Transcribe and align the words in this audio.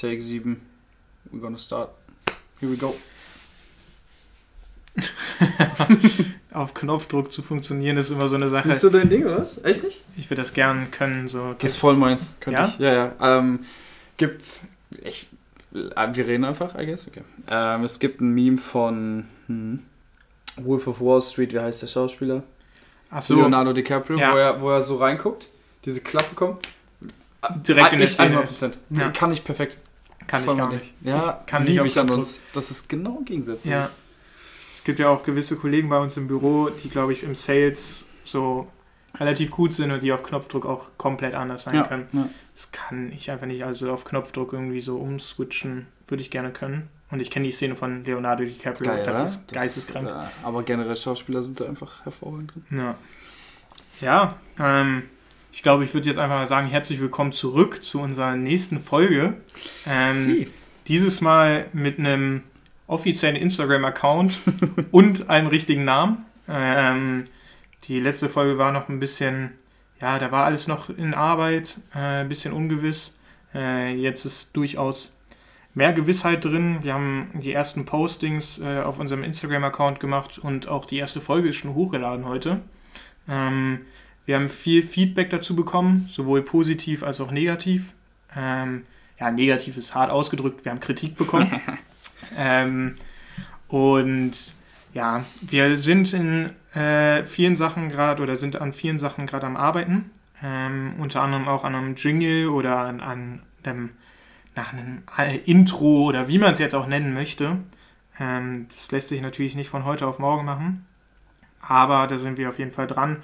Take 0.00 0.22
7. 0.22 0.60
We're 1.30 1.40
gonna 1.40 1.58
start. 1.58 1.90
Here 2.60 2.70
we 2.70 2.76
go. 2.76 2.94
Auf 6.52 6.74
Knopfdruck 6.74 7.30
zu 7.32 7.42
funktionieren, 7.42 7.96
ist 7.96 8.10
immer 8.10 8.28
so 8.28 8.34
eine 8.36 8.48
Sache. 8.48 8.68
Siehst 8.68 8.82
du 8.82 8.90
dein 8.90 9.08
Ding, 9.08 9.24
oder 9.24 9.38
was? 9.38 9.62
Echt 9.64 9.84
nicht? 9.84 10.04
Ich 10.16 10.28
würde 10.30 10.42
das 10.42 10.52
gern 10.52 10.90
können. 10.90 11.28
So. 11.28 11.54
Das 11.58 11.72
ist 11.72 11.76
voll 11.78 11.96
meins. 11.96 12.38
Könnte 12.40 12.60
Ja? 12.62 12.68
ich. 12.68 12.78
Ja, 12.78 12.92
ja. 12.92 13.12
Ähm, 13.38 13.60
gibt's. 14.16 14.66
Ich, 15.04 15.28
äh, 15.74 16.08
wir 16.14 16.26
reden 16.26 16.44
einfach, 16.44 16.74
I 16.78 16.86
guess. 16.86 17.06
Okay. 17.06 17.22
Ähm, 17.48 17.84
es 17.84 17.98
gibt 18.00 18.20
ein 18.20 18.32
Meme 18.32 18.56
von 18.56 19.26
hm, 19.46 19.80
Wolf 20.56 20.86
of 20.86 21.00
Wall 21.00 21.22
Street, 21.22 21.52
wie 21.52 21.60
heißt 21.60 21.82
der 21.82 21.86
Schauspieler? 21.88 22.42
Ach 23.10 23.22
so, 23.22 23.36
Leonardo 23.36 23.72
DiCaprio, 23.72 24.18
Ja. 24.18 24.32
wo, 24.32 24.36
er, 24.38 24.60
wo 24.60 24.70
er 24.70 24.82
so 24.82 24.96
reinguckt, 24.96 25.48
diese 25.84 26.00
Klappe 26.00 26.34
kommt. 26.34 26.66
direkt 27.66 27.92
in 27.92 27.98
der 28.00 28.08
Szene 28.08 28.42
100%. 28.42 28.72
Ja. 28.90 29.10
Kann 29.10 29.30
ich 29.32 29.44
perfekt. 29.44 29.78
Kann 30.30 30.42
ich 30.42 30.56
gar 30.56 30.72
nicht. 30.72 30.84
Ding. 31.00 31.08
Ja, 31.12 31.40
ich 31.40 31.50
kann 31.50 31.64
nicht 31.64 31.72
liebe 31.72 31.88
ich 31.88 31.98
an 31.98 32.10
uns. 32.10 32.42
Das 32.52 32.70
ist 32.70 32.88
genau 32.88 33.20
gegensätzlich. 33.24 33.72
Ja. 33.72 33.90
Es 34.76 34.84
gibt 34.84 34.98
ja 34.98 35.08
auch 35.08 35.22
gewisse 35.24 35.56
Kollegen 35.56 35.88
bei 35.88 35.98
uns 35.98 36.16
im 36.16 36.26
Büro, 36.26 36.70
die, 36.70 36.88
glaube 36.88 37.12
ich, 37.12 37.22
im 37.22 37.34
Sales 37.34 38.06
so 38.24 38.68
relativ 39.18 39.50
gut 39.50 39.74
sind 39.74 39.90
und 39.90 40.02
die 40.02 40.12
auf 40.12 40.22
Knopfdruck 40.22 40.64
auch 40.64 40.86
komplett 40.96 41.34
anders 41.34 41.64
sein 41.64 41.74
Ja, 41.74 41.82
können. 41.84 42.06
ja. 42.12 42.28
Das 42.54 42.70
kann 42.72 43.12
ich 43.12 43.30
einfach 43.30 43.46
nicht. 43.46 43.64
Also 43.64 43.92
auf 43.92 44.04
Knopfdruck 44.04 44.52
irgendwie 44.52 44.80
so 44.80 44.96
umswitchen 44.98 45.86
würde 46.06 46.22
ich 46.22 46.30
gerne 46.30 46.50
können. 46.50 46.88
Und 47.10 47.20
ich 47.20 47.30
kenne 47.30 47.46
die 47.46 47.52
Szene 47.52 47.74
von 47.74 48.04
Leonardo 48.04 48.44
DiCaprio. 48.44 48.90
Geil, 48.90 49.02
das 49.04 49.16
oder? 49.16 49.24
ist 49.24 49.52
geisteskrank. 49.52 50.08
Ist, 50.08 50.14
äh, 50.14 50.46
aber 50.46 50.62
generell 50.62 50.94
Schauspieler 50.94 51.42
sind 51.42 51.60
da 51.60 51.66
einfach 51.66 52.04
hervorragend 52.04 52.52
drin. 52.54 52.78
Ja, 52.78 52.94
ja 54.00 54.36
ähm, 54.58 55.02
ich 55.52 55.62
glaube, 55.62 55.84
ich 55.84 55.94
würde 55.94 56.08
jetzt 56.08 56.18
einfach 56.18 56.36
mal 56.36 56.46
sagen, 56.46 56.68
herzlich 56.68 57.00
willkommen 57.00 57.32
zurück 57.32 57.82
zu 57.82 58.00
unserer 58.00 58.36
nächsten 58.36 58.80
Folge. 58.80 59.34
Ähm, 59.86 60.46
dieses 60.86 61.20
Mal 61.20 61.66
mit 61.72 61.98
einem 61.98 62.42
offiziellen 62.86 63.36
Instagram-Account 63.36 64.38
und 64.90 65.28
einem 65.28 65.48
richtigen 65.48 65.84
Namen. 65.84 66.24
Ähm, 66.48 67.26
die 67.84 68.00
letzte 68.00 68.28
Folge 68.28 68.58
war 68.58 68.72
noch 68.72 68.88
ein 68.88 69.00
bisschen, 69.00 69.52
ja, 70.00 70.18
da 70.18 70.30
war 70.32 70.44
alles 70.44 70.66
noch 70.66 70.90
in 70.90 71.14
Arbeit, 71.14 71.80
äh, 71.94 72.22
ein 72.22 72.28
bisschen 72.28 72.52
ungewiss. 72.52 73.16
Äh, 73.54 73.94
jetzt 73.94 74.24
ist 74.24 74.56
durchaus 74.56 75.16
mehr 75.74 75.92
Gewissheit 75.92 76.44
drin. 76.44 76.78
Wir 76.82 76.94
haben 76.94 77.30
die 77.34 77.52
ersten 77.52 77.86
Postings 77.86 78.60
äh, 78.60 78.80
auf 78.80 78.98
unserem 78.98 79.24
Instagram-Account 79.24 80.00
gemacht 80.00 80.38
und 80.38 80.68
auch 80.68 80.86
die 80.86 80.98
erste 80.98 81.20
Folge 81.20 81.48
ist 81.48 81.56
schon 81.56 81.74
hochgeladen 81.74 82.24
heute. 82.24 82.60
Ähm, 83.28 83.80
wir 84.26 84.36
haben 84.36 84.48
viel 84.48 84.82
Feedback 84.82 85.30
dazu 85.30 85.56
bekommen, 85.56 86.08
sowohl 86.12 86.42
positiv 86.42 87.02
als 87.02 87.20
auch 87.20 87.30
negativ. 87.30 87.94
Ähm, 88.36 88.84
ja, 89.18 89.30
negativ 89.30 89.76
ist 89.76 89.94
hart 89.94 90.10
ausgedrückt, 90.10 90.64
wir 90.64 90.72
haben 90.72 90.80
Kritik 90.80 91.16
bekommen. 91.16 91.60
ähm, 92.38 92.96
und 93.68 94.32
ja, 94.94 95.24
wir 95.40 95.76
sind 95.76 96.12
in 96.12 96.50
äh, 96.74 97.24
vielen 97.24 97.56
Sachen 97.56 97.90
gerade 97.90 98.22
oder 98.22 98.36
sind 98.36 98.60
an 98.60 98.72
vielen 98.72 98.98
Sachen 98.98 99.26
gerade 99.26 99.46
am 99.46 99.56
Arbeiten. 99.56 100.10
Ähm, 100.42 100.94
unter 100.98 101.22
anderem 101.22 101.48
auch 101.48 101.64
an 101.64 101.74
einem 101.74 101.96
Jingle 101.96 102.48
oder 102.48 102.78
an, 102.78 103.00
an 103.00 103.42
einem, 103.62 103.90
nach 104.54 104.72
einem 104.72 105.02
Intro 105.44 106.04
oder 106.04 106.28
wie 106.28 106.38
man 106.38 106.52
es 106.52 106.58
jetzt 106.58 106.74
auch 106.74 106.86
nennen 106.86 107.12
möchte. 107.12 107.58
Ähm, 108.18 108.66
das 108.68 108.90
lässt 108.90 109.08
sich 109.08 109.20
natürlich 109.20 109.54
nicht 109.54 109.68
von 109.68 109.84
heute 109.84 110.06
auf 110.06 110.18
morgen 110.18 110.44
machen. 110.44 110.86
Aber 111.60 112.06
da 112.06 112.16
sind 112.16 112.38
wir 112.38 112.48
auf 112.48 112.58
jeden 112.58 112.72
Fall 112.72 112.86
dran 112.86 113.22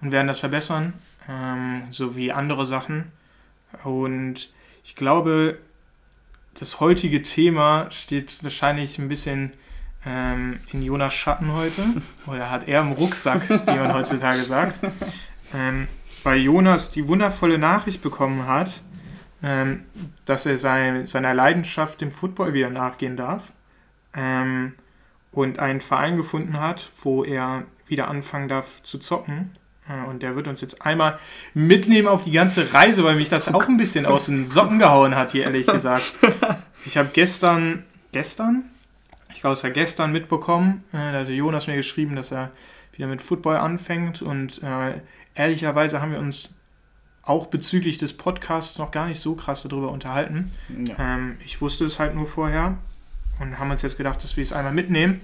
und 0.00 0.12
werden 0.12 0.28
das 0.28 0.40
verbessern, 0.40 0.94
ähm, 1.28 1.82
so 1.90 2.16
wie 2.16 2.32
andere 2.32 2.64
Sachen. 2.64 3.12
Und 3.84 4.50
ich 4.84 4.96
glaube, 4.96 5.58
das 6.58 6.80
heutige 6.80 7.22
Thema 7.22 7.90
steht 7.90 8.42
wahrscheinlich 8.42 8.98
ein 8.98 9.08
bisschen 9.08 9.52
ähm, 10.04 10.60
in 10.72 10.82
Jonas 10.82 11.14
Schatten 11.14 11.52
heute. 11.52 11.82
Oder 12.26 12.50
hat 12.50 12.68
er 12.68 12.80
im 12.80 12.92
Rucksack, 12.92 13.48
wie 13.48 13.76
man 13.76 13.94
heutzutage 13.94 14.38
sagt. 14.38 14.78
Ähm, 15.54 15.88
weil 16.24 16.38
Jonas 16.38 16.90
die 16.90 17.06
wundervolle 17.08 17.58
Nachricht 17.58 18.02
bekommen 18.02 18.46
hat, 18.46 18.82
ähm, 19.42 19.84
dass 20.24 20.46
er 20.46 20.56
sein, 20.56 21.06
seiner 21.06 21.34
Leidenschaft 21.34 22.00
dem 22.00 22.10
Football 22.10 22.54
wieder 22.54 22.70
nachgehen 22.70 23.16
darf. 23.16 23.52
Ähm, 24.14 24.74
und 25.30 25.58
einen 25.58 25.80
Verein 25.80 26.16
gefunden 26.16 26.58
hat, 26.58 26.90
wo 27.02 27.22
er 27.22 27.64
wieder 27.86 28.08
anfangen 28.08 28.48
darf 28.48 28.82
zu 28.82 28.98
zocken. 28.98 29.56
Äh, 29.88 30.08
Und 30.08 30.22
der 30.22 30.34
wird 30.36 30.48
uns 30.48 30.60
jetzt 30.60 30.82
einmal 30.82 31.18
mitnehmen 31.54 32.08
auf 32.08 32.22
die 32.22 32.32
ganze 32.32 32.72
Reise, 32.72 33.04
weil 33.04 33.16
mich 33.16 33.28
das 33.28 33.52
auch 33.52 33.68
ein 33.68 33.76
bisschen 33.76 34.06
aus 34.06 34.26
den 34.26 34.46
Socken 34.46 34.78
gehauen 34.78 35.14
hat, 35.14 35.32
hier 35.32 35.44
ehrlich 35.44 35.66
gesagt. 35.66 36.14
Ich 36.84 36.96
habe 36.96 37.10
gestern, 37.12 37.82
gestern? 38.12 38.62
Ich 39.34 39.40
glaube, 39.40 39.54
es 39.54 39.64
war 39.64 39.70
gestern 39.70 40.12
mitbekommen, 40.12 40.84
äh, 40.92 41.12
da 41.12 41.20
hatte 41.20 41.32
Jonas 41.32 41.66
mir 41.66 41.74
geschrieben, 41.76 42.14
dass 42.16 42.30
er 42.32 42.50
wieder 42.92 43.08
mit 43.08 43.20
Football 43.20 43.56
anfängt 43.56 44.22
und 44.22 44.62
äh, 44.62 45.00
ehrlicherweise 45.34 46.00
haben 46.00 46.12
wir 46.12 46.20
uns 46.20 46.54
auch 47.22 47.48
bezüglich 47.48 47.98
des 47.98 48.16
Podcasts 48.16 48.78
noch 48.78 48.90
gar 48.90 49.06
nicht 49.06 49.20
so 49.20 49.34
krass 49.34 49.64
darüber 49.68 49.90
unterhalten. 49.90 50.50
Ja. 50.86 50.94
Ähm, 50.98 51.36
ich 51.44 51.60
wusste 51.60 51.84
es 51.84 51.98
halt 51.98 52.14
nur 52.14 52.26
vorher 52.26 52.78
und 53.40 53.58
haben 53.58 53.70
uns 53.70 53.82
jetzt 53.82 53.98
gedacht, 53.98 54.22
dass 54.24 54.36
wir 54.36 54.44
es 54.44 54.52
einmal 54.52 54.72
mitnehmen 54.72 55.20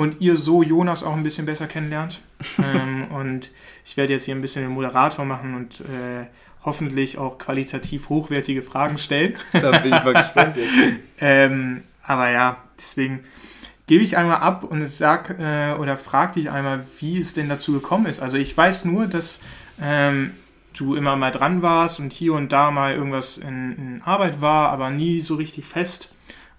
und 0.00 0.20
ihr 0.20 0.36
so 0.36 0.62
Jonas 0.62 1.02
auch 1.02 1.14
ein 1.14 1.22
bisschen 1.22 1.46
besser 1.46 1.66
kennenlernt. 1.66 2.22
ähm, 2.58 3.08
und 3.10 3.50
ich 3.84 3.96
werde 3.96 4.14
jetzt 4.14 4.24
hier 4.24 4.34
ein 4.34 4.40
bisschen 4.40 4.62
den 4.62 4.72
Moderator 4.72 5.24
machen 5.24 5.54
und 5.54 5.80
äh, 5.80 6.26
hoffentlich 6.64 7.18
auch 7.18 7.38
qualitativ 7.38 8.08
hochwertige 8.08 8.62
Fragen 8.62 8.98
stellen. 8.98 9.36
Da 9.52 9.70
bin 9.78 9.92
ich 9.92 10.04
mal 10.04 10.14
gespannt 10.22 10.56
jetzt. 10.56 10.72
Ähm, 11.20 11.82
aber 12.02 12.30
ja, 12.30 12.56
deswegen 12.78 13.20
gebe 13.86 14.02
ich 14.02 14.16
einmal 14.16 14.38
ab 14.38 14.64
und 14.64 14.86
sag 14.86 15.38
äh, 15.38 15.74
oder 15.78 15.96
frag 15.96 16.32
dich 16.32 16.50
einmal, 16.50 16.86
wie 16.98 17.20
es 17.20 17.34
denn 17.34 17.48
dazu 17.48 17.72
gekommen 17.72 18.06
ist. 18.06 18.20
Also 18.20 18.38
ich 18.38 18.56
weiß 18.56 18.86
nur, 18.86 19.06
dass 19.06 19.42
ähm, 19.82 20.30
du 20.74 20.94
immer 20.94 21.16
mal 21.16 21.30
dran 21.30 21.60
warst 21.60 21.98
und 21.98 22.12
hier 22.12 22.32
und 22.34 22.52
da 22.52 22.70
mal 22.70 22.94
irgendwas 22.94 23.36
in, 23.36 23.76
in 23.76 24.02
Arbeit 24.02 24.40
war, 24.40 24.70
aber 24.70 24.90
nie 24.90 25.20
so 25.20 25.34
richtig 25.34 25.66
fest. 25.66 26.14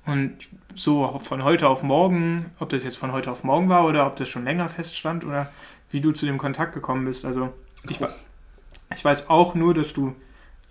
Und 0.05 0.35
so 0.75 1.17
von 1.19 1.43
heute 1.43 1.67
auf 1.67 1.83
morgen, 1.83 2.51
ob 2.59 2.69
das 2.69 2.83
jetzt 2.83 2.97
von 2.97 3.11
heute 3.11 3.31
auf 3.31 3.43
morgen 3.43 3.69
war 3.69 3.85
oder 3.85 4.07
ob 4.07 4.15
das 4.15 4.29
schon 4.29 4.43
länger 4.43 4.69
feststand 4.69 5.25
oder 5.25 5.51
wie 5.91 6.01
du 6.01 6.11
zu 6.11 6.25
dem 6.25 6.37
Kontakt 6.37 6.73
gekommen 6.73 7.05
bist. 7.05 7.25
Also 7.25 7.53
ich, 7.89 7.99
ich 8.95 9.05
weiß 9.05 9.29
auch 9.29 9.55
nur, 9.55 9.73
dass 9.73 9.93
du 9.93 10.15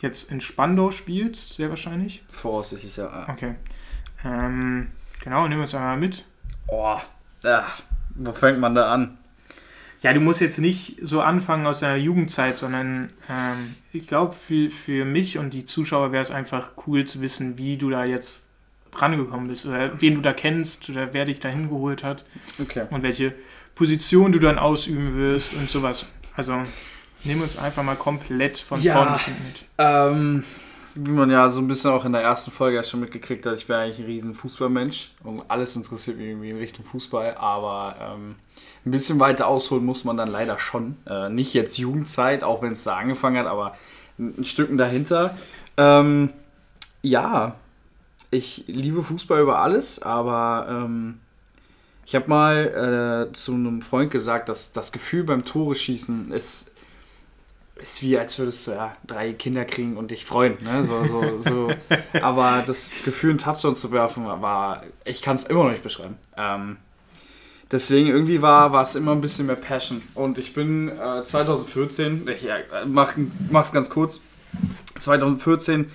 jetzt 0.00 0.30
in 0.30 0.40
Spandau 0.40 0.90
spielst, 0.90 1.54
sehr 1.54 1.68
wahrscheinlich. 1.68 2.22
Voraussichtlich, 2.28 2.96
ja. 2.96 3.28
Okay. 3.28 3.54
Ähm, 4.24 4.88
genau, 5.22 5.42
nehmen 5.42 5.60
wir 5.60 5.64
uns 5.64 5.74
einmal 5.74 5.96
mit. 5.96 6.24
Oh, 6.68 6.96
ach, 7.44 7.82
wo 8.14 8.32
fängt 8.32 8.58
man 8.58 8.74
da 8.74 8.92
an? 8.92 9.18
Ja, 10.02 10.14
du 10.14 10.20
musst 10.20 10.40
jetzt 10.40 10.58
nicht 10.58 10.96
so 11.02 11.20
anfangen 11.20 11.66
aus 11.66 11.80
deiner 11.80 11.96
Jugendzeit, 11.96 12.56
sondern 12.56 13.10
ähm, 13.28 13.76
ich 13.92 14.06
glaube, 14.06 14.34
für, 14.34 14.70
für 14.70 15.04
mich 15.04 15.36
und 15.36 15.52
die 15.52 15.66
Zuschauer 15.66 16.10
wäre 16.10 16.22
es 16.22 16.30
einfach 16.30 16.70
cool 16.86 17.04
zu 17.04 17.20
wissen, 17.20 17.58
wie 17.58 17.76
du 17.76 17.90
da 17.90 18.04
jetzt 18.04 18.46
rangekommen 18.94 19.48
bist 19.48 19.66
oder 19.66 20.00
wen 20.00 20.14
du 20.16 20.20
da 20.20 20.32
kennst 20.32 20.88
oder 20.90 21.12
wer 21.12 21.24
dich 21.24 21.40
da 21.40 21.48
hingeholt 21.48 22.02
hat 22.04 22.24
Okay. 22.60 22.84
und 22.90 23.02
welche 23.02 23.34
Position 23.74 24.32
du 24.32 24.38
dann 24.38 24.58
ausüben 24.58 25.16
wirst 25.16 25.54
und 25.54 25.70
sowas. 25.70 26.06
Also 26.36 26.52
nehmen 27.24 27.40
wir 27.40 27.42
uns 27.44 27.58
einfach 27.58 27.82
mal 27.82 27.96
komplett 27.96 28.58
von 28.58 28.80
Ja. 28.82 28.94
vorne 28.96 29.12
mit. 29.12 29.64
Ähm, 29.78 30.44
wie 30.96 31.12
man 31.12 31.30
ja 31.30 31.48
so 31.48 31.60
ein 31.60 31.68
bisschen 31.68 31.90
auch 31.92 32.04
in 32.04 32.12
der 32.12 32.22
ersten 32.22 32.50
Folge 32.50 32.76
ja 32.76 32.82
schon 32.82 33.00
mitgekriegt 33.00 33.46
hat, 33.46 33.56
ich 33.56 33.66
bin 33.68 33.76
eigentlich 33.76 34.00
ein 34.00 34.06
riesen 34.06 34.34
Fußballmensch 34.34 35.12
und 35.22 35.42
alles 35.48 35.76
interessiert 35.76 36.16
mich 36.18 36.26
irgendwie 36.26 36.50
in 36.50 36.58
Richtung 36.58 36.84
Fußball, 36.84 37.36
aber 37.36 37.94
ähm, 38.14 38.34
ein 38.84 38.90
bisschen 38.90 39.20
weiter 39.20 39.46
ausholen 39.46 39.84
muss 39.84 40.04
man 40.04 40.16
dann 40.16 40.28
leider 40.28 40.58
schon. 40.58 40.96
Äh, 41.06 41.28
nicht 41.28 41.54
jetzt 41.54 41.78
Jugendzeit, 41.78 42.42
auch 42.42 42.60
wenn 42.62 42.72
es 42.72 42.82
da 42.84 42.96
angefangen 42.96 43.38
hat, 43.38 43.46
aber 43.46 43.76
ein, 44.18 44.34
ein 44.38 44.44
Stücken 44.44 44.76
dahinter. 44.78 45.36
Ähm, 45.76 46.30
ja, 47.02 47.54
ich 48.30 48.64
liebe 48.66 49.02
Fußball 49.02 49.40
über 49.40 49.60
alles, 49.60 50.02
aber 50.02 50.66
ähm, 50.68 51.20
ich 52.06 52.14
habe 52.14 52.28
mal 52.28 53.28
äh, 53.28 53.32
zu 53.32 53.54
einem 53.54 53.82
Freund 53.82 54.10
gesagt, 54.10 54.48
dass 54.48 54.72
das 54.72 54.92
Gefühl 54.92 55.24
beim 55.24 55.44
Tore 55.44 55.74
schießen 55.74 56.32
ist 56.32 56.72
ist 57.80 58.02
wie, 58.02 58.18
als 58.18 58.38
würdest 58.38 58.66
du 58.66 58.72
ja 58.72 58.92
drei 59.06 59.32
Kinder 59.32 59.64
kriegen 59.64 59.96
und 59.96 60.10
dich 60.10 60.24
freuen. 60.24 60.58
Ne? 60.62 60.84
So, 60.84 61.04
so, 61.04 61.38
so. 61.38 61.72
Aber 62.22 62.62
das 62.66 63.02
Gefühl, 63.04 63.30
einen 63.30 63.38
Touchdown 63.38 63.74
zu 63.74 63.90
werfen, 63.90 64.24
war, 64.24 64.84
ich 65.04 65.22
kann 65.22 65.36
es 65.36 65.44
immer 65.44 65.64
noch 65.64 65.70
nicht 65.70 65.82
beschreiben. 65.82 66.16
Ähm, 66.36 66.76
deswegen 67.70 68.08
irgendwie 68.08 68.42
war, 68.42 68.72
war 68.72 68.82
es 68.82 68.94
immer 68.96 69.12
ein 69.12 69.20
bisschen 69.20 69.46
mehr 69.46 69.56
Passion. 69.56 70.02
Und 70.14 70.38
ich 70.38 70.54
bin 70.54 70.88
äh, 70.88 71.22
2014, 71.22 72.28
ich 72.28 72.42
ja, 72.42 72.56
mach, 72.86 73.14
mach's 73.50 73.72
ganz 73.72 73.90
kurz, 73.90 74.22
2014 74.98 75.90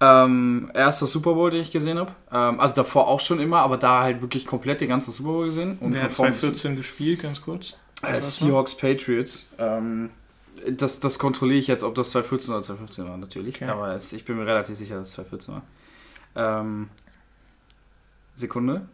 ähm, 0.00 0.70
erster 0.74 1.06
Super 1.06 1.34
Bowl, 1.34 1.50
den 1.50 1.60
ich 1.62 1.70
gesehen 1.70 1.98
habe. 1.98 2.12
Ähm, 2.32 2.60
also 2.60 2.74
davor 2.74 3.06
auch 3.08 3.20
schon 3.20 3.40
immer, 3.40 3.60
aber 3.60 3.76
da 3.76 4.02
halt 4.02 4.20
wirklich 4.20 4.46
komplett 4.46 4.80
den 4.80 4.88
ganzen 4.88 5.12
Super 5.12 5.30
Bowl 5.30 5.46
gesehen. 5.46 5.78
Und 5.80 5.92
Wer 5.94 6.00
von 6.02 6.08
hat 6.08 6.14
vorn 6.14 6.28
bis- 6.32 6.40
2014 6.40 6.76
gespielt, 6.76 7.22
ganz 7.22 7.40
kurz? 7.40 7.74
äh, 8.02 8.20
Seahawks 8.20 8.76
Patriots. 8.76 9.46
Ähm, 9.58 10.10
das, 10.70 11.00
das 11.00 11.18
kontrolliere 11.18 11.58
ich 11.58 11.66
jetzt, 11.68 11.82
ob 11.84 11.94
das 11.94 12.10
2014 12.10 12.54
oder 12.54 12.62
2015 12.62 13.08
war, 13.08 13.16
natürlich. 13.16 13.56
Okay. 13.56 13.70
Aber 13.70 13.94
es, 13.94 14.12
ich 14.12 14.24
bin 14.24 14.36
mir 14.36 14.46
relativ 14.46 14.76
sicher, 14.76 14.96
dass 14.96 15.08
es 15.08 15.14
2014 15.14 15.54
war. 16.34 16.60
Ähm, 16.60 16.88
Sekunde. 18.34 18.86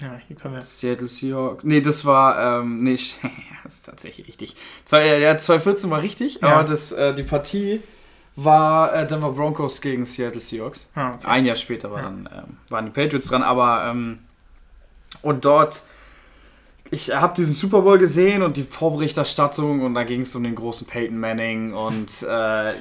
Ja, 0.00 0.18
hier 0.26 0.36
können 0.36 0.54
wir. 0.54 0.62
Seattle 0.62 1.08
Seahawks. 1.08 1.64
Nee, 1.64 1.80
das 1.82 2.04
war, 2.06 2.60
ähm, 2.60 2.82
nee, 2.84 2.94
das 3.64 3.74
ist 3.74 3.86
tatsächlich 3.86 4.28
richtig. 4.28 4.56
Zwei, 4.84 5.18
ja, 5.18 5.36
2014 5.36 5.90
war 5.90 6.00
richtig, 6.02 6.40
Ja. 6.40 6.48
aber 6.56 6.68
das, 6.68 6.92
äh, 6.92 7.14
die 7.14 7.22
Partie 7.22 7.80
war 8.36 8.94
äh, 8.94 9.06
Denver 9.06 9.32
Broncos 9.32 9.80
gegen 9.80 10.06
Seattle 10.06 10.40
Seahawks. 10.40 10.90
Ah, 10.94 11.14
okay. 11.14 11.26
Ein 11.26 11.46
Jahr 11.46 11.56
später 11.56 11.90
war 11.90 12.02
dann, 12.02 12.28
ähm, 12.32 12.56
waren 12.68 12.86
die 12.86 12.92
Patriots 12.92 13.28
dran, 13.28 13.42
aber 13.42 13.90
ähm, 13.90 14.20
und 15.22 15.44
dort, 15.44 15.82
ich 16.90 17.14
habe 17.14 17.34
diesen 17.34 17.54
Super 17.54 17.82
Bowl 17.82 17.98
gesehen 17.98 18.42
und 18.42 18.56
die 18.56 18.62
Vorberichterstattung 18.62 19.82
und 19.82 19.94
da 19.94 20.04
ging 20.04 20.22
es 20.22 20.34
um 20.34 20.42
den 20.42 20.54
großen 20.54 20.86
Peyton 20.86 21.18
Manning 21.18 21.74
und 21.74 22.22
äh, 22.28 22.72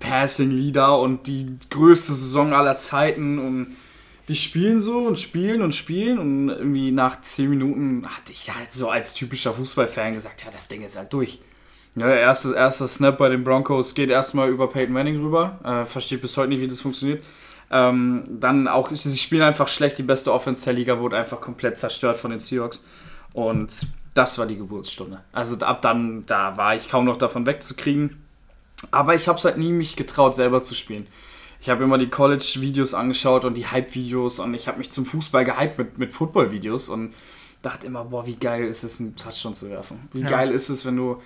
Passing 0.00 0.50
Leader 0.50 0.98
und 0.98 1.26
die 1.26 1.58
größte 1.70 2.12
Saison 2.12 2.52
aller 2.52 2.76
Zeiten 2.76 3.38
und 3.38 3.76
die 4.28 4.36
spielen 4.36 4.80
so 4.80 4.98
und 4.98 5.20
spielen 5.20 5.62
und 5.62 5.74
spielen 5.74 6.18
und 6.18 6.48
irgendwie 6.48 6.90
nach 6.90 7.20
10 7.20 7.48
Minuten 7.48 8.08
hatte 8.08 8.32
ich 8.32 8.52
halt 8.52 8.72
so 8.72 8.90
als 8.90 9.14
typischer 9.14 9.54
Fußballfan 9.54 10.14
gesagt, 10.14 10.44
ja, 10.44 10.50
das 10.50 10.66
Ding 10.66 10.82
ist 10.82 10.98
halt 10.98 11.12
durch. 11.12 11.38
Ja, 11.96 12.08
erster 12.10 12.54
erster 12.54 12.86
Snap 12.86 13.16
bei 13.18 13.28
den 13.30 13.42
Broncos 13.42 13.94
geht 13.94 14.10
erstmal 14.10 14.50
über 14.50 14.68
Peyton 14.68 14.92
Manning 14.92 15.20
rüber. 15.20 15.58
Äh, 15.64 15.84
versteht 15.86 16.20
bis 16.20 16.36
heute 16.36 16.50
nicht, 16.50 16.60
wie 16.60 16.68
das 16.68 16.80
funktioniert. 16.82 17.24
Ähm, 17.70 18.24
dann 18.38 18.68
auch, 18.68 18.90
sie 18.90 19.16
spielen 19.16 19.42
einfach 19.42 19.68
schlecht. 19.68 19.98
Die 19.98 20.02
beste 20.02 20.32
Offense 20.32 20.64
der 20.66 20.74
Liga 20.74 21.00
wurde 21.00 21.16
einfach 21.16 21.40
komplett 21.40 21.78
zerstört 21.78 22.18
von 22.18 22.30
den 22.30 22.40
Seahawks. 22.40 22.86
Und 23.32 23.86
das 24.14 24.38
war 24.38 24.46
die 24.46 24.56
Geburtsstunde. 24.56 25.20
Also 25.32 25.56
ab 25.58 25.82
dann, 25.82 26.24
da 26.26 26.56
war 26.56 26.76
ich 26.76 26.88
kaum 26.88 27.06
noch 27.06 27.16
davon 27.16 27.46
wegzukriegen. 27.46 28.22
Aber 28.90 29.14
ich 29.14 29.26
habe 29.26 29.38
es 29.38 29.44
halt 29.44 29.56
nie 29.56 29.72
mich 29.72 29.96
getraut, 29.96 30.34
selber 30.34 30.62
zu 30.62 30.74
spielen. 30.74 31.06
Ich 31.60 31.70
habe 31.70 31.82
immer 31.84 31.96
die 31.98 32.08
College-Videos 32.08 32.92
angeschaut 32.92 33.46
und 33.46 33.54
die 33.56 33.66
Hype-Videos 33.66 34.38
und 34.38 34.52
ich 34.54 34.68
habe 34.68 34.78
mich 34.78 34.90
zum 34.90 35.06
Fußball 35.06 35.44
gehypt 35.44 35.78
mit, 35.78 35.98
mit 35.98 36.12
Football-Videos 36.12 36.90
und 36.90 37.14
dachte 37.62 37.86
immer, 37.86 38.04
boah, 38.04 38.26
wie 38.26 38.36
geil 38.36 38.64
ist 38.66 38.84
es, 38.84 39.00
einen 39.00 39.16
Touchdown 39.16 39.54
zu 39.54 39.70
werfen. 39.70 40.08
Wie 40.12 40.20
Ja. 40.20 40.28
geil 40.28 40.50
ist 40.50 40.68
es, 40.68 40.84
wenn 40.84 40.96
du 40.96 41.20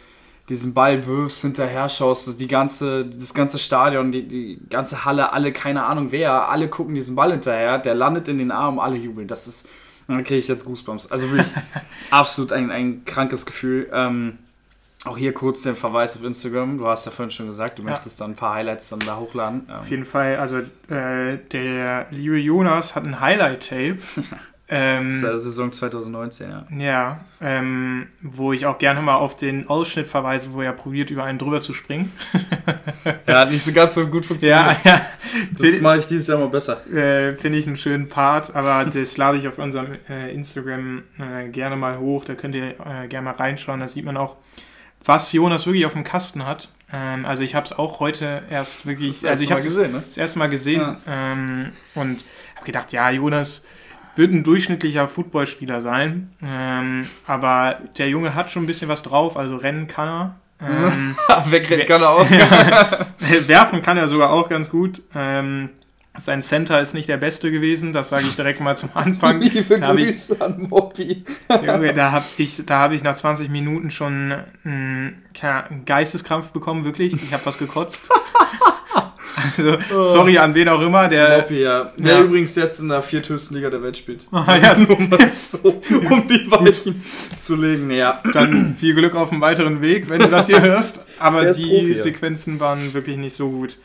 diesen 0.51 0.75
Ball 0.75 1.07
wirfst, 1.07 1.43
hinterher 1.43 1.89
schaust, 1.89 2.39
die 2.41 2.49
ganze, 2.49 3.07
das 3.07 3.33
ganze 3.33 3.59
Stadion, 3.59 4.13
die, 4.13 4.27
die 4.29 4.61
ganze 4.69 5.05
Halle, 5.05 5.33
alle, 5.33 5.53
keine 5.53 5.85
Ahnung 5.85 6.09
wer, 6.11 6.49
alle 6.49 6.69
gucken 6.69 6.95
diesen 6.95 7.15
Ball 7.17 7.31
hinterher, 7.33 7.79
der 7.79 7.95
landet 7.95 8.29
in 8.29 8.39
den 8.39 8.51
Armen, 8.51 8.79
alle 8.79 8.97
jubeln. 8.97 9.29
Das 9.29 9.47
ist, 9.47 9.69
dann 10.09 10.25
kriege 10.25 10.39
ich 10.39 10.49
jetzt 10.49 10.65
Goosebumps. 10.65 11.11
Also 11.11 11.31
wirklich 11.31 11.53
absolut 12.11 12.53
ein, 12.53 12.71
ein 12.71 13.05
krankes 13.05 13.47
Gefühl. 13.47 13.89
Ähm, 13.93 14.39
auch 15.07 15.17
hier 15.17 15.33
kurz 15.33 15.63
den 15.63 15.77
Verweis 15.77 16.15
auf 16.17 16.25
Instagram. 16.25 16.77
Du 16.77 16.87
hast 16.87 17.07
ja 17.07 17.11
vorhin 17.11 17.31
schon 17.31 17.47
gesagt, 17.47 17.79
du 17.79 17.83
Ja. 17.83 17.91
möchtest 17.91 18.21
dann 18.21 18.33
ein 18.33 18.37
paar 18.37 18.55
Highlights 18.57 18.91
dann 18.91 18.99
da 18.99 19.17
hochladen. 19.19 19.71
Auf 19.71 19.85
Ähm, 19.85 19.91
jeden 19.91 20.05
Fall, 20.05 20.37
also 20.37 20.59
äh, 20.95 21.39
der 21.53 22.07
liebe 22.11 22.37
Jonas 22.39 22.95
hat 22.95 23.07
ein 23.07 23.19
Highlight-Tape. 23.21 23.97
ähm, 24.71 25.09
das 25.09 25.17
ist 25.17 25.23
ja 25.23 25.39
Saison 25.39 25.73
2019, 25.73 26.51
ja. 26.51 26.67
ja, 26.79 27.21
ähm, 27.41 28.07
wo 28.23 28.53
ich 28.53 28.67
auch 28.67 28.79
gerne 28.79 29.03
mal 29.03 29.17
auf 29.17 29.37
den 29.37 29.69
Ausschnitt 29.69 30.07
verweise, 30.07 30.53
wo 30.53 30.63
er 30.63 30.73
probiert, 30.73 31.11
über 31.11 31.25
einen 31.25 31.39
drüber 31.39 31.61
zu 31.61 31.75
springen. 31.75 32.13
Ja, 33.27 33.41
hat 33.41 33.51
nicht 33.51 33.65
so 33.65 33.73
ganz 33.73 33.95
so 33.95 34.07
gut 34.07 34.27
funktioniert. 34.27 34.61
Ja, 34.85 34.91
ja. 34.93 35.01
Das 35.59 35.81
mache 35.81 35.99
ich 35.99 36.07
dieses 36.07 36.27
Jahr 36.27 36.39
mal 36.39 36.49
besser. 36.49 36.87
Äh, 36.93 37.35
Finde 37.37 37.59
ich 37.59 37.67
einen 37.67 37.79
schönen 37.79 38.09
Part, 38.09 38.55
aber 38.55 38.85
das 38.85 39.17
lade 39.17 39.39
ich 39.39 39.49
auf 39.49 39.59
unserem 39.59 39.97
äh, 40.09 40.33
Instagram 40.35 41.03
äh, 41.19 41.49
gerne 41.49 41.77
mal 41.77 41.99
hoch. 41.99 42.25
Da 42.25 42.35
könnt 42.35 42.55
ihr 42.55 42.75
äh, 42.81 43.09
gerne 43.09 43.25
mal 43.25 43.35
reinschauen. 43.35 43.81
Da 43.81 43.89
sieht 43.89 44.05
man 44.05 44.17
auch, 44.19 44.37
was 45.05 45.33
Jonas 45.33 45.67
wirklich 45.67 45.87
auf 45.87 45.95
dem 45.95 46.05
Kasten 46.05 46.45
hat. 46.45 46.69
Ähm, 46.93 47.25
also 47.25 47.43
ich 47.43 47.55
habe 47.55 47.65
es 47.67 47.73
auch 47.73 48.01
heute 48.01 48.43
erst 48.51 48.85
wirklich, 48.87 49.21
Das 49.21 49.25
also 49.25 49.33
hast 49.33 49.45
ich 49.45 49.51
mal 49.51 49.63
gesehen, 49.63 49.93
ne? 49.93 50.03
das 50.07 50.19
erste 50.19 50.39
Mal 50.39 50.51
gesehen 50.51 50.81
Ja. 50.81 50.97
ähm, 51.09 51.73
und 51.95 52.21
habe 52.57 52.67
gedacht, 52.67 52.93
ja, 52.93 53.11
Jonas 53.11 53.65
wird 54.17 54.33
ein 54.33 54.45
durchschnittlicher 54.45 55.09
Footballspieler 55.09 55.81
sein, 55.81 56.31
ähm, 56.43 57.07
aber 57.27 57.79
der 57.99 58.09
Junge 58.09 58.35
hat 58.35 58.51
schon 58.51 58.65
ein 58.65 58.67
bisschen 58.67 58.89
was 58.89 59.03
drauf, 59.03 59.37
also 59.37 59.57
rennen 59.57 59.87
kann 59.87 60.09
er. 60.09 60.35
Ähm, 60.63 61.17
Wegrennen 61.51 61.87
kann 61.87 62.03
er 62.03 62.11
auch. 62.11 62.31
Werfen 63.47 63.81
kann 63.83 63.97
er 63.97 64.09
sogar 64.09 64.31
auch 64.31 64.49
ganz 64.49 64.69
gut. 64.69 65.01
Ähm, 65.15 65.71
sein 66.19 66.43
Center 66.43 66.81
ist 66.81 66.93
nicht 66.93 67.09
der 67.09 67.17
beste 67.17 67.51
gewesen, 67.51 67.93
das 67.95 68.11
sage 68.11 68.25
ich 68.27 68.37
direkt 68.37 68.61
mal 68.61 68.77
zum 68.77 68.91
Anfang. 68.93 69.41
Liebe 69.41 69.79
Da 69.81 69.89
hab 69.89 69.97
ich- 69.97 70.09
Grüße 70.09 70.41
an 70.41 70.67
Moppi. 70.69 71.25
Junge, 71.65 71.95
da 71.95 72.13
habe 72.13 72.25
ich, 72.37 72.63
da 72.67 72.81
hab 72.81 72.93
ich 72.93 73.03
nach 73.03 73.15
20 73.15 73.49
Minuten 73.49 73.91
schon 73.91 74.35
einen, 74.65 75.23
einen 75.41 75.85
Geisteskrampf 75.87 76.51
bekommen, 76.51 76.85
wirklich. 76.85 77.15
Ich 77.15 77.33
habe 77.33 77.47
was 77.47 77.57
gekotzt. 77.57 78.07
Also, 79.57 79.79
sorry 79.91 80.39
an 80.39 80.55
wen 80.55 80.69
auch 80.69 80.81
immer, 80.81 81.07
der. 81.09 81.39
Moppi, 81.39 81.61
ja. 81.63 81.93
Der 81.97 82.15
Ja. 82.19 82.21
übrigens 82.23 82.57
jetzt 82.57 82.81
in 82.81 82.89
der 82.89 83.03
vierthöchsten 83.03 83.57
Liga 83.57 83.71
der 83.71 83.83
Welt 83.83 83.97
spielt. 83.97 84.27
Ah, 84.33 84.57
ja, 84.57 84.73
um, 84.75 85.11
das 85.11 85.53
so, 85.53 85.59
um 86.11 86.27
die 86.29 86.51
Weichen 86.51 87.03
zu 87.37 87.57
legen. 87.57 87.91
Ja. 87.91 88.21
dann 88.33 88.77
viel 88.79 88.95
Glück 88.95 89.15
auf 89.15 89.29
dem 89.31 89.41
weiteren 89.41 89.83
Weg, 89.83 90.09
wenn 90.09 90.21
du 90.21 90.29
das 90.29 90.47
hier 90.47 90.63
hörst. 90.63 91.05
Aber 91.19 91.53
die 91.53 91.63
Profi, 91.65 91.93
ja. 91.93 92.03
Sequenzen 92.03 92.61
waren 92.61 92.95
wirklich 92.95 93.17
nicht 93.19 93.37
so 93.37 93.51
gut. 93.51 93.77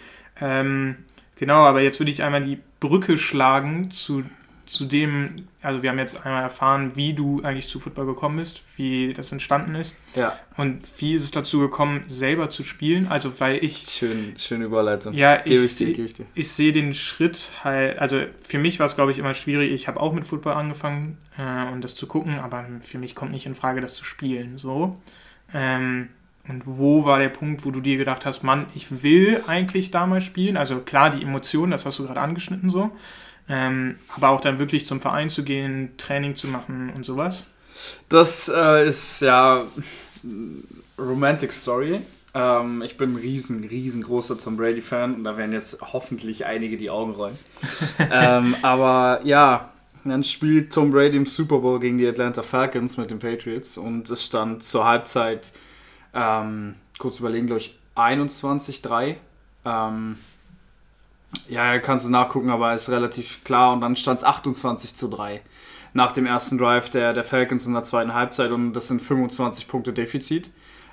Ähm, 0.42 0.96
genau, 1.38 1.60
aber 1.64 1.82
jetzt 1.82 2.00
würde 2.00 2.12
ich 2.12 2.24
einmal 2.24 2.44
die 2.44 2.60
Brücke 2.80 3.18
schlagen 3.18 3.92
zu, 3.92 4.24
zu 4.66 4.86
dem, 4.86 5.48
also 5.62 5.84
wir 5.84 5.90
haben 5.90 6.00
jetzt 6.00 6.26
einmal 6.26 6.44
erfahren, 6.44 6.92
wie 6.96 7.14
du 7.14 7.42
eigentlich 7.44 7.68
zu 7.68 7.80
Football 7.80 8.08
gekommen 8.08 8.38
bist, 8.38 8.64
wie 8.76 9.14
das 9.14 9.32
entstanden 9.32 9.76
ist 9.76 9.96
Ja, 10.16 10.38
und 10.58 10.82
wie 11.00 11.14
ist 11.14 11.24
es 11.24 11.32
dazu 11.32 11.60
gekommen, 11.60 12.04
selber 12.08 12.50
zu 12.50 12.64
spielen. 12.64 13.08
Also 13.08 13.40
weil 13.40 13.64
ich, 13.64 13.78
schön, 13.78 14.34
schöne 14.38 14.66
Überleitung. 14.66 15.14
ja, 15.14 15.46
ich, 15.46 15.54
ich 15.64 15.76
dir, 15.76 16.06
ich 16.06 16.16
ich 16.34 16.52
sehe 16.52 16.74
den 16.74 16.94
Schritt 16.94 17.52
halt, 17.64 18.00
also 18.00 18.22
für 18.42 18.58
mich 18.58 18.80
war 18.80 18.88
es, 18.88 18.96
glaube 18.96 19.12
ich, 19.12 19.20
immer 19.20 19.34
schwierig. 19.34 19.72
Ich 19.72 19.88
habe 19.88 20.00
auch 20.00 20.14
mit 20.14 20.26
Football 20.26 20.54
angefangen 20.54 21.18
äh, 21.38 21.72
und 21.72 21.84
das 21.84 21.96
zu 21.96 22.08
gucken, 22.08 22.40
aber 22.40 22.66
für 22.82 22.98
mich 22.98 23.16
kommt 23.16 23.32
nicht 23.32 23.46
in 23.46 23.56
Frage, 23.56 23.82
das 23.82 23.96
zu 23.96 24.04
spielen. 24.04 24.58
So. 24.58 25.00
Ähm, 25.54 26.10
und 26.48 26.64
wo 26.66 27.06
war 27.06 27.20
der 27.20 27.30
Punkt, 27.30 27.66
wo 27.66 27.72
du 27.72 27.82
dir 27.82 27.98
gedacht 27.98 28.26
hast, 28.26 28.44
Mann, 28.44 28.68
ich 28.76 29.04
will 29.04 29.42
eigentlich 29.48 29.92
da 29.92 30.06
mal 30.06 30.22
spielen? 30.22 30.58
Also 30.58 30.80
klar, 30.80 31.10
die 31.10 31.24
Emotionen, 31.24 31.72
das 31.72 31.86
hast 31.86 32.00
du 32.00 32.04
gerade 32.04 32.22
angeschnitten 32.22 32.70
so. 32.70 32.92
Ähm, 33.48 33.98
aber 34.16 34.30
auch 34.30 34.42
dann 34.42 34.58
wirklich 34.60 34.88
zum 34.88 35.02
Verein 35.02 35.30
zu 35.30 35.44
gehen, 35.44 35.92
Training 35.98 36.36
zu 36.36 36.48
machen 36.48 36.92
und 36.96 37.06
sowas. 37.06 37.46
Das 38.10 38.50
äh, 38.50 38.88
ist 38.88 39.22
ja 39.22 39.64
Romantic 40.98 41.54
Story. 41.54 42.02
Ähm, 42.34 42.82
ich 42.82 42.98
bin 42.98 43.14
ein 43.14 43.16
riesen, 43.18 43.64
riesengroßer 43.64 44.38
Tom 44.38 44.58
Brady-Fan 44.58 45.16
und 45.16 45.24
da 45.24 45.38
werden 45.38 45.54
jetzt 45.54 45.82
hoffentlich 45.94 46.46
einige 46.46 46.78
die 46.78 46.90
Augen 46.90 47.12
rollen. 47.12 47.38
ähm, 48.12 48.56
aber 48.62 49.22
ja, 49.24 49.72
dann 50.04 50.24
spielt 50.24 50.74
Tom 50.74 50.92
Brady 50.92 51.18
im 51.18 51.26
Super 51.26 51.60
Bowl 51.60 51.80
gegen 51.80 51.98
die 51.98 52.08
Atlanta 52.08 52.44
Falcons 52.44 52.98
mit 52.98 53.12
den 53.12 53.20
Patriots 53.20 53.78
und 53.78 54.10
es 54.10 54.26
stand 54.26 54.64
zur 54.64 54.86
Halbzeit, 54.86 55.54
ähm, 56.14 56.76
kurz 56.98 57.20
überlegen, 57.20 57.48
glaube 57.48 57.62
ich, 57.62 57.78
21-3. 57.96 59.16
Ja, 61.50 61.78
kannst 61.80 62.08
du 62.08 62.12
nachgucken, 62.12 62.50
aber 62.50 62.74
ist 62.74 62.90
relativ 62.90 63.44
klar. 63.44 63.74
Und 63.74 63.82
dann 63.82 63.96
stand 63.96 64.20
es 64.20 64.26
28 64.26 64.96
zu 64.96 65.08
3 65.10 65.42
nach 65.94 66.12
dem 66.12 66.26
ersten 66.26 66.58
Drive 66.58 66.90
der, 66.90 67.14
der 67.14 67.24
Falcons 67.24 67.66
in 67.68 67.74
der 67.74 67.84
zweiten 67.84 68.14
Halbzeit 68.14 68.52
und 68.52 68.74
das 68.74 68.88
sind 68.90 69.02
25 69.02 69.68
Punkte 69.68 69.94
Defizit. 69.94 70.52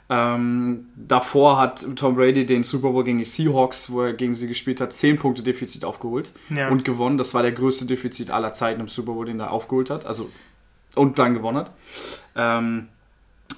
Ähm, 0.08 0.86
davor 0.94 1.58
hat 1.58 1.84
Tom 1.96 2.16
Brady 2.16 2.44
den 2.44 2.62
Super 2.64 2.90
Bowl 2.90 3.02
gegen 3.02 3.18
die 3.18 3.24
Seahawks, 3.24 3.90
wo 3.90 4.02
er 4.02 4.12
gegen 4.12 4.34
sie 4.34 4.46
gespielt 4.46 4.80
hat, 4.80 4.92
10 4.92 5.18
Punkte 5.18 5.42
Defizit 5.42 5.84
aufgeholt 5.84 6.32
Ja. 6.50 6.68
und 6.68 6.84
gewonnen. 6.84 7.18
Das 7.18 7.34
war 7.34 7.42
der 7.42 7.52
größte 7.52 7.86
Defizit 7.86 8.30
aller 8.30 8.52
Zeiten 8.52 8.80
im 8.80 8.88
Super 8.88 9.12
Bowl, 9.12 9.26
den 9.26 9.40
er 9.40 9.50
aufgeholt 9.50 9.90
hat. 9.90 10.04
Also 10.06 10.30
und 10.94 11.18
dann 11.18 11.34
gewonnen 11.34 11.58
hat. 11.58 11.70
Ähm, 12.36 12.88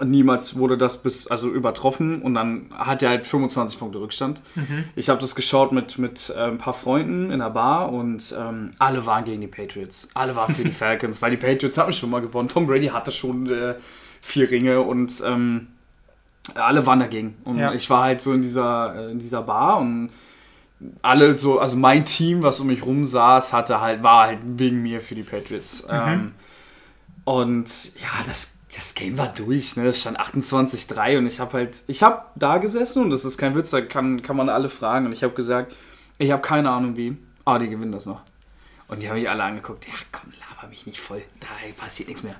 niemals 0.02 0.56
wurde 0.56 0.76
das 0.78 1.02
bis 1.02 1.26
also 1.26 1.48
übertroffen 1.50 2.22
und 2.22 2.34
dann 2.34 2.66
hat 2.74 3.02
er 3.02 3.10
halt 3.10 3.26
25 3.26 3.78
Punkte 3.78 4.00
Rückstand. 4.00 4.42
Mhm. 4.54 4.84
Ich 4.96 5.08
habe 5.08 5.20
das 5.20 5.34
geschaut 5.34 5.72
mit, 5.72 5.98
mit 5.98 6.32
äh, 6.36 6.40
ein 6.44 6.58
paar 6.58 6.74
Freunden 6.74 7.30
in 7.30 7.38
der 7.40 7.50
Bar 7.50 7.92
und 7.92 8.34
ähm, 8.38 8.70
alle 8.78 9.06
waren 9.06 9.24
gegen 9.24 9.40
die 9.40 9.46
Patriots. 9.46 10.10
Alle 10.14 10.34
waren 10.36 10.54
für 10.54 10.64
die 10.64 10.72
Falcons, 10.82 11.20
weil 11.22 11.30
die 11.32 11.36
Patriots 11.36 11.78
haben 11.78 11.92
schon 11.92 12.10
mal 12.10 12.20
gewonnen. 12.20 12.48
Tom 12.48 12.66
Brady 12.66 12.86
hatte 12.88 13.12
schon 13.12 13.48
äh, 13.50 13.74
vier 14.20 14.50
Ringe 14.50 14.80
und 14.80 15.22
ähm, 15.26 15.68
alle 16.54 16.84
waren 16.86 17.00
dagegen. 17.00 17.36
Und 17.44 17.58
Ja. 17.58 17.72
ich 17.72 17.88
war 17.90 18.02
halt 18.04 18.20
so 18.20 18.32
in 18.32 18.42
dieser, 18.42 18.94
äh, 18.96 19.10
in 19.12 19.18
dieser 19.18 19.42
Bar 19.42 19.78
und 19.78 20.10
alle 21.02 21.32
so, 21.34 21.60
also 21.60 21.76
mein 21.76 22.04
Team, 22.04 22.42
was 22.42 22.60
um 22.60 22.66
mich 22.66 22.84
rum 22.84 23.04
saß, 23.06 23.52
hatte 23.52 23.80
halt, 23.80 24.02
war 24.02 24.26
halt 24.26 24.40
wegen 24.44 24.82
mir 24.82 25.00
für 25.00 25.14
die 25.14 25.22
Patriots. 25.22 25.86
Ähm, 25.90 26.32
und 27.24 27.94
ja, 27.96 28.24
das, 28.26 28.58
das 28.74 28.94
Game 28.94 29.16
war 29.16 29.28
durch, 29.28 29.76
ne? 29.76 29.84
Das 29.84 30.00
stand 30.00 30.20
28-3 30.20 31.18
und 31.18 31.26
ich 31.26 31.40
habe 31.40 31.52
halt, 31.54 31.78
ich 31.86 32.02
habe 32.02 32.24
da 32.34 32.58
gesessen 32.58 33.02
und 33.02 33.10
das 33.10 33.24
ist 33.24 33.38
kein 33.38 33.56
Witz, 33.56 33.70
da 33.70 33.80
kann, 33.80 34.22
kann 34.22 34.36
man 34.36 34.48
alle 34.48 34.68
fragen 34.68 35.06
und 35.06 35.12
ich 35.12 35.22
habe 35.22 35.34
gesagt, 35.34 35.74
ich 36.18 36.30
habe 36.30 36.42
keine 36.42 36.70
Ahnung 36.70 36.96
wie, 36.96 37.16
aber 37.44 37.58
die 37.58 37.68
gewinnen 37.68 37.92
das 37.92 38.06
noch. 38.06 38.20
Und 38.86 39.02
die 39.02 39.08
haben 39.08 39.16
mich 39.16 39.28
alle 39.28 39.42
angeguckt, 39.42 39.86
ja 39.86 39.94
komm, 40.12 40.32
laber 40.50 40.68
mich 40.68 40.86
nicht 40.86 41.00
voll, 41.00 41.22
da 41.40 41.46
passiert 41.82 42.08
nichts 42.08 42.22
mehr. 42.22 42.36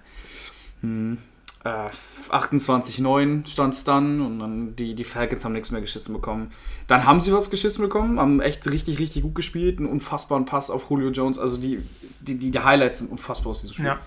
Hm. 0.83 1.17
äh, 1.65 1.89
28-9 2.29 3.47
stand 3.47 3.73
es 3.73 3.85
dann 3.85 4.21
und 4.21 4.39
dann 4.39 4.77
die, 4.77 4.95
die 4.95 5.05
Falcons 5.05 5.47
haben 5.47 5.53
nichts 5.53 5.71
mehr 5.71 5.81
geschissen 5.81 6.13
bekommen. 6.13 6.53
Dann 6.89 7.07
haben 7.07 7.23
sie 7.23 7.33
was 7.33 7.49
geschissen 7.49 7.83
bekommen, 7.83 8.21
haben 8.21 8.43
echt 8.43 8.67
richtig, 8.67 8.99
richtig 8.99 9.23
gut 9.23 9.35
gespielt, 9.35 9.79
einen 9.79 9.89
unfassbaren 9.89 10.45
Pass 10.45 10.71
auf 10.71 10.91
Julio 10.91 11.11
Jones. 11.11 11.39
Also 11.39 11.57
die, 11.57 11.81
die, 12.21 12.35
die, 12.39 12.51
die 12.51 12.59
Highlights 12.61 12.99
sind 12.99 13.11
unfassbar 13.11 13.53
aus 13.53 13.63
diesem 13.63 13.75
Spiel. 13.75 13.87
Ja. 13.87 14.01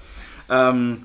Ähm, 0.49 1.03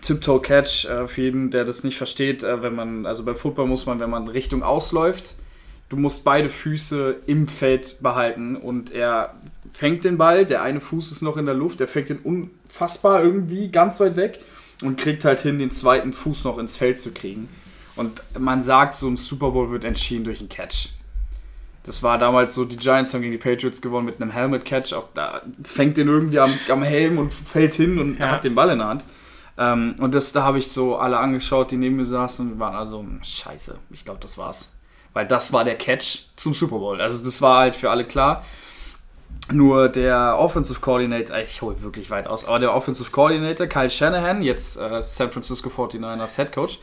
Tiptoe 0.00 0.40
Catch, 0.40 0.86
äh, 0.86 1.06
für 1.06 1.22
jeden, 1.22 1.50
der 1.50 1.64
das 1.64 1.84
nicht 1.84 1.98
versteht, 1.98 2.42
äh, 2.42 2.62
wenn 2.62 2.74
man, 2.74 3.06
also 3.06 3.24
beim 3.24 3.36
Football 3.36 3.66
muss 3.66 3.86
man, 3.86 4.00
wenn 4.00 4.10
man 4.10 4.28
Richtung 4.28 4.62
ausläuft, 4.62 5.34
du 5.88 5.96
musst 5.96 6.24
beide 6.24 6.48
Füße 6.48 7.16
im 7.26 7.46
Feld 7.46 7.98
behalten 8.00 8.56
und 8.56 8.92
er 8.92 9.34
fängt 9.70 10.04
den 10.04 10.16
Ball, 10.18 10.46
der 10.46 10.62
eine 10.62 10.80
Fuß 10.80 11.12
ist 11.12 11.22
noch 11.22 11.36
in 11.36 11.46
der 11.46 11.54
Luft, 11.54 11.80
er 11.80 11.88
fängt 11.88 12.08
den 12.08 12.18
unfassbar 12.18 13.22
irgendwie 13.22 13.68
ganz 13.70 14.00
weit 14.00 14.16
weg 14.16 14.40
und 14.82 14.96
kriegt 14.96 15.24
halt 15.24 15.40
hin, 15.40 15.58
den 15.58 15.70
zweiten 15.70 16.12
Fuß 16.12 16.44
noch 16.44 16.58
ins 16.58 16.76
Feld 16.76 16.98
zu 16.98 17.12
kriegen. 17.12 17.48
Und 17.94 18.22
man 18.38 18.62
sagt, 18.62 18.94
so 18.94 19.06
ein 19.08 19.18
Super 19.18 19.50
Bowl 19.50 19.70
wird 19.70 19.84
entschieden 19.84 20.24
durch 20.24 20.40
einen 20.40 20.48
Catch. 20.48 20.88
Das 21.84 22.02
war 22.02 22.16
damals 22.18 22.54
so, 22.54 22.64
die 22.64 22.76
Giants 22.76 23.12
haben 23.12 23.22
gegen 23.22 23.32
die 23.32 23.38
Patriots 23.38 23.82
gewonnen 23.82 24.06
mit 24.06 24.20
einem 24.20 24.30
Helmet-Catch. 24.30 24.92
Auch 24.92 25.08
da 25.14 25.42
fängt 25.64 25.96
den 25.96 26.06
irgendwie 26.08 26.38
am, 26.38 26.52
am 26.68 26.82
Helm 26.82 27.18
und 27.18 27.34
fällt 27.34 27.74
hin 27.74 27.98
und 27.98 28.18
Ja. 28.18 28.30
hat 28.30 28.44
den 28.44 28.54
Ball 28.54 28.70
in 28.70 28.78
der 28.78 28.88
Hand. 28.88 29.04
Ähm, 29.58 29.96
und 29.98 30.14
das, 30.14 30.32
da 30.32 30.44
habe 30.44 30.58
ich 30.58 30.70
so 30.70 30.96
alle 30.96 31.18
angeschaut, 31.18 31.70
die 31.72 31.76
neben 31.76 31.96
mir 31.96 32.04
saßen 32.04 32.52
und 32.52 32.58
waren 32.60 32.74
also, 32.76 33.00
hm, 33.00 33.20
scheiße, 33.22 33.76
ich 33.90 34.04
glaube, 34.04 34.20
das 34.20 34.38
war's. 34.38 34.78
Weil 35.12 35.26
das 35.26 35.52
war 35.52 35.64
der 35.64 35.76
Catch 35.76 36.26
zum 36.36 36.54
Super 36.54 36.78
Bowl. 36.78 37.00
Also 37.00 37.24
das 37.24 37.42
war 37.42 37.58
halt 37.58 37.76
für 37.76 37.90
alle 37.90 38.04
klar. 38.04 38.44
Nur 39.50 39.88
der 39.88 40.36
Offensive 40.38 40.80
Coordinator, 40.80 41.36
ich 41.38 41.60
hole 41.62 41.82
wirklich 41.82 42.10
weit 42.10 42.28
aus, 42.28 42.44
aber 42.44 42.60
der 42.60 42.74
Offensive 42.74 43.10
Coordinator, 43.10 43.66
Kyle 43.66 43.90
Shanahan, 43.90 44.40
jetzt 44.40 44.78
äh, 44.80 45.02
San 45.02 45.30
Francisco 45.30 45.68
49ers 45.68 46.36
Head 46.36 46.52
Coach, 46.52 46.78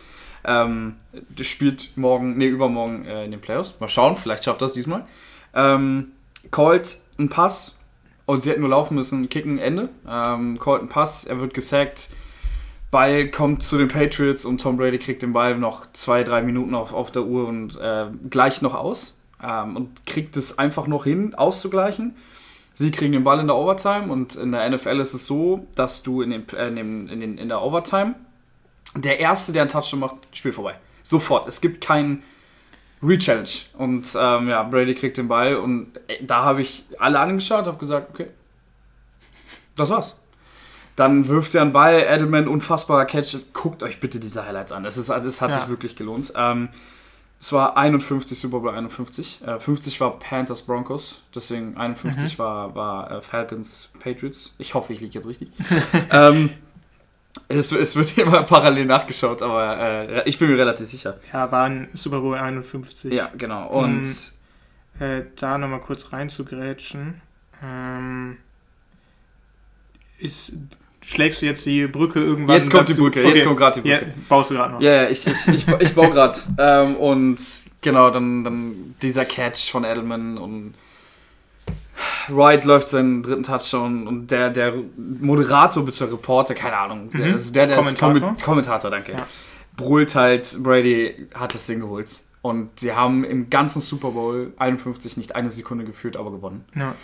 ähm, 0.45 0.95
spielt 1.41 1.97
morgen, 1.97 2.37
nee, 2.37 2.47
übermorgen 2.47 3.05
äh, 3.05 3.25
in 3.25 3.31
den 3.31 3.41
Playoffs. 3.41 3.75
Mal 3.79 3.87
schauen, 3.87 4.15
vielleicht 4.15 4.43
schafft 4.43 4.61
das 4.61 4.73
diesmal. 4.73 5.05
Ähm, 5.53 6.11
callt 6.51 7.01
einen 7.17 7.29
Pass 7.29 7.83
und 8.25 8.43
sie 8.43 8.51
hätten 8.51 8.61
nur 8.61 8.69
laufen 8.69 8.95
müssen, 8.95 9.29
kicken, 9.29 9.59
Ende. 9.59 9.89
Ähm, 10.07 10.59
callt 10.59 10.81
einen 10.81 10.89
Pass, 10.89 11.25
er 11.25 11.39
wird 11.39 11.53
gesackt. 11.53 12.09
Ball 12.91 13.29
kommt 13.29 13.61
zu 13.61 13.77
den 13.77 13.87
Patriots 13.87 14.45
und 14.45 14.61
Tom 14.61 14.77
Brady 14.77 14.97
kriegt 14.97 15.21
den 15.21 15.33
Ball 15.33 15.57
noch 15.57 15.91
zwei, 15.93 16.23
drei 16.23 16.41
Minuten 16.41 16.73
auf, 16.73 16.93
auf 16.93 17.11
der 17.11 17.23
Uhr 17.23 17.47
und 17.47 17.77
äh, 17.77 18.07
gleicht 18.29 18.61
noch 18.61 18.73
aus 18.73 19.23
ähm, 19.43 19.75
und 19.75 20.05
kriegt 20.05 20.35
es 20.37 20.57
einfach 20.57 20.87
noch 20.87 21.03
hin, 21.03 21.35
auszugleichen. 21.35 22.15
Sie 22.73 22.91
kriegen 22.91 23.11
den 23.11 23.23
Ball 23.23 23.39
in 23.39 23.47
der 23.47 23.57
Overtime 23.57 24.11
und 24.11 24.35
in 24.35 24.51
der 24.51 24.67
NFL 24.69 24.99
ist 24.99 25.13
es 25.13 25.25
so, 25.25 25.67
dass 25.75 26.01
du 26.01 26.21
in, 26.21 26.31
den, 26.31 26.49
äh, 26.49 26.67
in, 26.69 27.19
den, 27.19 27.37
in 27.37 27.47
der 27.47 27.61
Overtime 27.61 28.15
der 28.95 29.19
Erste, 29.19 29.51
der 29.53 29.63
einen 29.63 29.71
Touchdown 29.71 29.99
macht, 29.99 30.15
Spiel 30.33 30.53
vorbei. 30.53 30.75
Sofort. 31.03 31.47
Es 31.47 31.61
gibt 31.61 31.81
keinen 31.81 32.23
Re-Challenge. 33.01 33.49
Und 33.77 34.05
ähm, 34.19 34.49
ja, 34.49 34.63
Brady 34.63 34.95
kriegt 34.95 35.17
den 35.17 35.27
Ball 35.27 35.55
und 35.55 35.97
äh, 36.07 36.23
da 36.23 36.43
habe 36.43 36.61
ich 36.61 36.85
alle 36.99 37.19
angeschaut 37.19 37.61
und 37.61 37.67
habe 37.67 37.77
gesagt, 37.77 38.09
okay, 38.11 38.27
das 39.75 39.89
war's. 39.89 40.21
Dann 40.95 41.27
wirft 41.29 41.55
er 41.55 41.61
einen 41.61 41.71
Ball, 41.71 42.01
Edelman, 42.09 42.47
unfassbarer 42.49 43.05
Catch. 43.05 43.37
Guckt 43.53 43.83
euch 43.83 44.01
bitte 44.01 44.19
diese 44.19 44.45
Highlights 44.45 44.73
an. 44.73 44.83
Es, 44.83 44.97
ist, 44.97 45.09
also, 45.09 45.29
es 45.29 45.39
hat 45.41 45.51
Ja. 45.51 45.57
sich 45.57 45.69
wirklich 45.69 45.95
gelohnt. 45.95 46.33
Ähm, 46.35 46.67
es 47.39 47.53
war 47.53 47.77
51, 47.77 48.37
Super 48.37 48.59
Bowl 48.59 48.71
51. 48.75 49.39
Äh, 49.47 49.59
50 49.59 50.01
war 50.01 50.19
Panthers 50.19 50.63
Broncos. 50.63 51.23
Deswegen 51.33 51.77
51 51.77 52.37
war, 52.37 52.75
war 52.75 53.09
äh, 53.11 53.21
Falcons 53.21 53.93
Patriots. 53.99 54.55
Ich 54.57 54.73
hoffe, 54.73 54.91
ich 54.91 54.99
liege 54.99 55.13
jetzt 55.13 55.27
richtig. 55.27 55.49
ähm, 56.11 56.49
es, 57.49 57.71
es 57.71 57.95
wird 57.95 58.17
immer 58.17 58.43
parallel 58.43 58.85
nachgeschaut, 58.85 59.41
aber 59.41 59.77
äh, 60.07 60.29
ich 60.29 60.37
bin 60.39 60.49
mir 60.49 60.57
relativ 60.57 60.87
sicher. 60.87 61.19
Ja, 61.33 61.51
war 61.51 61.65
ein 61.65 61.89
Super 61.93 62.21
Bowl 62.21 62.37
51. 62.37 63.11
Ja, 63.13 63.29
genau. 63.37 63.67
Und 63.67 64.05
Um, 64.05 65.05
Äh, 65.05 65.23
da 65.37 65.57
nochmal 65.57 65.79
kurz 65.79 66.11
reinzugrätschen. 66.11 67.21
Ähm, 67.63 68.35
ist, 70.17 70.53
schlägst 71.05 71.41
du 71.41 71.45
jetzt 71.45 71.65
die 71.65 71.87
Brücke 71.87 72.19
irgendwann 72.19 72.57
jetzt 72.57 72.71
kommt 72.71 72.89
die 72.89 72.93
dazu? 72.93 73.03
Brücke. 73.03 73.23
Okay. 73.25 73.33
Jetzt 73.37 73.45
kommt 73.45 73.57
gerade 73.57 73.81
die 73.81 73.87
Ja, 73.89 73.97
Brücke. 73.99 74.13
baust 74.27 74.51
du 74.51 74.55
gerade 74.55 74.73
noch. 74.73 74.81
Ja, 74.81 75.03
ja, 75.03 75.09
ich, 75.09 75.25
ich, 75.25 75.47
ich, 75.47 75.67
ich 75.67 75.93
baue 75.95 76.09
gerade. 76.09 76.37
ähm, 76.57 76.95
und 76.97 77.37
genau, 77.81 78.09
dann, 78.09 78.43
dann 78.43 78.95
dieser 79.01 79.23
Catch 79.25 79.71
von 79.71 79.85
Edelman 79.85 80.37
und 80.37 80.73
Wright 82.29 82.65
läuft 82.65 82.89
seinen 82.89 83.23
dritten 83.23 83.43
Touchdown 83.43 84.07
und 84.07 84.31
der, 84.31 84.49
der 84.49 84.73
Moderator 84.97 85.83
bzw. 85.85 86.11
Reporter, 86.11 86.53
keine 86.55 86.77
Ahnung, 86.77 87.09
der, 87.11 87.27
Mhm. 87.27 87.33
also 87.33 87.53
der, 87.53 87.67
der 87.67 87.77
Kommentator? 87.77 88.15
ist 88.15 88.21
Kommi- 88.23 88.43
Kommentator, 88.43 88.91
danke. 88.91 89.11
Ja. 89.13 89.27
Brüllt 89.75 90.15
halt, 90.15 90.57
Brady 90.61 91.27
hat 91.33 91.53
das 91.53 91.65
Ding 91.67 91.79
geholt. 91.79 92.09
Und 92.41 92.79
sie 92.79 92.93
haben 92.93 93.23
im 93.25 93.49
ganzen 93.49 93.81
Super 93.81 94.11
Bowl 94.11 94.53
51 94.57 95.17
nicht 95.17 95.35
eine 95.35 95.49
Sekunde 95.49 95.83
geführt, 95.85 96.15
aber 96.15 96.31
gewonnen. 96.31 96.63
Ja. 96.75 96.95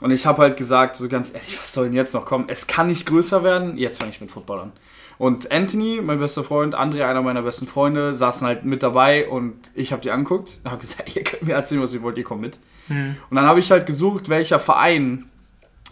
Und 0.00 0.12
ich 0.12 0.24
habe 0.26 0.40
halt 0.42 0.56
gesagt, 0.56 0.96
so 0.96 1.08
ganz 1.08 1.34
ehrlich, 1.34 1.58
was 1.60 1.72
soll 1.74 1.86
denn 1.86 1.94
jetzt 1.94 2.14
noch 2.14 2.24
kommen? 2.24 2.44
Es 2.48 2.66
kann 2.66 2.86
nicht 2.86 3.04
größer 3.06 3.42
werden, 3.44 3.76
jetzt 3.76 3.98
fange 4.00 4.12
ich 4.12 4.20
mit 4.20 4.30
Football 4.30 4.60
an. 4.60 4.72
Und 5.18 5.50
Anthony, 5.50 6.00
mein 6.02 6.20
bester 6.20 6.44
Freund, 6.44 6.76
André, 6.76 7.04
einer 7.04 7.22
meiner 7.22 7.42
besten 7.42 7.66
Freunde, 7.66 8.14
saßen 8.14 8.46
halt 8.46 8.64
mit 8.64 8.82
dabei 8.84 9.28
und 9.28 9.54
ich 9.74 9.92
habe 9.92 10.00
die 10.00 10.10
angeguckt 10.10 10.60
und 10.64 10.70
habe 10.70 10.80
gesagt, 10.80 11.14
ihr 11.16 11.24
könnt 11.24 11.42
mir 11.42 11.54
erzählen, 11.54 11.82
was 11.82 11.92
ihr 11.92 12.02
wollt, 12.02 12.16
ihr 12.18 12.24
kommt 12.24 12.40
mit. 12.40 12.58
Hm. 12.86 13.16
Und 13.28 13.36
dann 13.36 13.46
habe 13.46 13.60
ich 13.60 13.70
halt 13.70 13.86
gesucht, 13.86 14.28
welcher 14.28 14.60
Verein 14.60 15.24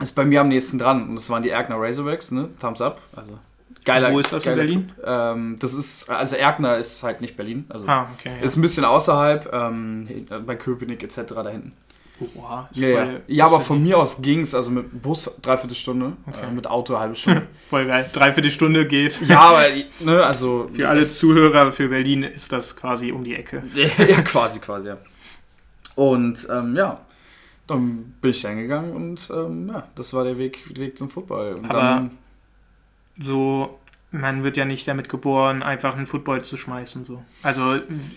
ist 0.00 0.12
bei 0.12 0.24
mir 0.24 0.42
am 0.42 0.48
nächsten 0.48 0.78
dran. 0.78 1.08
Und 1.08 1.16
das 1.16 1.28
waren 1.30 1.42
die 1.42 1.50
Erkner 1.50 1.76
Razorbacks, 1.78 2.30
ne? 2.30 2.48
Thumbs 2.60 2.80
up. 2.80 3.00
Also 3.16 3.38
geiler. 3.84 4.12
Wo 4.12 4.18
ist 4.18 4.32
das 4.32 4.44
in 4.44 4.54
Berlin? 4.54 4.92
Ähm, 5.02 5.56
das 5.58 5.74
ist, 5.74 6.10
also 6.10 6.36
Erkner 6.36 6.76
ist 6.76 7.02
halt 7.02 7.20
nicht 7.20 7.36
Berlin. 7.36 7.64
Also 7.68 7.86
Ah, 7.88 8.08
okay. 8.18 8.32
Ja. 8.38 8.44
ist 8.44 8.56
ein 8.56 8.62
bisschen 8.62 8.84
außerhalb, 8.84 9.50
ähm, 9.52 10.08
bei 10.46 10.56
Köpenick 10.56 11.02
etc. 11.02 11.22
da 11.34 11.48
hinten. 11.48 11.72
Oha, 12.34 12.68
Ja, 12.72 12.88
ja. 12.88 13.08
ja, 13.26 13.46
aber 13.46 13.60
von 13.60 13.82
mir 13.82 13.98
aus 13.98 14.22
ging 14.22 14.40
es, 14.40 14.54
also 14.54 14.70
mit 14.70 15.02
Bus 15.02 15.38
dreiviertel 15.42 15.76
Stunde, 15.76 16.12
Okay. 16.26 16.46
äh, 16.46 16.50
mit 16.50 16.66
Auto 16.66 16.98
halbe 16.98 17.14
Stunde. 17.14 17.46
Voll 17.68 17.86
geil. 17.86 18.08
Dreiviertel 18.12 18.50
Stunde 18.50 18.86
geht. 18.86 19.20
ja, 19.28 19.40
aber, 19.40 19.64
ne, 20.00 20.24
also. 20.24 20.68
Für 20.72 20.88
alle 20.88 21.02
Zuhörer, 21.04 21.72
für 21.72 21.88
Berlin 21.88 22.22
ist 22.22 22.50
das 22.52 22.74
quasi 22.74 23.12
um 23.12 23.22
die 23.22 23.34
Ecke. 23.34 23.62
ja, 23.74 24.22
quasi, 24.22 24.60
quasi, 24.60 24.88
ja. 24.88 24.96
Und, 25.94 26.46
ähm, 26.50 26.74
ja, 26.76 27.00
dann 27.66 28.14
bin 28.20 28.30
ich 28.30 28.40
hingegangen 28.46 28.92
und, 28.92 29.30
ähm, 29.34 29.68
ja, 29.72 29.86
das 29.94 30.14
war 30.14 30.24
der 30.24 30.38
Weg, 30.38 30.62
Weg 30.78 30.96
zum 30.96 31.10
Football. 31.10 31.54
Und 31.56 31.64
Aber- 31.70 31.78
dann, 31.80 32.10
So, 33.22 33.78
man 34.20 34.44
wird 34.44 34.56
ja 34.56 34.64
nicht 34.64 34.86
damit 34.88 35.08
geboren, 35.08 35.62
einfach 35.62 35.96
einen 35.96 36.06
Football 36.06 36.42
zu 36.42 36.56
schmeißen. 36.56 37.04
So. 37.04 37.22
Also 37.42 37.68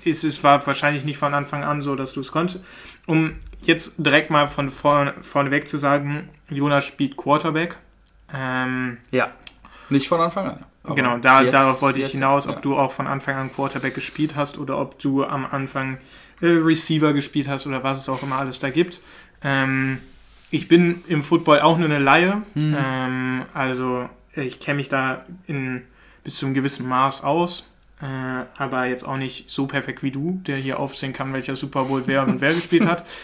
es, 0.05 0.23
es 0.23 0.43
war 0.43 0.65
wahrscheinlich 0.65 1.03
nicht 1.05 1.17
von 1.17 1.33
Anfang 1.33 1.63
an 1.63 1.81
so, 1.81 1.95
dass 1.95 2.13
du 2.13 2.21
es 2.21 2.31
konntest. 2.31 2.63
Um 3.05 3.35
jetzt 3.63 3.95
direkt 3.97 4.29
mal 4.29 4.47
von 4.47 4.69
vorne, 4.69 5.13
vorneweg 5.21 5.67
zu 5.67 5.77
sagen, 5.77 6.29
Jonas 6.49 6.85
spielt 6.85 7.17
Quarterback. 7.17 7.77
Ähm, 8.33 8.97
ja, 9.11 9.31
nicht 9.89 10.07
von 10.07 10.21
Anfang 10.21 10.47
an. 10.47 10.65
Genau, 10.95 11.17
da, 11.17 11.41
jetzt- 11.41 11.53
darauf 11.53 11.81
wollte 11.81 11.99
ich 11.99 12.05
jetzt, 12.05 12.13
hinaus, 12.13 12.47
ob 12.47 12.55
ja. 12.55 12.61
du 12.61 12.77
auch 12.77 12.91
von 12.91 13.05
Anfang 13.07 13.35
an 13.35 13.51
Quarterback 13.53 13.95
gespielt 13.95 14.35
hast 14.35 14.57
oder 14.57 14.79
ob 14.79 14.97
du 14.99 15.23
am 15.23 15.45
Anfang 15.45 15.97
äh, 16.41 16.47
Receiver 16.47 17.13
gespielt 17.13 17.47
hast 17.47 17.67
oder 17.67 17.83
was 17.83 17.99
es 17.99 18.09
auch 18.09 18.23
immer 18.23 18.37
alles 18.37 18.59
da 18.59 18.69
gibt. 18.69 19.01
Ähm, 19.43 19.99
ich 20.51 20.67
bin 20.67 21.03
im 21.07 21.23
Football 21.23 21.59
auch 21.61 21.77
nur 21.77 21.89
eine 21.89 21.99
Laie. 21.99 22.41
Mhm. 22.55 22.75
Ähm, 22.77 23.45
also 23.53 24.09
ich 24.35 24.59
kenne 24.59 24.77
mich 24.77 24.89
da 24.89 25.25
in, 25.47 25.83
bis 26.23 26.37
zu 26.37 26.45
einem 26.45 26.55
gewissen 26.55 26.87
Maß 26.87 27.23
aus. 27.23 27.69
Äh, 28.01 28.45
aber 28.57 28.85
jetzt 28.85 29.03
auch 29.03 29.17
nicht 29.17 29.49
so 29.51 29.67
perfekt 29.67 30.03
wie 30.03 30.11
du, 30.11 30.39
der 30.47 30.55
hier 30.55 30.79
aufsehen 30.79 31.11
kann, 31.11 31.33
welcher 31.33 31.55
Super 31.57 31.83
Bowl 31.85 32.03
wer 32.05 32.23
und 32.25 32.39
wer 32.41 32.53
gespielt 32.53 32.87
hat. 32.87 33.05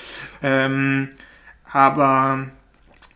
Ähm, 0.43 1.09
aber 1.71 2.47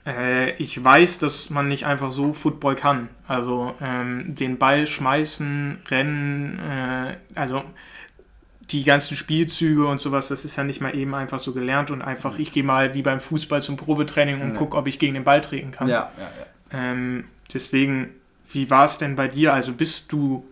äh, 0.08 0.51
ich 0.53 0.81
weiß, 0.84 1.19
dass 1.19 1.50
man 1.50 1.67
nicht 1.67 1.86
einfach 1.86 2.12
so 2.12 2.31
Football 2.34 2.75
kann. 2.75 3.10
Also 3.27 3.75
ähm, 3.81 4.34
den 4.36 4.58
Ball 4.58 4.88
schmeißen, 4.88 5.79
rennen, 5.89 6.58
äh, 6.60 7.17
also 7.36 7.62
die 8.72 8.84
ganzen 8.84 9.17
Spielzüge 9.17 9.86
und 9.86 10.00
sowas, 10.00 10.29
das 10.29 10.46
ist 10.46 10.55
ja 10.55 10.63
nicht 10.63 10.79
mal 10.81 10.96
eben 10.96 11.13
einfach 11.13 11.39
so 11.39 11.53
gelernt 11.53 11.91
und 11.91 12.01
einfach, 12.01 12.39
ich 12.39 12.51
gehe 12.51 12.63
mal 12.63 12.93
wie 12.96 13.01
beim 13.01 13.19
Fußball 13.19 13.62
zum 13.62 13.77
Probetraining 13.77 14.41
und 14.41 14.51
Ja. 14.51 14.58
gucke, 14.58 14.77
ob 14.77 14.88
ich 14.88 14.98
gegen 14.98 15.15
den 15.15 15.24
Ball 15.24 15.41
treten 15.41 15.72
kann. 15.72 15.88
Ja, 15.88 16.12
ja, 16.17 16.24
ja. 16.24 16.91
Ähm, 16.91 17.25
deswegen, 17.53 18.09
wie 18.51 18.69
war 18.69 18.85
es 18.85 18.97
denn 18.97 19.15
bei 19.15 19.27
dir? 19.27 19.53
Also 19.53 19.73
bist 19.73 20.11
du, 20.11 20.45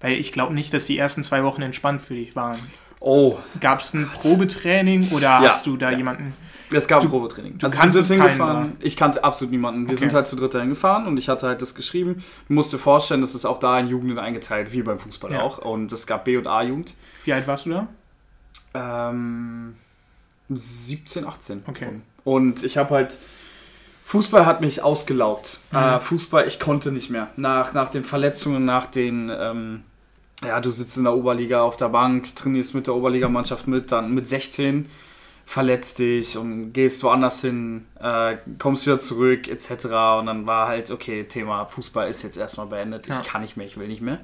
weil 0.00 0.14
ich 0.14 0.32
glaube 0.32 0.54
nicht, 0.54 0.72
dass 0.74 0.86
die 0.86 0.98
ersten 0.98 1.22
zwei 1.24 1.42
Wochen 1.44 1.62
entspannt 1.62 2.02
für 2.02 2.14
dich 2.14 2.34
waren. 2.36 2.58
Oh, 3.00 3.36
Gab 3.60 3.80
es 3.80 3.94
ein 3.94 4.08
Probetraining 4.08 5.10
oder 5.10 5.22
Ja, 5.42 5.48
hast 5.54 5.66
du 5.66 5.76
da 5.76 5.90
ja. 5.90 5.96
jemanden? 5.98 6.34
es 6.74 6.86
gab 6.88 7.00
Du- 7.02 7.08
ein 7.08 7.10
Probetraining. 7.10 7.58
du 7.58 7.66
also 7.66 7.82
wir 7.82 7.88
sind 8.04 8.06
hingefahren. 8.22 8.72
Ich 8.80 8.96
kannte 8.96 9.22
absolut 9.24 9.50
niemanden. 9.52 9.82
Wir 9.82 9.88
Okay. 9.94 9.96
sind 9.96 10.14
halt 10.14 10.26
zu 10.26 10.36
dritt 10.36 10.52
hingefahren 10.52 11.06
und 11.06 11.18
ich 11.18 11.28
hatte 11.28 11.46
halt 11.48 11.60
das 11.60 11.74
geschrieben. 11.74 12.24
Du 12.48 12.54
musst 12.54 12.72
dir 12.72 12.78
vorstellen, 12.78 13.20
das 13.20 13.34
ist 13.34 13.44
auch 13.44 13.58
da 13.58 13.78
in 13.78 13.88
Jugenden 13.88 14.18
eingeteilt, 14.18 14.72
wie 14.72 14.82
beim 14.82 14.98
Fußball 14.98 15.32
Ja. 15.32 15.42
auch. 15.42 15.58
Und 15.58 15.92
es 15.92 16.06
gab 16.06 16.24
B- 16.24 16.36
und 16.38 16.46
A-Jugend. 16.46 16.94
Wie 17.24 17.32
alt 17.34 17.46
warst 17.46 17.66
du 17.66 17.70
da? 17.70 17.88
Ähm, 18.74 19.74
17, 20.48 21.26
18. 21.26 21.62
Okay. 21.66 21.88
Und 22.24 22.64
ich 22.64 22.76
habe 22.78 22.94
halt. 22.94 23.18
Fußball 24.12 24.44
hat 24.44 24.60
mich 24.60 24.82
ausgelaugt. 24.82 25.58
Mhm. 25.70 25.78
Äh, 25.78 26.00
Fußball, 26.00 26.46
ich 26.46 26.60
konnte 26.60 26.92
nicht 26.92 27.08
mehr. 27.08 27.28
Nach, 27.36 27.72
nach 27.72 27.88
den 27.88 28.04
Verletzungen, 28.04 28.66
nach 28.66 28.84
den. 28.84 29.32
Ähm, 29.34 29.84
ja, 30.44 30.60
du 30.60 30.70
sitzt 30.70 30.98
in 30.98 31.04
der 31.04 31.14
Oberliga 31.14 31.62
auf 31.62 31.78
der 31.78 31.88
Bank, 31.88 32.36
trainierst 32.36 32.74
mit 32.74 32.88
der 32.88 32.94
Oberligamannschaft 32.94 33.68
mit, 33.68 33.90
dann 33.90 34.12
mit 34.12 34.28
16 34.28 34.90
verletzt 35.46 35.98
dich 35.98 36.36
und 36.36 36.74
gehst 36.74 37.02
woanders 37.04 37.40
hin, 37.40 37.86
äh, 38.00 38.36
kommst 38.58 38.84
wieder 38.84 38.98
zurück, 38.98 39.48
etc. 39.48 39.86
Und 40.18 40.26
dann 40.26 40.46
war 40.46 40.68
halt, 40.68 40.90
okay, 40.90 41.24
Thema 41.24 41.64
Fußball 41.64 42.10
ist 42.10 42.22
jetzt 42.22 42.36
erstmal 42.36 42.66
beendet, 42.66 43.06
ja. 43.06 43.18
ich 43.18 43.26
kann 43.26 43.40
nicht 43.40 43.56
mehr, 43.56 43.66
ich 43.66 43.78
will 43.78 43.88
nicht 43.88 44.02
mehr. 44.02 44.20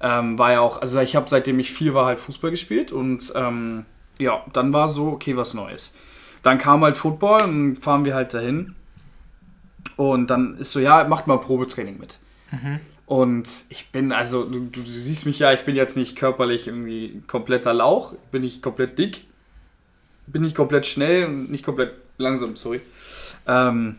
Ähm, 0.00 0.38
war 0.38 0.52
ja 0.52 0.60
auch, 0.60 0.80
also 0.80 0.98
ich 1.00 1.14
habe 1.14 1.28
seitdem 1.28 1.58
ich 1.58 1.72
vier 1.72 1.92
war 1.92 2.06
halt 2.06 2.20
Fußball 2.20 2.50
gespielt 2.50 2.90
und 2.90 3.34
ähm, 3.36 3.84
ja, 4.18 4.42
dann 4.54 4.72
war 4.72 4.88
so, 4.88 5.08
okay, 5.08 5.36
was 5.36 5.52
Neues. 5.52 5.94
Dann 6.42 6.56
kam 6.56 6.82
halt 6.82 6.96
Football 6.96 7.42
und 7.42 7.76
fahren 7.76 8.06
wir 8.06 8.14
halt 8.14 8.32
dahin. 8.32 8.74
Und 9.96 10.28
dann 10.28 10.58
ist 10.58 10.72
so, 10.72 10.80
ja, 10.80 11.04
macht 11.04 11.26
mal 11.26 11.38
Probetraining 11.38 11.98
mit. 11.98 12.18
Mhm. 12.50 12.80
Und 13.06 13.48
ich 13.68 13.90
bin, 13.92 14.12
also, 14.12 14.44
du, 14.44 14.60
du, 14.60 14.82
siehst 14.82 15.26
mich 15.26 15.38
ja, 15.38 15.52
ich 15.52 15.64
bin 15.64 15.76
jetzt 15.76 15.96
nicht 15.96 16.16
körperlich 16.16 16.66
irgendwie 16.66 17.22
kompletter 17.28 17.72
Lauch, 17.72 18.14
bin 18.32 18.42
nicht 18.42 18.62
komplett 18.62 18.98
dick, 18.98 19.24
bin 20.26 20.42
nicht 20.42 20.56
komplett 20.56 20.86
schnell 20.86 21.26
und 21.26 21.50
nicht 21.50 21.64
komplett 21.64 21.92
langsam, 22.18 22.56
sorry. 22.56 22.80
Ähm, 23.46 23.96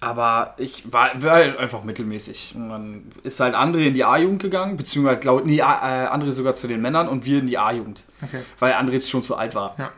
aber 0.00 0.54
ich 0.58 0.92
war, 0.92 1.10
war 1.22 1.36
halt 1.36 1.56
einfach 1.56 1.84
mittelmäßig. 1.84 2.54
Und 2.56 2.68
dann 2.68 3.02
ist 3.22 3.40
halt 3.40 3.54
André 3.54 3.86
in 3.86 3.94
die 3.94 4.04
A-Jugend 4.04 4.42
gegangen, 4.42 4.76
beziehungsweise, 4.76 5.20
glaub, 5.20 5.46
nee, 5.46 5.60
äh, 5.60 5.62
André 5.62 6.32
sogar 6.32 6.54
zu 6.54 6.66
den 6.66 6.82
Männern 6.82 7.08
und 7.08 7.24
wir 7.24 7.38
in 7.38 7.46
die 7.46 7.56
A-Jugend. 7.56 8.04
Okay. 8.20 8.42
Weil 8.58 8.74
André 8.74 8.94
jetzt 8.94 9.08
schon 9.08 9.22
zu 9.22 9.36
alt 9.36 9.54
war. 9.54 9.76
Ja. 9.78 9.92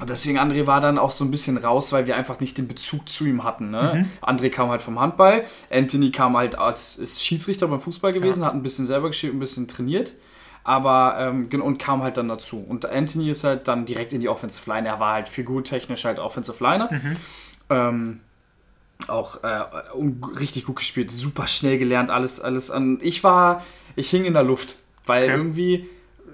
Und 0.00 0.10
deswegen 0.10 0.38
André 0.38 0.66
war 0.66 0.80
dann 0.80 0.98
auch 0.98 1.12
so 1.12 1.24
ein 1.24 1.30
bisschen 1.30 1.56
raus, 1.56 1.92
weil 1.92 2.06
wir 2.06 2.16
einfach 2.16 2.40
nicht 2.40 2.58
den 2.58 2.66
Bezug 2.66 3.08
zu 3.08 3.26
ihm 3.26 3.44
hatten. 3.44 3.70
Ne? 3.70 4.04
Mhm. 4.22 4.26
André 4.28 4.50
kam 4.50 4.68
halt 4.68 4.82
vom 4.82 4.98
Handball, 4.98 5.44
Anthony 5.70 6.10
kam 6.10 6.36
halt 6.36 6.58
als 6.58 6.96
ist 6.96 7.24
Schiedsrichter 7.24 7.68
beim 7.68 7.80
Fußball 7.80 8.12
gewesen, 8.12 8.40
ja. 8.40 8.46
hat 8.46 8.54
ein 8.54 8.62
bisschen 8.62 8.86
selber 8.86 9.08
gespielt, 9.08 9.34
ein 9.34 9.40
bisschen 9.40 9.68
trainiert 9.68 10.14
aber 10.64 11.16
ähm, 11.18 11.48
und 11.62 11.78
kam 11.78 12.02
halt 12.02 12.16
dann 12.16 12.28
dazu. 12.28 12.64
Und 12.66 12.86
Anthony 12.86 13.30
ist 13.30 13.44
halt 13.44 13.68
dann 13.68 13.84
direkt 13.84 14.14
in 14.14 14.20
die 14.20 14.30
Offensive 14.30 14.68
Line. 14.70 14.88
Er 14.88 14.98
war 14.98 15.12
halt 15.12 15.28
figurtechnisch 15.28 16.06
halt 16.06 16.18
Offensive 16.18 16.62
Liner. 16.64 16.90
Mhm. 16.90 17.16
Ähm, 17.68 18.20
auch 19.08 19.44
äh, 19.44 19.62
richtig 20.40 20.64
gut 20.64 20.76
gespielt, 20.76 21.10
super 21.10 21.46
schnell 21.46 21.76
gelernt, 21.78 22.10
alles, 22.10 22.40
alles 22.40 22.70
an. 22.70 22.98
Ich 23.02 23.22
war, 23.22 23.62
ich 23.96 24.08
hing 24.08 24.24
in 24.24 24.32
der 24.32 24.42
Luft, 24.42 24.76
weil 25.04 25.24
okay. 25.24 25.36
irgendwie 25.36 25.88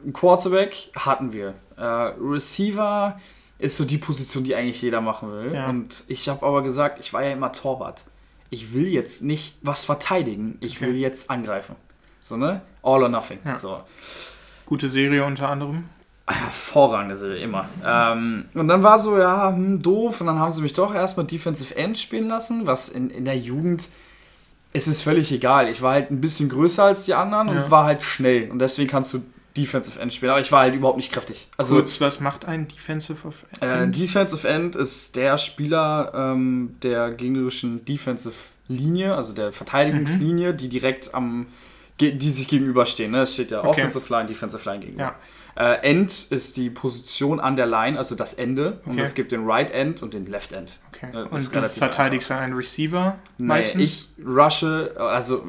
ein 0.06 0.12
Quarterback 0.12 0.90
hatten 0.94 1.32
wir. 1.32 1.54
Äh, 1.76 1.82
Receiver 1.82 3.20
ist 3.60 3.76
so 3.76 3.84
die 3.84 3.98
Position, 3.98 4.44
die 4.44 4.54
eigentlich 4.54 4.80
jeder 4.82 5.00
machen 5.00 5.32
will. 5.32 5.54
Ja. 5.54 5.68
Und 5.68 6.04
ich 6.08 6.28
habe 6.28 6.44
aber 6.44 6.62
gesagt, 6.62 6.98
ich 7.00 7.12
war 7.12 7.22
ja 7.22 7.32
immer 7.32 7.52
Torwart. 7.52 8.04
Ich 8.50 8.74
will 8.74 8.88
jetzt 8.88 9.22
nicht 9.22 9.56
was 9.62 9.84
verteidigen, 9.84 10.58
ich 10.60 10.76
okay. 10.76 10.86
will 10.86 10.96
jetzt 10.96 11.30
angreifen. 11.30 11.76
So, 12.20 12.36
ne? 12.36 12.62
All 12.82 13.02
or 13.02 13.08
nothing. 13.08 13.38
Ja. 13.44 13.56
So. 13.56 13.80
Gute 14.66 14.88
Serie 14.88 15.24
unter 15.24 15.48
anderem. 15.48 15.84
Hervorragende 16.26 17.16
Serie, 17.16 17.42
immer. 17.42 17.68
Ähm, 17.84 18.44
und 18.54 18.68
dann 18.68 18.82
war 18.82 18.98
so, 18.98 19.18
ja, 19.18 19.50
hm, 19.50 19.82
doof. 19.82 20.20
Und 20.20 20.28
dann 20.28 20.38
haben 20.38 20.52
sie 20.52 20.62
mich 20.62 20.72
doch 20.72 20.94
erstmal 20.94 21.26
Defensive 21.26 21.74
End 21.76 21.98
spielen 21.98 22.28
lassen, 22.28 22.66
was 22.66 22.88
in, 22.88 23.10
in 23.10 23.24
der 23.24 23.36
Jugend 23.36 23.88
es 24.72 24.86
ist 24.86 25.02
völlig 25.02 25.32
egal. 25.32 25.68
Ich 25.68 25.82
war 25.82 25.94
halt 25.94 26.10
ein 26.10 26.20
bisschen 26.20 26.48
größer 26.48 26.84
als 26.84 27.04
die 27.04 27.14
anderen 27.14 27.48
ja. 27.48 27.62
und 27.62 27.70
war 27.70 27.84
halt 27.84 28.02
schnell. 28.02 28.50
Und 28.50 28.60
deswegen 28.60 28.88
kannst 28.88 29.12
du 29.14 29.22
Defensive 29.56 30.00
End 30.00 30.12
spielen. 30.12 30.30
Aber 30.30 30.40
ich 30.40 30.52
war 30.52 30.62
halt 30.62 30.74
überhaupt 30.74 30.96
nicht 30.96 31.12
kräftig. 31.12 31.48
Also, 31.56 31.76
Kurz, 31.76 32.00
was 32.00 32.20
macht 32.20 32.44
ein 32.44 32.68
Defensive 32.68 33.32
End? 33.60 33.96
Äh, 33.96 34.00
Defensive 34.00 34.48
End 34.48 34.76
ist 34.76 35.16
der 35.16 35.38
Spieler 35.38 36.12
ähm, 36.14 36.76
der 36.82 37.10
gegnerischen 37.12 37.84
Defensive 37.84 38.34
Linie, 38.68 39.14
also 39.14 39.32
der 39.32 39.52
Verteidigungslinie, 39.52 40.52
mhm. 40.52 40.56
die 40.56 40.68
direkt 40.68 41.14
am 41.14 41.46
die 42.00 42.30
sich 42.30 42.48
gegenüberstehen. 42.48 43.10
Ne? 43.10 43.22
Es 43.22 43.34
steht 43.34 43.50
ja 43.50 43.58
okay. 43.60 43.68
Offensive 43.68 44.10
Line, 44.10 44.26
Defensive 44.26 44.66
Line 44.66 44.80
gegenüber. 44.80 45.14
Ja. 45.56 45.72
Äh, 45.72 45.90
End 45.90 46.28
ist 46.30 46.56
die 46.56 46.70
Position 46.70 47.40
an 47.40 47.56
der 47.56 47.66
Line, 47.66 47.98
also 47.98 48.14
das 48.14 48.34
Ende. 48.34 48.78
Okay. 48.80 48.90
Und 48.90 48.98
es 48.98 49.14
gibt 49.14 49.32
den 49.32 49.44
Right 49.44 49.70
End 49.70 50.02
und 50.02 50.14
den 50.14 50.26
Left 50.26 50.52
End. 50.52 50.78
Okay. 50.94 51.08
Äh, 51.12 51.24
und 51.24 51.54
du 51.54 51.68
verteidigst 51.68 52.30
dann 52.30 52.38
einen 52.38 52.54
Receiver? 52.54 53.18
Nein, 53.36 53.64
ich 53.78 54.08
rushe, 54.24 54.94
also 54.96 55.46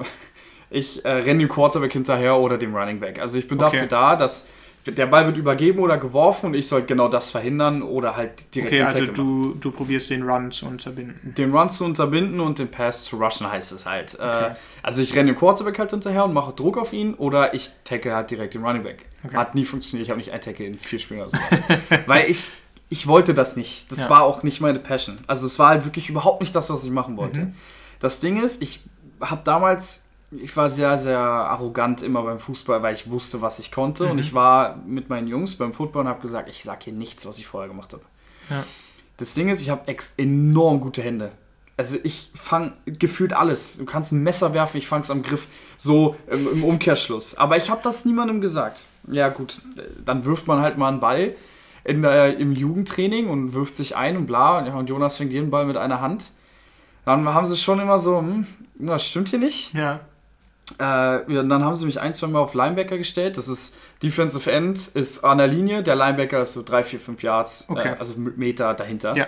ich 0.71 1.05
äh, 1.05 1.09
renne 1.09 1.39
dem 1.39 1.49
Quarterback 1.49 1.93
hinterher 1.93 2.37
oder 2.37 2.57
dem 2.57 2.75
Running 2.75 2.99
Back. 2.99 3.19
Also 3.19 3.37
ich 3.37 3.47
bin 3.47 3.61
okay. 3.61 3.71
dafür 3.71 3.87
da, 3.87 4.15
dass 4.15 4.49
der 4.87 5.05
Ball 5.05 5.27
wird 5.27 5.37
übergeben 5.37 5.79
oder 5.79 5.97
geworfen 5.97 6.47
und 6.47 6.53
ich 6.55 6.67
soll 6.67 6.83
genau 6.83 7.07
das 7.07 7.29
verhindern 7.29 7.83
oder 7.83 8.15
halt 8.15 8.55
direkt 8.55 8.73
okay, 8.73 8.81
also 8.81 9.05
du, 9.11 9.55
du 9.59 9.71
probierst 9.71 10.09
den 10.09 10.23
Run 10.23 10.51
zu 10.51 10.65
unterbinden. 10.65 11.35
Den 11.37 11.55
Run 11.55 11.69
zu 11.69 11.85
unterbinden 11.85 12.39
und 12.39 12.57
den 12.57 12.69
Pass 12.69 13.05
zu 13.05 13.17
rushen 13.17 13.51
heißt 13.51 13.71
es 13.73 13.85
halt. 13.85 14.15
Äh, 14.15 14.23
okay. 14.23 14.51
Also 14.81 15.03
ich 15.03 15.13
renne 15.13 15.33
dem 15.33 15.35
Quarterback 15.35 15.77
halt 15.77 15.91
hinterher 15.91 16.25
und 16.25 16.33
mache 16.33 16.53
Druck 16.53 16.79
auf 16.79 16.93
ihn 16.93 17.13
oder 17.13 17.53
ich 17.53 17.69
tackle 17.83 18.15
halt 18.15 18.31
direkt 18.31 18.55
den 18.55 18.65
Running 18.65 18.83
Back. 18.83 19.05
Okay. 19.23 19.35
Hat 19.35 19.53
nie 19.53 19.65
funktioniert, 19.65 20.07
ich 20.07 20.09
habe 20.09 20.19
nicht 20.19 20.31
ein 20.31 20.41
Tackle 20.41 20.65
in 20.65 20.79
vier 20.79 20.97
Spielen 20.97 21.21
oder 21.21 21.29
so. 21.29 21.37
Weil 22.07 22.27
ich, 22.27 22.49
ich 22.89 23.05
wollte 23.05 23.35
das 23.35 23.55
nicht. 23.55 23.91
Das 23.91 23.99
ja. 23.99 24.09
war 24.09 24.23
auch 24.23 24.41
nicht 24.41 24.61
meine 24.61 24.79
Passion. 24.79 25.17
Also 25.27 25.45
es 25.45 25.59
war 25.59 25.69
halt 25.69 25.85
wirklich 25.85 26.09
überhaupt 26.09 26.41
nicht 26.41 26.55
das, 26.55 26.71
was 26.71 26.83
ich 26.83 26.91
machen 26.91 27.17
wollte. 27.17 27.41
Mhm. 27.41 27.55
Das 27.99 28.19
Ding 28.19 28.41
ist, 28.41 28.63
ich 28.63 28.81
habe 29.21 29.41
damals 29.43 30.07
ich 30.31 30.55
war 30.55 30.69
sehr, 30.69 30.97
sehr 30.97 31.19
arrogant 31.19 32.01
immer 32.01 32.23
beim 32.23 32.39
Fußball, 32.39 32.81
weil 32.81 32.95
ich 32.95 33.09
wusste, 33.09 33.41
was 33.41 33.59
ich 33.59 33.71
konnte. 33.71 34.05
Mhm. 34.05 34.11
Und 34.11 34.19
ich 34.19 34.33
war 34.33 34.77
mit 34.85 35.09
meinen 35.09 35.27
Jungs 35.27 35.57
beim 35.57 35.73
Football 35.73 36.03
und 36.03 36.09
habe 36.09 36.21
gesagt, 36.21 36.49
ich 36.49 36.63
sage 36.63 36.85
hier 36.85 36.93
nichts, 36.93 37.25
was 37.25 37.37
ich 37.39 37.47
vorher 37.47 37.67
gemacht 37.67 37.93
habe. 37.93 38.03
Ja. 38.49 38.63
Das 39.17 39.33
Ding 39.33 39.49
ist, 39.49 39.61
ich 39.61 39.69
habe 39.69 39.83
enorm 40.17 40.79
gute 40.79 41.01
Hände. 41.01 41.31
Also 41.77 41.97
ich 42.03 42.31
fange 42.33 42.73
gefühlt 42.85 43.33
alles. 43.33 43.77
Du 43.77 43.85
kannst 43.85 44.11
ein 44.11 44.23
Messer 44.23 44.53
werfen, 44.53 44.77
ich 44.77 44.87
fange 44.87 45.01
es 45.01 45.11
am 45.11 45.23
Griff. 45.23 45.47
So 45.77 46.15
im, 46.27 46.47
im 46.53 46.63
Umkehrschluss. 46.63 47.37
Aber 47.37 47.57
ich 47.57 47.69
habe 47.69 47.81
das 47.83 48.05
niemandem 48.05 48.39
gesagt. 48.39 48.85
Ja 49.07 49.29
gut, 49.29 49.61
dann 50.05 50.25
wirft 50.25 50.47
man 50.47 50.61
halt 50.61 50.77
mal 50.77 50.89
einen 50.89 50.99
Ball 50.99 51.35
in 51.83 52.03
der, 52.03 52.37
im 52.37 52.53
Jugendtraining 52.53 53.29
und 53.29 53.53
wirft 53.53 53.75
sich 53.75 53.95
ein 53.95 54.15
und 54.15 54.27
bla. 54.27 54.59
Und 54.59 54.87
Jonas 54.87 55.17
fängt 55.17 55.33
jeden 55.33 55.49
Ball 55.49 55.65
mit 55.65 55.77
einer 55.77 56.01
Hand. 56.01 56.31
Dann 57.05 57.27
haben 57.27 57.47
sie 57.47 57.57
schon 57.57 57.79
immer 57.79 57.97
so, 57.99 58.19
hm, 58.19 58.45
das 58.75 59.07
stimmt 59.07 59.29
hier 59.29 59.39
nicht. 59.39 59.73
Ja. 59.73 60.01
Äh, 60.77 61.23
dann 61.27 61.63
haben 61.63 61.75
sie 61.75 61.85
mich 61.85 61.99
ein, 61.99 62.13
zwei 62.13 62.27
Mal 62.27 62.39
auf 62.39 62.53
Linebacker 62.53 62.97
gestellt. 62.97 63.37
Das 63.37 63.47
ist 63.47 63.77
Defensive 64.03 64.51
End, 64.51 64.87
ist 64.87 65.23
an 65.23 65.37
der 65.37 65.47
Linie. 65.47 65.83
Der 65.83 65.95
Linebacker 65.95 66.41
ist 66.41 66.53
so 66.53 66.63
drei, 66.63 66.83
vier, 66.83 66.99
fünf 66.99 67.23
Yards, 67.23 67.67
äh, 67.69 67.73
okay. 67.73 67.89
äh, 67.89 67.95
also 67.99 68.13
Meter 68.17 68.73
dahinter. 68.73 69.15
Ja. 69.15 69.27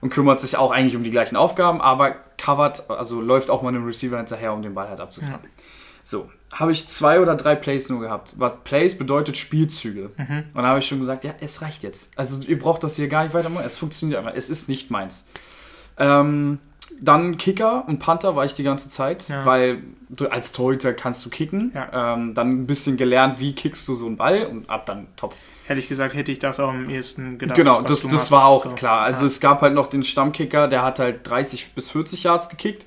Und 0.00 0.10
kümmert 0.10 0.40
sich 0.40 0.56
auch 0.56 0.72
eigentlich 0.72 0.96
um 0.96 1.04
die 1.04 1.10
gleichen 1.10 1.36
Aufgaben, 1.36 1.80
aber 1.80 2.16
covert, 2.36 2.90
also 2.90 3.20
läuft 3.20 3.50
auch 3.50 3.62
mal 3.62 3.68
einem 3.68 3.86
Receiver 3.86 4.16
hinterher, 4.16 4.52
um 4.52 4.62
den 4.62 4.74
Ball 4.74 4.88
halt 4.88 5.00
abzufangen. 5.00 5.44
Ja. 5.44 5.62
So, 6.02 6.28
habe 6.52 6.72
ich 6.72 6.88
zwei 6.88 7.20
oder 7.20 7.36
drei 7.36 7.54
Plays 7.54 7.88
nur 7.88 8.00
gehabt. 8.00 8.34
Was 8.36 8.58
Plays 8.64 8.98
bedeutet 8.98 9.36
Spielzüge. 9.36 10.10
Mhm. 10.16 10.44
Und 10.52 10.62
da 10.62 10.68
habe 10.68 10.80
ich 10.80 10.86
schon 10.86 10.98
gesagt, 10.98 11.24
ja, 11.24 11.34
es 11.40 11.62
reicht 11.62 11.82
jetzt. 11.82 12.18
Also 12.18 12.46
ihr 12.46 12.58
braucht 12.58 12.82
das 12.82 12.96
hier 12.96 13.08
gar 13.08 13.22
nicht 13.24 13.32
weitermachen. 13.32 13.64
Es 13.66 13.78
funktioniert 13.78 14.18
einfach. 14.18 14.34
Es 14.34 14.50
ist 14.50 14.68
nicht 14.68 14.90
meins. 14.90 15.28
Ähm, 15.98 16.58
dann 17.00 17.36
Kicker 17.36 17.84
und 17.86 17.98
Panther 17.98 18.36
war 18.36 18.44
ich 18.44 18.54
die 18.54 18.62
ganze 18.62 18.88
Zeit, 18.88 19.28
ja. 19.28 19.44
weil 19.44 19.82
du 20.08 20.28
als 20.28 20.52
Torhüter 20.52 20.92
kannst 20.92 21.24
du 21.24 21.30
kicken. 21.30 21.72
Ja. 21.74 22.14
Ähm, 22.14 22.34
dann 22.34 22.50
ein 22.50 22.66
bisschen 22.66 22.96
gelernt, 22.96 23.40
wie 23.40 23.54
kickst 23.54 23.86
du 23.88 23.94
so 23.94 24.06
einen 24.06 24.16
Ball 24.16 24.46
und 24.46 24.68
ab 24.68 24.86
dann 24.86 25.06
top. 25.16 25.34
Hätte 25.66 25.78
ich 25.78 25.88
gesagt, 25.88 26.14
hätte 26.14 26.32
ich 26.32 26.38
das 26.38 26.58
auch 26.58 26.70
am 26.70 26.90
ehesten 26.90 27.38
gedacht. 27.38 27.56
Genau, 27.56 27.82
das, 27.82 28.06
das 28.06 28.30
war 28.30 28.46
auch 28.46 28.64
so. 28.64 28.70
klar. 28.70 29.02
Also 29.02 29.22
ja. 29.22 29.26
es 29.28 29.40
gab 29.40 29.62
halt 29.62 29.74
noch 29.74 29.86
den 29.86 30.02
Stammkicker, 30.02 30.66
der 30.66 30.82
hat 30.82 30.98
halt 30.98 31.28
30 31.28 31.72
bis 31.74 31.90
40 31.90 32.24
Yards 32.24 32.48
gekickt. 32.48 32.86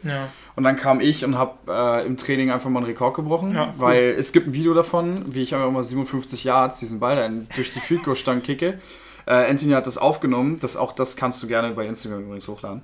Und 0.55 0.63
dann 0.63 0.75
kam 0.75 1.01
ich 1.01 1.25
und 1.25 1.37
habe 1.37 1.57
äh, 1.67 2.05
im 2.05 2.15
Training 2.17 2.51
einfach 2.51 2.69
mal 2.69 2.79
einen 2.79 2.87
Rekord 2.87 3.15
gebrochen, 3.15 3.55
ja, 3.55 3.73
weil 3.77 4.13
cool. 4.13 4.19
es 4.19 4.31
gibt 4.31 4.47
ein 4.47 4.53
Video 4.53 4.73
davon, 4.73 5.33
wie 5.33 5.43
ich 5.43 5.53
einfach 5.53 5.69
mal 5.69 5.83
57 5.83 6.45
Yards 6.45 6.79
diesen 6.79 6.99
Ball 6.99 7.17
dann 7.17 7.47
durch 7.55 7.73
die 7.73 7.79
Field 7.79 8.03
Goal 8.03 8.15
Stange 8.15 8.41
kicke. 8.41 8.79
Äh, 9.25 9.49
Anthony 9.49 9.73
hat 9.73 9.87
das 9.87 9.97
aufgenommen, 9.97 10.59
das, 10.61 10.77
auch 10.77 10.93
das 10.93 11.17
kannst 11.17 11.41
du 11.43 11.47
gerne 11.47 11.71
bei 11.71 11.85
Instagram 11.85 12.21
übrigens 12.21 12.47
hochladen. 12.47 12.83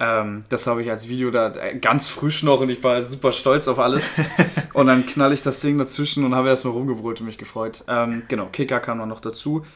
Ähm, 0.00 0.44
das 0.48 0.66
habe 0.66 0.82
ich 0.82 0.90
als 0.90 1.08
Video 1.08 1.30
da 1.30 1.54
äh, 1.54 1.78
ganz 1.78 2.08
frisch 2.08 2.42
noch 2.42 2.60
und 2.60 2.70
ich 2.70 2.82
war 2.82 3.02
super 3.02 3.32
stolz 3.32 3.68
auf 3.68 3.78
alles. 3.78 4.10
und 4.72 4.86
dann 4.86 5.04
knall 5.06 5.32
ich 5.32 5.42
das 5.42 5.60
Ding 5.60 5.76
dazwischen 5.76 6.24
und 6.24 6.34
habe 6.34 6.48
erstmal 6.48 6.72
rumgebrüllt 6.72 7.20
und 7.20 7.26
mich 7.26 7.36
gefreut. 7.36 7.84
Ähm, 7.86 8.22
genau, 8.26 8.46
Kicker 8.46 8.80
kam 8.80 9.06
noch 9.06 9.20
dazu. 9.20 9.66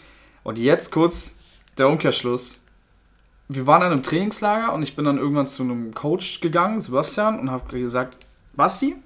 Und 0.42 0.58
jetzt 0.58 0.90
kurz 0.90 1.40
der 1.76 1.88
Umkehrschluss. 1.88 2.64
Wir 3.48 3.66
waren 3.66 3.82
an 3.82 3.92
einem 3.92 4.02
Trainingslager 4.02 4.72
und 4.72 4.82
ich 4.82 4.96
bin 4.96 5.04
dann 5.04 5.18
irgendwann 5.18 5.46
zu 5.46 5.62
einem 5.62 5.92
Coach 5.92 6.40
gegangen, 6.40 6.80
Sebastian, 6.80 7.38
und 7.38 7.50
habe 7.50 7.78
gesagt, 7.78 8.16
Basti, 8.54 8.96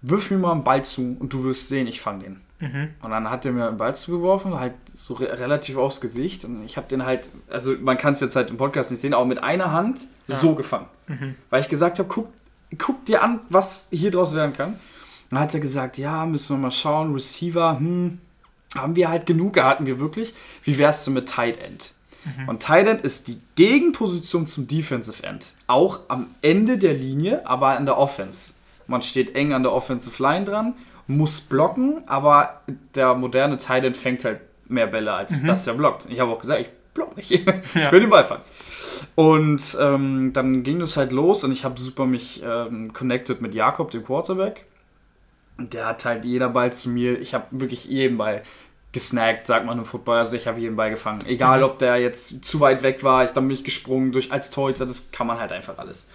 wirf 0.00 0.30
mir 0.30 0.38
mal 0.38 0.52
einen 0.52 0.64
Ball 0.64 0.82
zu 0.82 1.16
und 1.20 1.30
du 1.30 1.44
wirst 1.44 1.68
sehen, 1.68 1.86
ich 1.86 2.00
fange 2.00 2.24
den. 2.24 2.43
Mhm. 2.60 2.90
Und 3.02 3.10
dann 3.10 3.30
hat 3.30 3.44
er 3.44 3.52
mir 3.52 3.68
einen 3.68 3.76
Ball 3.76 3.94
zugeworfen, 3.94 4.58
halt 4.58 4.74
so 4.92 5.14
re 5.14 5.38
relativ 5.38 5.76
aufs 5.76 6.00
Gesicht. 6.00 6.44
Und 6.44 6.64
ich 6.64 6.76
habe 6.76 6.88
den 6.88 7.04
halt, 7.04 7.28
also 7.50 7.74
man 7.80 7.98
kann 7.98 8.12
es 8.12 8.20
jetzt 8.20 8.36
halt 8.36 8.50
im 8.50 8.56
Podcast 8.56 8.90
nicht 8.90 9.00
sehen, 9.00 9.14
aber 9.14 9.24
mit 9.24 9.42
einer 9.42 9.72
Hand 9.72 10.02
ja. 10.28 10.38
so 10.38 10.54
gefangen. 10.54 10.86
Mhm. 11.08 11.34
Weil 11.50 11.60
ich 11.60 11.68
gesagt 11.68 11.98
habe, 11.98 12.08
guck, 12.08 12.28
guck 12.78 13.04
dir 13.06 13.22
an, 13.22 13.40
was 13.48 13.88
hier 13.90 14.10
draus 14.10 14.34
werden 14.34 14.54
kann. 14.56 14.78
Dann 15.30 15.40
hat 15.40 15.54
er 15.54 15.60
gesagt, 15.60 15.98
ja, 15.98 16.26
müssen 16.26 16.56
wir 16.56 16.60
mal 16.60 16.70
schauen, 16.70 17.12
Receiver, 17.12 17.78
hm, 17.78 18.18
haben 18.76 18.96
wir 18.96 19.08
halt 19.08 19.26
genug, 19.26 19.58
hatten 19.60 19.86
wir 19.86 19.98
wirklich. 19.98 20.34
Wie 20.62 20.78
wärst 20.78 21.06
du 21.06 21.10
mit 21.10 21.28
Tight 21.28 21.58
End? 21.58 21.92
Mhm. 22.24 22.48
Und 22.48 22.62
Tight 22.62 22.86
End 22.86 23.00
ist 23.02 23.28
die 23.28 23.40
Gegenposition 23.56 24.46
zum 24.46 24.68
Defensive 24.68 25.22
End. 25.22 25.54
Auch 25.66 26.00
am 26.08 26.28
Ende 26.42 26.78
der 26.78 26.94
Linie, 26.94 27.46
aber 27.46 27.76
in 27.76 27.86
der 27.86 27.98
Offense. 27.98 28.54
Man 28.86 29.02
steht 29.02 29.34
eng 29.34 29.52
an 29.52 29.62
der 29.62 29.72
Offensive 29.72 30.22
Line 30.22 30.44
dran 30.44 30.74
muss 31.06 31.40
blocken, 31.40 32.02
aber 32.06 32.62
der 32.94 33.14
moderne 33.14 33.58
Titan 33.58 33.94
fängt 33.94 34.24
halt 34.24 34.40
mehr 34.66 34.86
Bälle, 34.86 35.12
als 35.12 35.42
mhm. 35.42 35.48
dass 35.48 35.66
er 35.66 35.74
blockt. 35.74 36.06
Ich 36.08 36.20
habe 36.20 36.32
auch 36.32 36.40
gesagt, 36.40 36.60
ich 36.60 36.68
block 36.94 37.16
nicht. 37.16 37.30
ich 37.30 37.92
will 37.92 38.00
den 38.00 38.10
Ball 38.10 38.24
fangen. 38.24 38.42
Und 39.14 39.76
ähm, 39.80 40.32
dann 40.32 40.62
ging 40.62 40.78
das 40.78 40.96
halt 40.96 41.12
los 41.12 41.44
und 41.44 41.52
ich 41.52 41.64
habe 41.64 41.78
super 41.78 42.06
mich 42.06 42.42
ähm, 42.44 42.92
connected 42.92 43.40
mit 43.40 43.54
Jakob, 43.54 43.90
dem 43.90 44.04
Quarterback. 44.04 44.66
Und 45.58 45.74
der 45.74 45.86
hat 45.86 46.04
halt 46.04 46.24
jeder 46.24 46.48
Ball 46.48 46.72
zu 46.72 46.88
mir, 46.88 47.20
ich 47.20 47.34
habe 47.34 47.46
wirklich 47.50 47.84
jeden 47.84 48.16
Ball 48.16 48.42
gesnackt, 48.92 49.46
sagt 49.46 49.66
man 49.66 49.78
im 49.78 49.84
Football. 49.84 50.18
Also 50.18 50.36
ich 50.36 50.46
habe 50.46 50.60
jeden 50.60 50.76
Ball 50.76 50.90
gefangen. 50.90 51.26
Egal, 51.26 51.58
mhm. 51.58 51.64
ob 51.64 51.78
der 51.78 51.96
jetzt 51.96 52.44
zu 52.44 52.60
weit 52.60 52.82
weg 52.82 53.04
war, 53.04 53.24
ich, 53.24 53.32
dann 53.32 53.46
bin 53.46 53.54
ich 53.54 53.64
gesprungen 53.64 54.12
durch 54.12 54.32
als 54.32 54.50
Torhüter, 54.50 54.86
das 54.86 55.10
kann 55.10 55.26
man 55.26 55.38
halt 55.38 55.52
einfach 55.52 55.78
alles. 55.78 56.10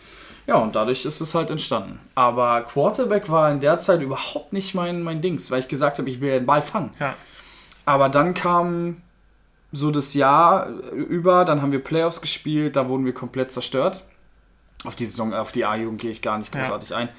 Ja, 0.49 0.55
und 0.55 0.75
dadurch 0.75 1.05
ist 1.05 1.21
es 1.21 1.35
halt 1.35 1.51
entstanden. 1.51 1.99
Aber 2.15 2.61
Quarterback 2.61 3.29
war 3.29 3.51
in 3.51 3.59
der 3.59 3.77
Zeit 3.77 4.01
überhaupt 4.01 4.51
nicht 4.51 4.73
mein, 4.73 5.03
mein 5.03 5.21
Dings, 5.21 5.51
weil 5.51 5.59
ich 5.59 5.67
gesagt 5.67 5.99
habe, 5.99 6.09
ich 6.09 6.21
will 6.21 6.31
den 6.31 6.47
Ball 6.47 6.63
fangen. 6.63 6.89
Ja. 6.99 7.13
Aber 7.85 8.09
dann 8.09 8.33
kam 8.33 8.97
so 9.71 9.91
das 9.91 10.15
Jahr 10.15 10.69
über, 10.91 11.45
dann 11.45 11.61
haben 11.61 11.71
wir 11.71 11.83
Playoffs 11.83 12.19
gespielt, 12.19 12.77
da 12.77 12.89
wurden 12.89 13.05
wir 13.05 13.13
komplett 13.13 13.51
zerstört. 13.51 14.03
Auf 14.85 14.95
die 14.95 15.05
Saison, 15.05 15.35
auf 15.35 15.51
die 15.51 15.65
A-Jugend 15.65 16.01
gehe 16.01 16.09
ich 16.09 16.23
gar 16.23 16.39
nicht 16.39 16.51
großartig 16.51 16.89
ja. 16.89 16.97
ein. 16.97 17.09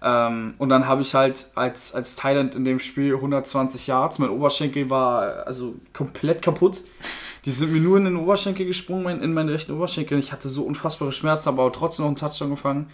Ähm, 0.00 0.54
und 0.56 0.70
dann 0.70 0.86
habe 0.86 1.02
ich 1.02 1.14
halt 1.14 1.48
als, 1.56 1.94
als 1.94 2.16
Thailand 2.16 2.54
in 2.54 2.64
dem 2.64 2.80
Spiel 2.80 3.16
120 3.16 3.86
Yards, 3.86 4.18
mein 4.18 4.30
Oberschenkel 4.30 4.88
war 4.88 5.46
also 5.46 5.74
komplett 5.92 6.40
kaputt. 6.40 6.80
Die 7.48 7.54
sind 7.54 7.72
mir 7.72 7.80
nur 7.80 7.96
in 7.96 8.04
den 8.04 8.16
Oberschenkel 8.16 8.66
gesprungen, 8.66 9.22
in 9.22 9.32
meinen 9.32 9.48
rechten 9.48 9.72
Oberschenkel. 9.72 10.18
Ich 10.18 10.32
hatte 10.32 10.50
so 10.50 10.64
unfassbare 10.64 11.12
Schmerzen, 11.14 11.48
aber 11.48 11.72
trotzdem 11.72 12.02
noch 12.02 12.08
einen 12.08 12.16
Touchdown 12.16 12.50
gefangen. 12.50 12.90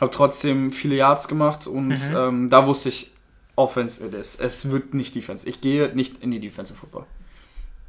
Habe 0.00 0.10
trotzdem 0.10 0.72
viele 0.72 0.96
Yards 0.96 1.28
gemacht 1.28 1.68
und 1.68 1.90
mhm. 1.90 2.16
ähm, 2.16 2.50
da 2.50 2.66
wusste 2.66 2.88
ich, 2.88 3.12
Offense 3.54 4.04
it 4.04 4.12
is. 4.12 4.34
Es 4.34 4.68
wird 4.68 4.94
nicht 4.94 5.14
Defense. 5.14 5.48
Ich 5.48 5.60
gehe 5.60 5.94
nicht 5.94 6.20
in 6.24 6.32
die 6.32 6.40
Defensive 6.40 6.76
Football. 6.76 7.04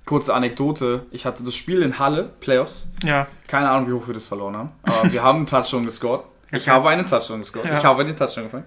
Kurze 0.06 0.36
Anekdote: 0.36 1.08
Ich 1.10 1.26
hatte 1.26 1.44
das 1.44 1.56
Spiel 1.56 1.82
in 1.82 1.98
Halle, 1.98 2.30
Playoffs. 2.40 2.92
Ja. 3.04 3.26
Keine 3.48 3.72
Ahnung, 3.72 3.90
wie 3.90 3.94
hoch 3.94 4.06
wir 4.06 4.14
das 4.14 4.28
verloren 4.28 4.56
haben. 4.56 4.72
Aber 4.84 5.12
wir 5.12 5.24
haben 5.24 5.38
einen 5.38 5.48
Touchdown 5.48 5.86
gescored. 5.86 6.22
Ich 6.52 6.62
okay. 6.62 6.70
habe 6.70 6.90
einen 6.90 7.08
Touchdown 7.08 7.40
gescored. 7.40 7.66
Ja. 7.66 7.80
Ich 7.80 7.84
habe 7.84 8.04
einen 8.04 8.16
Touchdown 8.16 8.44
gefangen. 8.44 8.66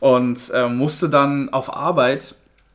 Und 0.00 0.50
äh, 0.52 0.68
musste 0.68 1.08
dann 1.08 1.50
auf 1.50 1.72
Arbeit, 1.72 2.34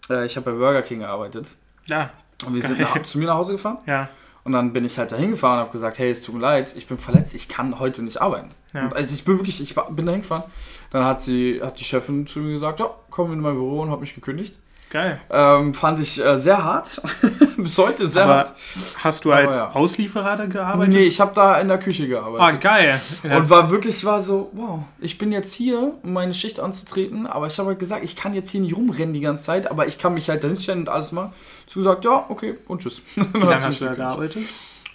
äh, 0.10 0.26
ich 0.26 0.38
habe 0.38 0.52
bei 0.52 0.58
Burger 0.58 0.82
King 0.82 1.00
gearbeitet. 1.00 1.50
Ja. 1.88 2.12
Und 2.46 2.54
wir 2.54 2.62
sind 2.62 2.80
nach, 2.80 3.02
zu 3.02 3.20
mir 3.20 3.28
nach 3.28 3.36
Hause 3.36 3.54
gefahren. 3.54 3.80
Ja. 3.86 4.10
Und 4.44 4.54
dann 4.54 4.72
bin 4.72 4.86
ich 4.86 4.98
halt 4.98 5.12
dahin 5.12 5.32
gefahren 5.32 5.56
und 5.56 5.60
habe 5.62 5.72
gesagt, 5.72 6.00
hey, 6.00 6.10
es 6.10 6.22
tut 6.22 6.36
mir 6.36 6.42
leid, 6.42 6.74
ich 6.78 6.88
bin 6.88 6.98
verletzt, 6.98 7.36
ich 7.36 7.50
kann 7.50 7.80
heute 7.80 8.02
nicht 8.02 8.22
arbeiten. 8.22 8.50
Ja. 8.74 8.90
Also 8.94 9.14
ich 9.14 9.26
bin 9.26 9.38
wirklich, 9.38 9.60
ich 9.60 9.76
bin 9.76 10.06
dahin 10.06 10.22
gefahren. 10.22 10.44
Dann 10.90 11.04
hat 11.04 11.20
sie, 11.20 11.62
hat 11.62 11.80
die 11.80 11.84
Chefin 11.84 12.26
zu 12.26 12.40
mir 12.40 12.54
gesagt, 12.54 12.80
ja, 12.80 12.90
komm 13.10 13.34
in 13.34 13.42
mein 13.42 13.56
Büro 13.56 13.82
und 13.82 13.90
habe 13.92 14.02
mich 14.02 14.16
gekündigt. 14.16 14.60
Geil. 14.90 15.20
Ähm, 15.30 15.74
fand 15.74 16.00
ich 16.00 16.24
äh, 16.24 16.38
sehr 16.38 16.64
hart. 16.64 17.02
Bis 17.58 17.78
heute 17.78 18.08
sehr 18.08 18.24
Aber 18.24 18.36
hart. 18.36 18.54
Hast 19.00 19.26
du 19.26 19.34
als 19.34 19.56
ja. 19.56 19.72
Auslieferer 19.72 20.38
da 20.38 20.46
gearbeitet? 20.46 20.94
Nee, 20.94 21.04
ich 21.04 21.20
habe 21.20 21.34
da 21.34 21.60
in 21.60 21.68
der 21.68 21.78
Küche 21.78 22.08
gearbeitet. 22.08 22.42
Ah, 22.42 22.52
geil. 22.52 23.02
Und 23.24 23.50
war 23.50 23.70
wirklich, 23.70 24.06
war 24.06 24.22
so, 24.22 24.50
wow, 24.54 24.80
ich 25.00 25.18
bin 25.18 25.34
jetzt 25.34 25.54
hier, 25.54 25.94
um 26.04 26.14
meine 26.14 26.34
Schicht 26.34 26.62
anzutreten, 26.62 27.28
aber 27.28 27.48
ich 27.48 27.60
habe 27.60 27.70
halt 27.70 27.80
gesagt, 27.80 28.06
ich 28.06 28.16
kann 28.16 28.34
jetzt 28.34 28.50
hier 28.52 28.62
nicht 28.62 28.78
rumrennen 28.78 29.14
die 29.14 29.20
ganze 29.20 29.44
Zeit, 29.44 29.70
aber 29.70 29.88
ich 29.88 29.98
kann 29.98 30.14
mich 30.14 30.30
halt 30.30 30.44
dahinstellen 30.44 30.82
und 30.82 30.90
alles 30.90 31.12
machen. 31.12 31.34
Zu 31.66 31.80
gesagt, 31.80 32.06
ja, 32.06 32.26
okay, 32.30 32.58
und 32.68 32.82
tschüss. 32.82 33.02
Wie 33.16 33.40
lange 33.40 33.56
hast 33.56 33.82
du 33.82 33.86
da 33.86 33.94
gearbeitet? 33.94 34.46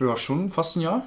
Ja, 0.00 0.16
schon 0.16 0.50
fast 0.50 0.76
ein 0.76 0.81
Jahr. 0.81 1.02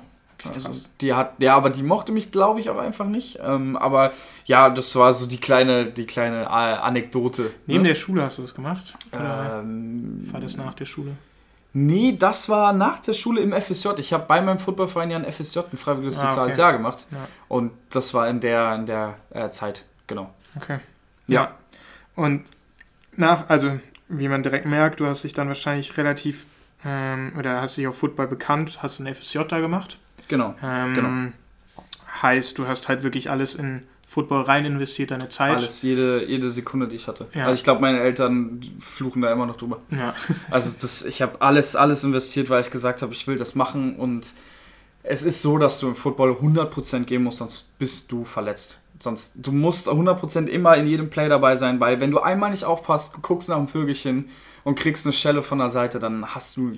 Also, 0.54 0.82
die 1.02 1.14
hat, 1.14 1.34
ja, 1.40 1.56
aber 1.56 1.70
die 1.70 1.84
mochte 1.84 2.12
mich, 2.12 2.32
glaube 2.32 2.60
ich, 2.60 2.70
aber 2.70 2.82
einfach 2.82 3.06
nicht. 3.06 3.40
Ähm, 3.44 3.76
aber 3.78 4.14
ja, 4.46 4.70
das 4.70 4.96
war 4.96 5.14
so 5.14 5.26
die 5.26 5.38
kleine, 5.38 5.86
die 5.86 6.06
kleine 6.06 6.44
äh, 6.44 6.48
Anekdote. 6.48 7.52
Neben 7.66 7.84
ne? 7.84 7.90
der 7.90 7.96
Schule 7.96 8.24
hast 8.24 8.38
du 8.38 8.42
das 8.44 8.54
gemacht? 8.54 8.96
Ähm, 9.14 10.28
war 10.32 10.40
das 10.40 10.58
nach 10.58 10.74
der 10.74 10.86
Schule? 10.86 11.12
Nee, 11.78 12.16
das 12.18 12.48
war 12.48 12.72
nach 12.72 13.00
der 13.00 13.12
Schule 13.12 13.42
im 13.42 13.52
FSJ. 13.52 13.90
Ich 13.98 14.14
habe 14.14 14.24
bei 14.28 14.40
meinem 14.42 14.60
Footballverein 14.60 15.12
ja 15.12 15.18
ein 15.18 15.30
FSJ, 15.30 15.60
ein 15.74 15.78
freiwilliges 15.78 16.20
ah, 16.20 16.30
soziales 16.30 16.54
okay. 16.54 16.62
Jahr 16.62 16.72
gemacht. 16.72 17.06
Ja. 17.12 17.28
Und 17.50 17.74
das 17.90 18.14
war 18.14 18.30
in 18.30 18.40
der, 18.40 18.76
in 18.76 18.86
der 18.86 19.16
äh, 19.32 19.50
Zeit, 19.50 19.84
genau. 20.08 20.34
Okay. 20.56 20.80
Ja. 21.28 21.42
ja. 21.42 21.56
Und 22.16 22.46
nach, 23.18 23.50
also 23.50 23.78
wie 24.08 24.28
man 24.30 24.42
direkt 24.42 24.66
merkt, 24.66 25.02
du 25.02 25.06
hast 25.06 25.26
dich 25.26 25.34
dann 25.34 25.50
wahrscheinlich 25.50 25.98
relativ, 25.98 26.48
ähm, 26.86 27.34
oder 27.38 27.62
hast 27.62 27.76
dich 27.76 27.88
auf 27.88 27.98
Football 27.98 28.28
bekannt, 28.28 28.80
hast 28.82 29.00
ein 29.00 29.14
FSJ 29.14 29.40
da 29.50 29.60
gemacht. 29.60 30.00
Genau. 30.28 30.56
Ähm, 30.64 30.94
genau. 30.94 31.32
Heißt, 32.22 32.58
du 32.58 32.68
hast 32.68 32.88
halt 32.88 33.04
wirklich 33.04 33.30
alles 33.30 33.56
in 33.56 33.84
Football 34.08 34.44
rein 34.44 34.66
investiert, 34.66 35.12
deine 35.12 35.30
Zeit. 35.30 35.58
Alles, 35.58 35.82
jede, 35.82 36.26
jede 36.26 36.52
Sekunde, 36.52 36.88
die 36.88 36.96
ich 36.96 37.08
hatte. 37.08 37.28
Ja. 37.34 37.46
Also 37.46 37.56
ich 37.56 37.64
glaube, 37.64 37.82
meine 37.82 38.00
Eltern 38.00 38.62
fluchen 38.80 39.22
da 39.22 39.32
immer 39.32 39.46
noch 39.46 39.58
drüber. 39.58 39.82
Ja. 39.90 40.14
Also 40.50 40.78
das, 40.80 41.04
ich 41.04 41.22
habe 41.22 41.42
alles, 41.42 41.76
alles 41.76 42.04
investiert, 42.04 42.50
weil 42.50 42.62
ich 42.62 42.72
gesagt 42.72 43.02
habe, 43.02 43.14
ich 43.14 43.28
will 43.28 43.38
das 43.38 43.56
machen 43.56 43.96
und 43.96 44.28
es 45.04 45.24
ist 45.24 45.42
so, 45.42 45.58
dass 45.58 45.80
du 45.80 45.90
im 45.90 45.96
Football 45.96 46.32
100% 46.32 47.04
geben 47.04 47.26
musst, 47.26 47.40
sonst 47.40 47.78
bist 47.78 48.12
du 48.12 48.24
verletzt. 48.24 48.82
Sonst, 49.00 49.36
du 49.36 49.52
musst 49.52 49.90
100% 49.90 50.48
immer 50.48 50.78
in 50.78 50.88
jedem 50.88 51.10
Play 51.10 51.28
dabei 51.28 51.58
sein, 51.58 51.80
weil 51.80 52.00
wenn 52.00 52.12
du 52.12 52.20
einmal 52.20 52.52
nicht 52.52 52.64
aufpasst, 52.64 53.22
guckst 53.22 53.50
nach 53.50 53.58
dem 53.58 53.68
Vögelchen 53.68 54.30
und 54.64 54.80
kriegst 54.80 55.06
eine 55.06 55.14
Schelle 55.14 55.44
von 55.44 55.60
der 55.60 55.70
Seite, 55.70 56.00
dann 56.00 56.34
hast 56.34 56.58
du 56.58 56.74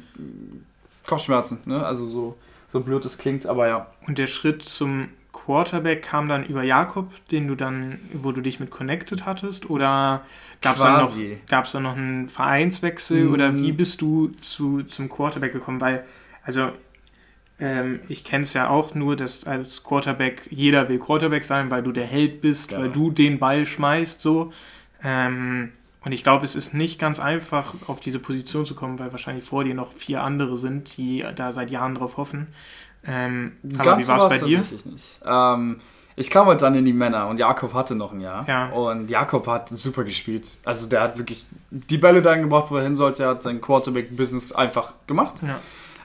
Kopfschmerzen. 1.06 1.62
Ne? 1.66 1.86
Also 1.86 2.08
so 2.08 2.38
so 2.68 2.82
blöd 2.82 3.06
es 3.06 3.18
klingt, 3.18 3.46
aber 3.46 3.68
ja. 3.68 3.88
Und 4.08 4.18
der 4.18 4.28
Schritt 4.28 4.64
zum 4.64 5.10
Quarterback 5.32 6.04
kam 6.04 6.28
dann 6.28 6.46
über 6.46 6.64
Jakob, 6.64 7.10
den 7.28 7.48
du 7.48 7.56
dann, 7.56 8.00
wo 8.14 8.32
du 8.32 8.42
dich 8.42 8.60
mit 8.60 8.70
connected 8.70 9.26
hattest? 9.26 9.70
Oder 9.70 10.26
gab 10.62 10.76
es 10.76 10.82
dann, 10.82 11.02
noch, 11.02 11.72
dann 11.72 11.84
noch 11.84 11.96
einen 11.96 12.28
Vereinswechsel? 12.28 13.26
Mhm. 13.26 13.34
Oder 13.34 13.56
wie 13.56 13.72
bist 13.72 14.02
du 14.02 14.30
zu, 14.42 14.84
zum 14.84 15.10
Quarterback 15.10 15.54
gekommen? 15.54 15.80
Weil, 15.80 16.04
also 16.44 16.72
ähm, 17.60 18.02
ich 18.10 18.24
kenne 18.24 18.44
es 18.44 18.54
ja 18.54 18.70
auch 18.70 18.94
nur, 18.94 19.16
dass 19.16 19.46
als 19.46 19.84
Quarterback, 19.84 20.44
jeder 20.50 20.90
will 20.90 21.00
Quarterback 21.00 21.44
sein, 21.44 21.72
weil 21.72 21.84
du 21.84 21.92
der 21.92 22.06
Held 22.06 22.42
bist, 22.42 22.72
ja. 22.72 22.80
weil 22.80 22.90
du 22.90 23.12
den 23.12 23.40
Ball 23.40 23.66
schmeißt, 23.66 24.22
so. 24.22 24.52
Ähm, 25.04 25.72
und 26.08 26.14
ich 26.14 26.24
glaube, 26.24 26.46
es 26.46 26.56
ist 26.56 26.74
nicht 26.74 27.00
ganz 27.00 27.20
einfach, 27.20 27.74
auf 27.88 28.00
diese 28.00 28.20
Position 28.20 28.66
zu 28.66 28.76
kommen, 28.76 28.98
weil 28.98 29.12
wahrscheinlich 29.12 29.44
vor 29.44 29.66
dir 29.66 29.74
noch 29.74 29.92
vier 29.92 30.24
andere 30.24 30.58
sind, 30.58 30.96
die 30.96 31.26
da 31.36 31.52
seit 31.52 31.70
Jahren 31.70 31.96
drauf 31.96 32.16
hoffen. 32.16 32.48
Ähm, 33.06 33.58
aber 33.78 33.98
wie 33.98 34.08
war 34.08 34.32
es 34.32 34.40
bei 34.40 34.48
dir? 34.48 34.60
Nicht. 34.60 35.22
Ähm, 35.26 35.82
ich 36.16 36.30
kam 36.30 36.48
halt 36.48 36.62
dann 36.62 36.76
in 36.76 36.86
die 36.86 36.94
Männer 36.94 37.28
und 37.28 37.42
Jakob 37.42 37.74
hatte 37.74 37.94
noch 37.94 38.14
ein 38.14 38.22
Jahr. 38.22 38.48
Ja. 38.48 38.70
Und 38.70 39.10
Jakob 39.10 39.48
hat 39.48 39.68
super 39.68 40.06
gespielt. 40.06 40.48
Also 40.64 40.88
der 40.88 41.02
hat 41.02 41.18
wirklich 41.18 41.46
die 41.72 41.98
Bälle 41.98 42.22
dahin 42.22 42.44
gebracht, 42.44 42.72
wo 42.72 42.78
er 42.78 42.84
hin 42.84 42.96
sollte. 42.96 43.24
Er 43.24 43.30
hat 43.32 43.44
sein 43.44 43.60
Quarterback-Business 43.60 44.54
einfach 44.54 44.94
gemacht. 45.08 45.36
Ja. 45.46 45.60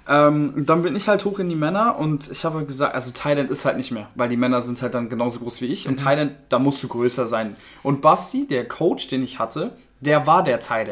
Ähm, 0.08 0.66
dann 0.66 0.82
bin 0.82 0.96
ich 0.96 1.06
halt 1.06 1.24
hoch 1.24 1.38
in 1.38 1.48
die 1.48 1.54
Männer 1.54 1.96
und 1.96 2.28
ich 2.28 2.44
habe 2.44 2.64
gesagt, 2.64 2.94
also 2.94 3.12
Thailand 3.14 3.50
ist 3.50 3.64
halt 3.64 3.76
nicht 3.76 3.92
mehr, 3.92 4.08
weil 4.16 4.28
die 4.28 4.36
Männer 4.36 4.60
sind 4.60 4.82
halt 4.82 4.94
dann 4.94 5.08
genauso 5.08 5.38
groß 5.38 5.60
wie 5.60 5.66
ich. 5.66 5.84
Mhm. 5.84 5.92
Und 5.92 5.96
Thailand, 5.98 6.32
da 6.48 6.58
musst 6.58 6.82
du 6.82 6.88
größer 6.88 7.28
sein. 7.28 7.56
Und 7.84 8.00
Basti, 8.00 8.48
der 8.48 8.66
Coach, 8.66 9.08
den 9.08 9.22
ich 9.22 9.38
hatte, 9.38 9.72
der 10.02 10.26
war 10.26 10.42
der 10.42 10.60
Tight 10.60 10.88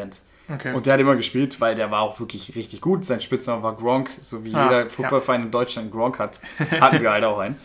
Okay. 0.49 0.73
Und 0.73 0.85
der 0.85 0.93
hat 0.93 0.99
immer 0.99 1.15
gespielt, 1.15 1.61
weil 1.61 1.75
der 1.75 1.91
war 1.91 2.01
auch 2.01 2.19
wirklich 2.19 2.55
richtig 2.55 2.81
gut. 2.81 3.05
Sein 3.05 3.21
Spitzname 3.21 3.63
war 3.63 3.75
Gronk, 3.77 4.09
so 4.19 4.43
wie 4.43 4.53
ah, 4.53 4.65
jeder 4.65 4.89
Footballverein 4.89 5.41
ja. 5.41 5.45
in 5.45 5.51
Deutschland 5.51 5.91
Gronk 5.91 6.19
hat. 6.19 6.41
Hatten 6.81 7.01
wir 7.01 7.11
halt 7.11 7.23
auch 7.23 7.39
einen. 7.39 7.55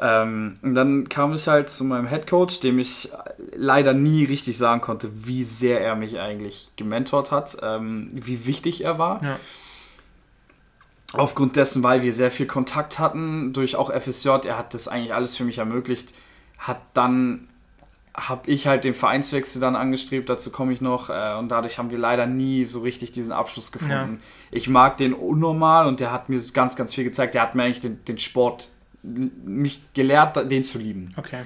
Ähm, 0.00 0.54
und 0.62 0.74
dann 0.74 1.08
kam 1.08 1.34
ich 1.34 1.48
halt 1.48 1.70
zu 1.70 1.82
meinem 1.84 2.06
Head 2.06 2.26
Coach, 2.26 2.60
dem 2.60 2.78
ich 2.78 3.10
leider 3.54 3.94
nie 3.94 4.24
richtig 4.24 4.58
sagen 4.58 4.80
konnte, 4.80 5.10
wie 5.26 5.42
sehr 5.42 5.80
er 5.80 5.96
mich 5.96 6.20
eigentlich 6.20 6.70
gementort 6.76 7.32
hat, 7.32 7.56
ähm, 7.62 8.10
wie 8.12 8.46
wichtig 8.46 8.84
er 8.84 8.98
war. 8.98 9.22
Ja. 9.22 9.40
Aufgrund 11.14 11.56
dessen, 11.56 11.82
weil 11.82 12.02
wir 12.02 12.12
sehr 12.12 12.30
viel 12.30 12.46
Kontakt 12.46 12.98
hatten, 12.98 13.54
durch 13.54 13.76
auch 13.76 13.90
FSJ, 13.90 14.28
er 14.46 14.58
hat 14.58 14.74
das 14.74 14.86
eigentlich 14.86 15.14
alles 15.14 15.36
für 15.36 15.44
mich 15.44 15.58
ermöglicht, 15.58 16.14
hat 16.58 16.80
dann 16.92 17.45
habe 18.16 18.50
ich 18.50 18.66
halt 18.66 18.84
den 18.84 18.94
Vereinswechsel 18.94 19.60
dann 19.60 19.76
angestrebt, 19.76 20.28
dazu 20.28 20.50
komme 20.50 20.72
ich 20.72 20.80
noch. 20.80 21.10
Äh, 21.10 21.34
und 21.38 21.50
dadurch 21.50 21.78
haben 21.78 21.90
wir 21.90 21.98
leider 21.98 22.26
nie 22.26 22.64
so 22.64 22.80
richtig 22.80 23.12
diesen 23.12 23.32
Abschluss 23.32 23.72
gefunden. 23.72 24.20
Ja. 24.20 24.26
Ich 24.50 24.68
mag 24.68 24.96
den 24.96 25.12
unnormal 25.12 25.86
und 25.86 26.00
der 26.00 26.12
hat 26.12 26.28
mir 26.28 26.40
ganz, 26.54 26.76
ganz 26.76 26.94
viel 26.94 27.04
gezeigt. 27.04 27.34
Der 27.34 27.42
hat 27.42 27.54
mir 27.54 27.64
eigentlich 27.64 27.80
den, 27.80 28.04
den 28.06 28.18
Sport, 28.18 28.70
mich 29.02 29.82
gelehrt, 29.92 30.50
den 30.50 30.64
zu 30.64 30.78
lieben. 30.78 31.12
Okay. 31.16 31.42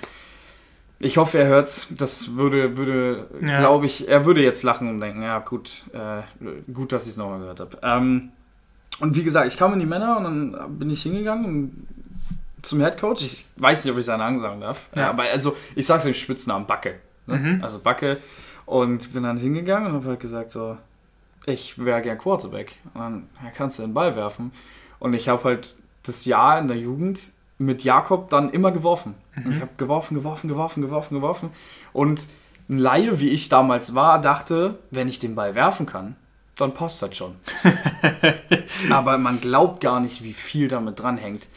Ich 1.01 1.17
hoffe, 1.17 1.39
er 1.39 1.47
hört's. 1.47 1.93
Das 1.97 2.37
würde, 2.37 2.77
würde, 2.77 3.29
ja. 3.43 3.57
glaube 3.57 3.87
ich, 3.87 4.09
er 4.09 4.25
würde 4.25 4.43
jetzt 4.43 4.63
lachen 4.63 4.89
und 4.89 5.01
denken, 5.01 5.23
ja 5.23 5.39
gut, 5.41 5.87
äh, 5.93 6.23
gut, 6.73 6.93
dass 6.93 7.05
ich 7.05 7.11
es 7.11 7.17
nochmal 7.17 7.41
gehört 7.41 7.61
habe. 7.61 7.79
Ähm, 7.83 8.31
und 9.01 9.17
wie 9.17 9.25
gesagt, 9.25 9.49
ich 9.51 9.59
kam 9.59 9.73
in 9.73 9.81
die 9.81 9.87
Männer 9.87 10.19
und 10.19 10.25
dann 10.25 10.79
bin 10.79 10.91
ich 10.91 11.03
hingegangen 11.03 11.45
und 11.47 11.87
zum 12.63 12.81
Head 12.81 12.99
Coach. 12.99 13.23
Ich 13.23 13.47
weiß 13.57 13.85
nicht, 13.85 13.93
ob 13.93 13.99
ich 13.99 14.07
seinen 14.07 14.19
Namen 14.19 14.39
sagen 14.41 14.61
darf. 14.61 14.89
Ja. 14.95 15.11
Aber 15.11 15.25
also, 15.25 15.57
ich 15.75 15.87
sage 15.87 16.01
es 16.01 16.07
im 16.07 16.15
Spitznamen 16.15 16.67
Backe. 16.67 17.01
Ne? 17.27 17.37
Mhm. 17.37 17.65
Also 17.65 17.79
Backe. 17.79 18.19
Und 18.67 19.13
bin 19.13 19.25
dann 19.25 19.37
hingegangen 19.37 19.89
und 19.89 19.95
habe 19.95 20.09
halt 20.11 20.21
gesagt 20.21 20.53
so, 20.53 20.77
ich 21.47 21.79
wäre 21.85 22.03
gern 22.03 22.19
Quarterback. 22.19 22.77
Und 22.95 23.01
dann 23.01 23.29
ja, 23.43 23.51
kannst 23.51 23.79
du 23.79 23.83
den 23.83 23.95
Ball 23.95 24.17
werfen. 24.17 24.53
Und 24.99 25.15
ich 25.15 25.29
habe 25.29 25.43
halt 25.45 25.77
das 26.05 26.25
Jahr 26.25 26.59
in 26.59 26.69
der 26.69 26.77
Jugend 26.77 27.33
mit 27.59 27.85
Jakob 27.85 28.31
dann 28.31 28.51
immer 28.51 28.73
geworfen. 28.73 29.15
Mhm. 29.37 29.47
Und 29.47 29.53
ich 29.53 29.61
habe 29.61 29.73
geworfen, 29.77 30.15
geworfen, 30.15 30.49
geworfen, 30.49 30.83
geworfen, 30.83 31.15
geworfen. 31.15 31.51
Und 31.93 32.27
ein 32.69 32.79
Laie, 32.79 33.21
wie 33.21 33.31
ich 33.31 33.49
damals 33.49 33.95
war, 33.95 34.21
dachte, 34.21 34.79
wenn 34.91 35.09
ich 35.09 35.19
den 35.19 35.35
Ball 35.35 35.55
werfen 35.55 35.87
kann, 35.87 36.17
dann 36.57 36.73
passt 36.75 37.03
das 37.03 37.17
schon. 37.17 37.35
Aber 38.91 39.19
man 39.19 39.41
glaubt 39.41 39.81
gar 39.81 40.01
nicht, 40.01 40.23
wie 40.23 40.33
viel 40.33 40.69
damit 40.69 41.01
dranhängt. 41.01 41.49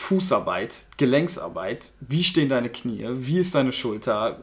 Fußarbeit, 0.00 0.86
Gelenksarbeit, 0.96 1.90
wie 2.00 2.22
stehen 2.22 2.48
deine 2.48 2.70
Knie, 2.70 3.04
wie 3.10 3.40
ist 3.40 3.56
deine 3.56 3.72
Schulter, 3.72 4.38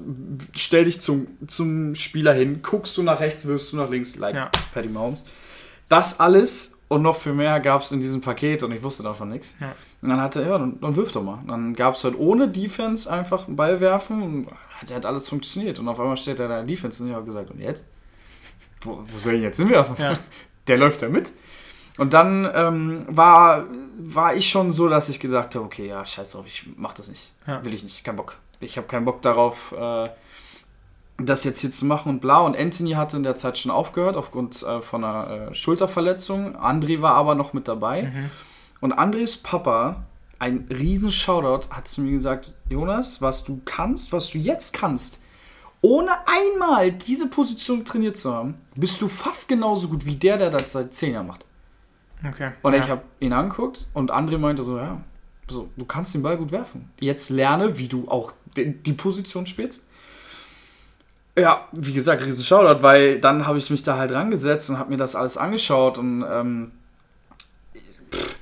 stell 0.53 0.83
dich 0.83 0.99
zum, 0.99 1.27
zum 1.47 1.95
Spieler 1.95 2.33
hin, 2.33 2.61
guckst 2.61 2.97
du 2.97 3.03
nach 3.03 3.21
rechts, 3.21 3.47
wirst 3.47 3.71
du 3.71 3.77
nach 3.77 3.89
links, 3.89 4.17
like 4.17 4.35
ja. 4.35 4.51
Paddy 4.73 4.89
Mahomes. 4.89 5.23
Das 5.87 6.19
alles 6.19 6.79
und 6.89 7.03
noch 7.03 7.15
viel 7.15 7.33
mehr 7.33 7.61
gab 7.61 7.83
es 7.83 7.93
in 7.93 8.01
diesem 8.01 8.19
Paket 8.19 8.63
und 8.63 8.73
ich 8.73 8.83
wusste 8.83 9.01
davon 9.01 9.29
nichts. 9.29 9.55
Ja. 9.61 9.73
Und 10.01 10.09
dann 10.09 10.19
hat 10.19 10.35
er, 10.35 10.45
ja, 10.45 10.57
dann, 10.57 10.79
dann 10.81 10.95
wirf 10.97 11.13
doch 11.13 11.23
mal. 11.23 11.39
Dann 11.47 11.73
gab 11.73 11.95
es 11.95 12.03
halt 12.03 12.19
ohne 12.19 12.49
Defense 12.49 13.11
einfach 13.11 13.47
einen 13.47 13.55
Ball 13.55 13.79
werfen 13.79 14.21
und 14.21 14.47
hat 14.81 14.91
halt 14.91 15.05
alles 15.05 15.29
funktioniert. 15.29 15.79
Und 15.79 15.87
auf 15.87 15.99
einmal 15.99 16.17
steht 16.17 16.41
er 16.41 16.49
da 16.49 16.59
in 16.59 16.67
der 16.67 16.75
Defense 16.75 17.01
und 17.01 17.09
ich 17.09 17.15
habe 17.15 17.25
gesagt, 17.25 17.49
und 17.49 17.61
jetzt? 17.61 17.87
Wo, 18.81 18.99
wo 19.07 19.17
soll 19.17 19.35
ich 19.35 19.41
jetzt 19.41 19.57
hinwerfen? 19.57 19.95
Ja. 19.97 20.17
Der 20.67 20.77
läuft 20.77 21.01
da 21.01 21.07
mit. 21.07 21.31
Und 21.97 22.13
dann 22.13 22.49
ähm, 22.53 23.05
war, 23.07 23.65
war 23.97 24.35
ich 24.35 24.49
schon 24.49 24.69
so, 24.69 24.89
dass 24.89 25.09
ich 25.09 25.19
gesagt 25.19 25.55
habe, 25.55 25.65
okay, 25.65 25.87
ja, 25.87 26.05
scheiß 26.05 26.31
drauf, 26.31 26.45
ich 26.45 26.65
mach 26.75 26.93
das 26.93 27.07
nicht. 27.09 27.31
Ja. 27.47 27.63
Will 27.63 27.73
ich 27.73 27.83
nicht, 27.83 28.03
kein 28.03 28.15
Bock. 28.15 28.37
Ich 28.59 28.77
habe 28.77 28.87
keinen 28.87 29.05
Bock 29.05 29.21
darauf, 29.21 29.71
äh, 29.71 30.09
das 31.17 31.45
jetzt 31.45 31.59
hier 31.59 31.71
zu 31.71 31.85
machen 31.85 32.09
und 32.09 32.19
bla. 32.19 32.39
Und 32.39 32.57
Anthony 32.57 32.91
hatte 32.91 33.17
in 33.17 33.23
der 33.23 33.35
Zeit 33.35 33.57
schon 33.57 33.71
aufgehört 33.71 34.17
aufgrund 34.17 34.61
äh, 34.63 34.81
von 34.81 35.03
einer 35.03 35.49
äh, 35.49 35.53
Schulterverletzung. 35.53 36.57
André 36.57 37.01
war 37.01 37.15
aber 37.15 37.35
noch 37.35 37.53
mit 37.53 37.67
dabei. 37.67 38.03
Mhm. 38.03 38.31
Und 38.81 38.91
Andres 38.93 39.37
Papa, 39.37 40.03
ein 40.39 40.67
riesen 40.69 41.11
Shoutout, 41.11 41.69
hat 41.69 41.87
zu 41.87 42.01
mir 42.01 42.11
gesagt, 42.11 42.51
Jonas, 42.69 43.21
was 43.21 43.45
du 43.45 43.61
kannst, 43.63 44.11
was 44.11 44.29
du 44.31 44.37
jetzt 44.37 44.73
kannst, 44.73 45.23
ohne 45.81 46.11
einmal 46.27 46.91
diese 46.91 47.29
Position 47.29 47.85
trainiert 47.85 48.17
zu 48.17 48.33
haben, 48.33 48.55
bist 48.75 49.01
du 49.01 49.07
fast 49.07 49.47
genauso 49.47 49.87
gut 49.87 50.05
wie 50.05 50.15
der, 50.15 50.37
der 50.37 50.49
das 50.49 50.73
seit 50.73 50.93
zehn 50.93 51.13
Jahren 51.13 51.27
macht. 51.27 51.45
Okay. 52.27 52.51
Und 52.61 52.73
ja. 52.73 52.79
ich 52.79 52.89
habe 52.89 53.01
ihn 53.19 53.33
angeguckt 53.33 53.87
und 53.93 54.11
André 54.11 54.37
meinte 54.37 54.63
so, 54.63 54.77
ja, 54.77 55.01
so, 55.47 55.69
du 55.75 55.85
kannst 55.85 56.13
den 56.13 56.23
Ball 56.23 56.37
gut 56.37 56.51
werfen. 56.51 56.89
Jetzt 56.99 57.29
lerne, 57.29 57.77
wie 57.77 57.87
du 57.87 58.09
auch 58.09 58.33
die, 58.55 58.93
Position 58.93 59.45
spielst. 59.45 59.87
Ja, 61.37 61.67
wie 61.73 61.93
gesagt, 61.93 62.25
riesen 62.25 62.45
Shoutout, 62.45 62.81
weil 62.81 63.19
dann 63.19 63.45
habe 63.45 63.57
ich 63.57 63.69
mich 63.69 63.83
da 63.83 63.97
halt 63.97 64.11
rangesetzt 64.11 64.69
und 64.69 64.79
habe 64.79 64.89
mir 64.89 64.97
das 64.97 65.15
alles 65.15 65.37
angeschaut 65.37 65.97
und 65.97 66.23
ähm, 66.29 66.71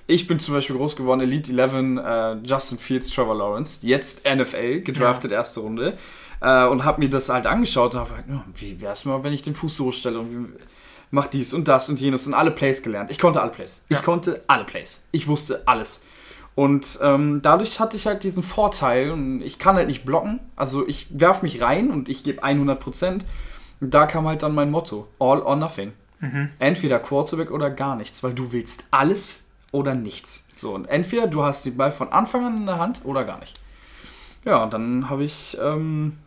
ich 0.06 0.28
bin 0.28 0.40
zum 0.40 0.54
Beispiel 0.54 0.76
groß 0.76 0.96
geworden, 0.96 1.22
Elite 1.22 1.52
11, 1.52 1.74
äh, 1.74 2.36
Justin 2.46 2.78
Fields, 2.78 3.10
Trevor 3.10 3.36
Lawrence, 3.36 3.86
jetzt 3.88 4.26
NFL, 4.26 4.82
gedraftet 4.82 5.32
ja. 5.32 5.38
erste 5.38 5.62
Runde 5.62 5.98
äh, 6.42 6.66
und 6.66 6.84
habe 6.84 7.00
mir 7.00 7.10
das 7.10 7.30
halt 7.30 7.48
angeschaut 7.48 7.96
und 7.96 8.02
habe 8.02 8.12
halt, 8.12 8.26
ja, 8.30 8.44
wie 8.56 8.80
wäre 8.80 8.94
es 8.94 9.06
mal, 9.06 9.24
wenn 9.24 9.34
ich 9.34 9.42
den 9.42 9.56
Fuß 9.56 9.76
so 9.76 9.92
stelle 9.92 10.20
und 10.20 10.32
wie, 10.32 10.54
mach 11.14 11.28
dies 11.28 11.54
und 11.54 11.68
das 11.68 11.90
und 11.90 12.02
jenes 12.02 12.26
und 12.26 12.34
alle 12.34 12.50
Plays 12.50 12.82
gelernt. 12.82 13.12
Ich 13.12 13.20
konnte 13.20 13.40
alle 13.40 13.52
Plays. 13.52 13.86
Ja. 13.88 13.98
Ich 13.98 14.04
konnte 14.04 14.44
alle 14.48 14.64
Plays. 14.64 15.10
Ich 15.12 15.28
wusste 15.28 15.62
alles. 15.68 16.08
Und 16.56 17.00
ähm, 17.04 17.42
dadurch 17.44 17.80
hatte 17.80 17.96
ich 17.96 18.08
halt 18.08 18.24
diesen 18.24 18.42
Vorteil 18.42 19.12
und 19.12 19.42
ich 19.42 19.60
kann 19.60 19.76
halt 19.76 19.88
nicht 19.88 20.06
blocken. 20.06 20.40
Also 20.56 20.88
ich 20.88 21.08
werf 21.12 21.44
mich 21.44 21.62
rein 21.62 21.92
und 21.92 22.10
ich 22.10 22.24
gebe 22.24 22.42
100 22.42 22.80
Prozent. 22.80 23.26
Da 23.80 24.08
kam 24.08 24.28
halt 24.28 24.42
dann 24.42 24.56
mein 24.56 24.72
Motto: 24.72 25.08
All 25.20 25.42
or 25.42 25.56
nothing. 25.56 25.94
Mhm. 26.20 26.50
Entweder 26.58 26.98
Quarterback 26.98 27.52
oder 27.52 27.70
gar 27.70 27.96
nichts, 27.96 28.24
weil 28.24 28.34
du 28.34 28.52
willst 28.52 28.86
alles 28.90 29.52
oder 29.72 29.94
nichts. 29.94 30.48
So, 30.52 30.74
und 30.74 30.86
entweder 30.86 31.28
du 31.28 31.44
hast 31.44 31.64
den 31.66 31.78
Ball 31.78 31.92
von 31.92 32.12
Anfang 32.12 32.46
an 32.46 32.58
in 32.58 32.66
der 32.66 32.80
Hand 32.80 33.02
oder 33.04 33.24
gar 33.24 33.40
nicht. 33.40 33.60
Ja, 34.46 34.64
und 34.64 34.74
dann 34.74 35.10
habe 35.12 35.24
ich 35.24 35.58
ähm, 35.62 36.18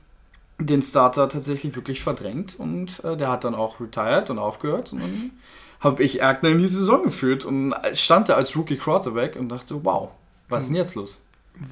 den 0.59 0.83
Starter 0.83 1.29
tatsächlich 1.29 1.77
wirklich 1.77 2.03
verdrängt 2.03 2.57
und 2.59 3.05
äh, 3.05 3.16
der 3.16 3.29
hat 3.29 3.45
dann 3.45 3.55
auch 3.55 3.81
retired 3.81 4.31
und 4.31 4.38
aufgehört 4.38 4.92
und 4.92 5.03
dann 5.03 5.31
habe 5.81 6.03
ich 6.03 6.21
Erkner 6.21 6.51
in 6.51 6.59
die 6.59 6.66
Saison 6.66 7.03
geführt 7.03 7.45
und 7.45 7.75
stand 7.92 8.29
da 8.29 8.35
als 8.35 8.57
Rookie 8.57 8.77
Quarterback 8.77 9.37
und 9.37 9.51
dachte, 9.51 9.85
wow, 9.85 10.11
was 10.49 10.64
ist 10.64 10.69
denn 10.71 10.77
jetzt 10.77 10.95
los? 10.95 11.23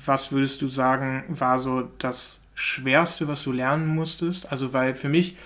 Was 0.04 0.32
würdest 0.32 0.60
du 0.62 0.68
sagen, 0.68 1.24
war 1.28 1.58
so 1.58 1.88
das 1.98 2.40
Schwerste, 2.54 3.28
was 3.28 3.42
du 3.42 3.52
lernen 3.52 3.86
musstest? 3.86 4.50
Also, 4.50 4.72
weil 4.72 4.94
für 4.94 5.08
mich, 5.08 5.36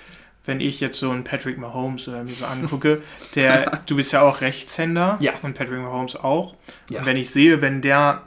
wenn 0.45 0.61
ich 0.61 0.81
jetzt 0.81 0.99
so 0.99 1.11
einen 1.11 1.25
Patrick 1.25 1.59
Mahomes 1.59 2.09
oder 2.09 2.23
mir 2.23 2.33
so 2.33 2.47
angucke, 2.47 3.03
der, 3.35 3.81
du 3.87 3.97
bist 3.97 4.13
ja 4.13 4.23
auch 4.23 4.41
Rechtshänder 4.41 5.17
ja. 5.21 5.33
und 5.43 5.55
Patrick 5.55 5.81
Mahomes 5.81 6.17
auch. 6.17 6.55
Ja. 6.91 7.01
Und 7.01 7.07
wenn 7.07 7.17
ich 7.17 7.31
sehe, 7.31 7.61
wenn 7.61 7.83
der, 7.83 8.23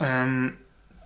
ähm, 0.00 0.54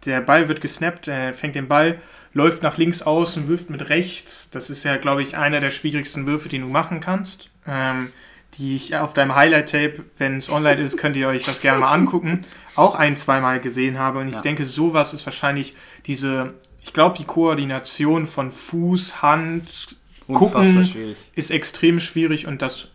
der 0.04 0.20
Ball 0.20 0.48
wird 0.48 0.60
gesnappt, 0.60 1.08
er 1.08 1.34
fängt 1.34 1.54
den 1.54 1.68
Ball, 1.68 1.98
läuft 2.36 2.62
nach 2.62 2.76
links 2.76 3.00
aus 3.00 3.38
und 3.38 3.48
wirft 3.48 3.70
mit 3.70 3.88
rechts, 3.88 4.50
das 4.50 4.68
ist 4.68 4.84
ja, 4.84 4.98
glaube 4.98 5.22
ich, 5.22 5.38
einer 5.38 5.58
der 5.58 5.70
schwierigsten 5.70 6.26
Würfe, 6.26 6.50
die 6.50 6.58
du 6.58 6.66
machen 6.66 7.00
kannst. 7.00 7.48
Ähm, 7.66 8.12
die 8.58 8.76
ich 8.76 8.96
auf 8.96 9.14
deinem 9.14 9.34
Highlight-Tape, 9.34 10.04
wenn 10.18 10.36
es 10.36 10.50
online 10.50 10.80
ist, 10.80 10.98
könnt 10.98 11.16
ihr 11.16 11.28
euch 11.28 11.44
das 11.44 11.60
gerne 11.60 11.80
mal 11.80 11.92
angucken, 11.92 12.44
auch 12.74 12.94
ein, 12.94 13.16
zweimal 13.16 13.60
gesehen 13.60 13.98
habe. 13.98 14.18
Und 14.18 14.28
ich 14.28 14.34
ja. 14.34 14.42
denke, 14.42 14.66
sowas 14.66 15.14
ist 15.14 15.26
wahrscheinlich 15.26 15.74
diese, 16.06 16.54
ich 16.82 16.92
glaube, 16.92 17.16
die 17.18 17.24
Koordination 17.24 18.26
von 18.26 18.50
Fuß, 18.50 19.22
Hand, 19.22 19.96
Gucken 20.26 20.84
schwierig. 20.84 21.16
ist 21.34 21.50
extrem 21.50 22.00
schwierig 22.00 22.46
und 22.46 22.60
das 22.60 22.88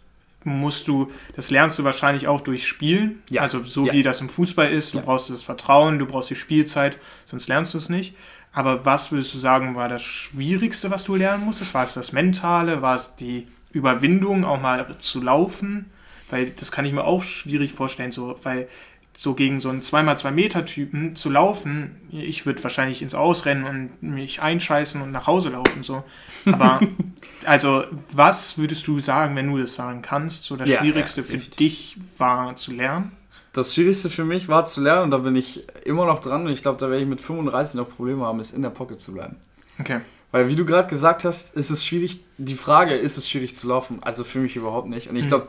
musst 0.43 0.87
du, 0.87 1.11
das 1.35 1.49
lernst 1.49 1.79
du 1.79 1.83
wahrscheinlich 1.83 2.27
auch 2.27 2.41
durch 2.41 2.67
Spielen. 2.67 3.21
Ja. 3.29 3.41
Also 3.41 3.63
so 3.63 3.85
ja. 3.85 3.93
wie 3.93 4.03
das 4.03 4.21
im 4.21 4.29
Fußball 4.29 4.71
ist. 4.71 4.93
Du 4.93 5.01
brauchst 5.01 5.29
das 5.29 5.43
Vertrauen, 5.43 5.99
du 5.99 6.05
brauchst 6.05 6.29
die 6.29 6.35
Spielzeit, 6.35 6.97
sonst 7.25 7.47
lernst 7.47 7.73
du 7.73 7.77
es 7.77 7.89
nicht. 7.89 8.15
Aber 8.53 8.85
was 8.85 9.11
würdest 9.11 9.33
du 9.33 9.37
sagen, 9.37 9.75
war 9.75 9.87
das 9.87 10.01
Schwierigste, 10.01 10.91
was 10.91 11.05
du 11.05 11.15
lernen 11.15 11.45
musstest? 11.45 11.73
War 11.73 11.85
es 11.85 11.93
das 11.93 12.11
Mentale? 12.11 12.81
War 12.81 12.95
es 12.95 13.15
die 13.15 13.47
Überwindung, 13.71 14.43
auch 14.43 14.61
mal 14.61 14.85
zu 14.99 15.21
laufen, 15.21 15.85
weil 16.29 16.51
das 16.51 16.71
kann 16.71 16.85
ich 16.85 16.93
mir 16.93 17.05
auch 17.05 17.23
schwierig 17.23 17.71
vorstellen, 17.71 18.11
so, 18.11 18.37
weil 18.43 18.67
so 19.15 19.33
gegen 19.33 19.61
so 19.61 19.69
einen 19.69 19.81
2x2 19.81 20.31
Meter 20.31 20.65
Typen 20.65 21.15
zu 21.15 21.29
laufen, 21.29 21.97
ich 22.11 22.45
würde 22.45 22.63
wahrscheinlich 22.63 23.01
ins 23.01 23.13
Ausrennen 23.13 23.65
und 23.65 24.03
mich 24.03 24.41
einscheißen 24.41 25.01
und 25.01 25.11
nach 25.11 25.27
Hause 25.27 25.49
laufen, 25.49 25.83
so. 25.83 26.03
Aber, 26.45 26.79
also, 27.45 27.83
was 28.11 28.57
würdest 28.57 28.87
du 28.87 28.99
sagen, 28.99 29.35
wenn 29.35 29.51
du 29.51 29.57
das 29.57 29.75
sagen 29.75 30.01
kannst, 30.01 30.43
so 30.43 30.55
das 30.55 30.69
ja, 30.69 30.79
Schwierigste 30.79 31.21
ja, 31.21 31.27
für 31.27 31.37
dich 31.37 31.97
war 32.17 32.55
zu 32.55 32.73
lernen? 32.73 33.11
Das 33.53 33.73
Schwierigste 33.73 34.09
für 34.09 34.23
mich 34.23 34.47
war 34.47 34.65
zu 34.65 34.81
lernen, 34.81 35.05
und 35.05 35.11
da 35.11 35.17
bin 35.17 35.35
ich 35.35 35.67
immer 35.83 36.05
noch 36.05 36.19
dran, 36.19 36.45
und 36.45 36.51
ich 36.51 36.61
glaube, 36.61 36.79
da 36.79 36.89
werde 36.89 37.03
ich 37.03 37.09
mit 37.09 37.19
35 37.19 37.75
noch 37.75 37.89
Probleme 37.89 38.25
haben, 38.25 38.39
ist 38.39 38.55
in 38.55 38.61
der 38.61 38.69
Pocket 38.69 38.99
zu 38.99 39.13
bleiben. 39.13 39.35
Okay. 39.79 39.99
Weil, 40.31 40.47
wie 40.47 40.55
du 40.55 40.65
gerade 40.65 40.87
gesagt 40.87 41.25
hast, 41.25 41.55
ist 41.55 41.69
es 41.69 41.85
schwierig, 41.85 42.23
die 42.37 42.55
Frage, 42.55 42.95
ist 42.95 43.17
es 43.17 43.29
schwierig 43.29 43.53
zu 43.55 43.67
laufen? 43.67 43.99
Also 44.01 44.23
für 44.23 44.39
mich 44.39 44.55
überhaupt 44.55 44.87
nicht. 44.87 45.09
Und 45.09 45.17
ich 45.17 45.23
hm. 45.23 45.29
glaube, 45.29 45.47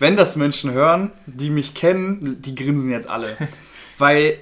wenn 0.00 0.16
das 0.16 0.34
Menschen 0.34 0.72
hören, 0.72 1.12
die 1.26 1.50
mich 1.50 1.74
kennen, 1.74 2.42
die 2.42 2.54
grinsen 2.56 2.90
jetzt 2.90 3.08
alle. 3.08 3.36
Weil 3.98 4.38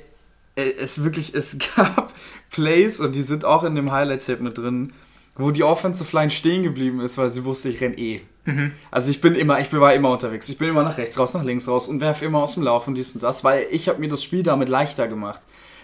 äh, 0.56 0.70
es 0.80 1.04
wirklich, 1.04 1.34
es 1.34 1.58
gab 1.76 2.14
Plays, 2.50 3.00
und 3.00 3.14
die 3.14 3.22
sind 3.22 3.44
auch 3.44 3.64
in 3.64 3.74
dem 3.74 3.92
Highlight-Tape 3.92 4.42
mit 4.42 4.56
drin, 4.56 4.94
wo 5.36 5.50
die 5.50 5.62
Offensive 5.62 6.14
Line 6.16 6.30
stehen 6.30 6.62
geblieben 6.62 7.00
ist, 7.00 7.18
weil 7.18 7.30
sie 7.30 7.44
wusste, 7.44 7.68
ich 7.70 7.80
renn 7.80 7.96
eh. 7.96 8.20
Mhm. 8.44 8.72
Also 8.90 9.10
ich 9.10 9.20
bin 9.20 9.34
immer, 9.34 9.60
ich 9.60 9.72
war 9.72 9.94
immer 9.94 10.10
unterwegs. 10.10 10.48
Ich 10.48 10.58
bin 10.58 10.68
immer 10.68 10.82
nach 10.82 10.98
rechts 10.98 11.18
raus, 11.18 11.34
nach 11.34 11.44
links 11.44 11.68
raus 11.68 11.88
und 11.88 12.00
werfe 12.00 12.24
immer 12.24 12.42
aus 12.42 12.54
dem 12.54 12.64
Lauf 12.64 12.88
und 12.88 12.94
dies 12.94 13.14
und 13.14 13.22
das, 13.22 13.44
weil 13.44 13.66
ich 13.70 13.88
habe 13.88 14.00
mir 14.00 14.08
das 14.08 14.22
Spiel 14.22 14.42
damit 14.42 14.68
leichter 14.68 15.08
gemacht. 15.08 15.40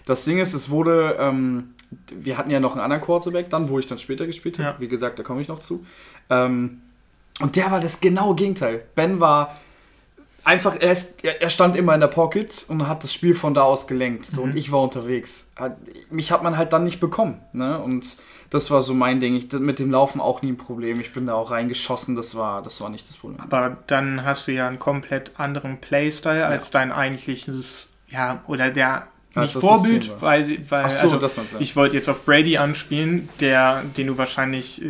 Das 0.07 0.25
Ding 0.25 0.39
ist, 0.39 0.55
es 0.55 0.71
wurde 0.71 1.17
ähm, 1.19 1.75
wir 2.11 2.37
hatten 2.37 2.51
ja 2.51 2.61
noch 2.61 2.73
einen 2.73 2.81
anderen 2.81 3.03
Quarterback 3.03 3.51
dann, 3.51 3.69
wo 3.69 3.79
ich 3.79 3.87
dann 3.87 3.99
später 3.99 4.27
gespielt 4.27 4.59
habe. 4.59 4.69
Ja. 4.69 4.81
Wie 4.81 4.89
gesagt, 4.89 5.19
da 5.19 5.23
komme 5.23 5.41
ich 5.41 5.49
noch 5.49 5.61
zu. 5.61 5.85
Ähm, 6.31 6.83
und 7.41 7.57
der 7.57 7.71
war 7.71 7.81
das 7.81 8.01
genaue 8.01 8.35
Gegenteil. 8.35 8.83
Ben 8.95 9.21
war 9.21 9.57
einfach, 10.45 10.77
er, 10.79 10.93
ist, 10.93 11.25
er, 11.25 11.51
stand 11.51 11.77
immer 11.77 11.95
in 11.95 12.01
der 12.01 12.09
Pocket 12.09 12.67
und 12.69 12.89
hat 12.89 13.05
das 13.05 13.13
Spiel 13.13 13.35
von 13.35 13.55
da 13.55 13.63
aus 13.63 13.87
gelenkt. 13.87 14.27
So, 14.27 14.43
mhm. 14.43 14.51
Und 14.51 14.57
ich 14.57 14.73
war 14.73 14.83
unterwegs. 14.83 15.53
Mich 16.11 16.33
hat 16.33 16.43
man 16.43 16.57
halt 16.57 16.73
dann 16.73 16.85
nicht 16.85 17.01
bekommen. 17.01 17.41
Ne? 17.53 17.79
Und 17.81 18.19
das 18.51 18.71
war 18.71 18.83
so 18.83 18.95
mein 18.95 19.21
Ding. 19.21 19.35
Ich, 19.35 19.53
mit 19.53 19.79
dem 19.79 19.91
Laufen 19.91 20.21
auch 20.21 20.43
nie 20.43 20.53
ein 20.53 20.57
Problem. 20.57 21.01
Ich 21.01 21.13
bin 21.13 21.27
da 21.27 21.35
auch 21.35 21.51
reingeschossen. 21.51 22.17
Das 22.17 22.35
war, 22.35 22.63
das 22.63 22.81
war 22.81 22.89
nicht 22.89 23.09
das 23.09 23.17
Problem. 23.17 23.41
Aber 23.41 23.77
dann 23.87 24.25
hast 24.25 24.49
du 24.49 24.53
ja 24.53 24.67
einen 24.69 24.79
komplett 24.79 25.33
anderen 25.39 25.79
Playstyle 25.79 26.41
ja. 26.41 26.49
als 26.49 26.71
dein 26.71 26.91
eigentliches, 26.93 27.93
ja, 28.09 28.43
oder 28.47 28.71
der 28.71 29.09
nicht 29.35 29.53
Vorbild, 29.53 30.21
weil, 30.21 30.59
weil 30.71 30.91
so, 30.91 31.11
also, 31.11 31.43
ich 31.61 31.77
wollte 31.77 31.97
jetzt 31.97 32.09
auf 32.09 32.25
Brady 32.25 32.57
anspielen, 32.57 33.29
der, 33.41 33.85
den 33.97 34.09
du 34.09 34.19
wahrscheinlich, 34.19 34.83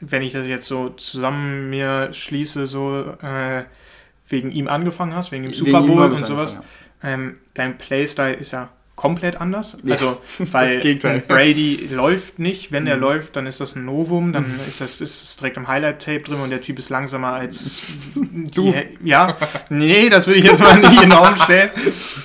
wenn 0.00 0.22
ich 0.22 0.32
das 0.32 0.46
jetzt 0.46 0.66
so 0.66 0.90
zusammen 0.90 1.70
mir 1.70 2.12
schließe, 2.12 2.66
so 2.66 3.14
äh, 3.22 3.64
wegen 4.28 4.50
ihm 4.50 4.68
angefangen 4.68 5.14
hast, 5.14 5.32
wegen 5.32 5.44
dem 5.44 5.54
Super 5.54 5.82
Bowl 5.82 6.12
und 6.12 6.26
sowas. 6.26 6.56
Ähm, 7.02 7.38
dein 7.54 7.78
Playstyle 7.78 8.34
ist 8.34 8.50
ja 8.50 8.68
komplett 8.98 9.40
anders. 9.40 9.78
Ja, 9.84 9.94
also, 9.94 10.20
weil 10.38 11.22
Brady 11.28 11.88
läuft 11.90 12.40
nicht. 12.40 12.72
Wenn 12.72 12.88
er 12.88 12.96
mhm. 12.96 13.02
läuft, 13.02 13.36
dann 13.36 13.46
ist 13.46 13.60
das 13.60 13.76
ein 13.76 13.84
Novum. 13.84 14.32
Dann 14.32 14.42
mhm. 14.42 14.60
ist 14.66 14.80
das 14.80 15.00
ist 15.00 15.40
direkt 15.40 15.56
im 15.56 15.68
Highlight-Tape 15.68 16.20
drin 16.20 16.40
und 16.40 16.50
der 16.50 16.60
Typ 16.60 16.80
ist 16.80 16.90
langsamer 16.90 17.32
als 17.34 17.82
du. 18.16 18.74
ja, 19.04 19.36
nee, 19.70 20.10
das 20.10 20.26
will 20.26 20.36
ich 20.36 20.44
jetzt 20.44 20.60
mal 20.60 20.76
nicht 20.78 21.00
in 21.00 21.10
den 21.10 21.12
Raum 21.12 21.36
stellen. 21.36 21.70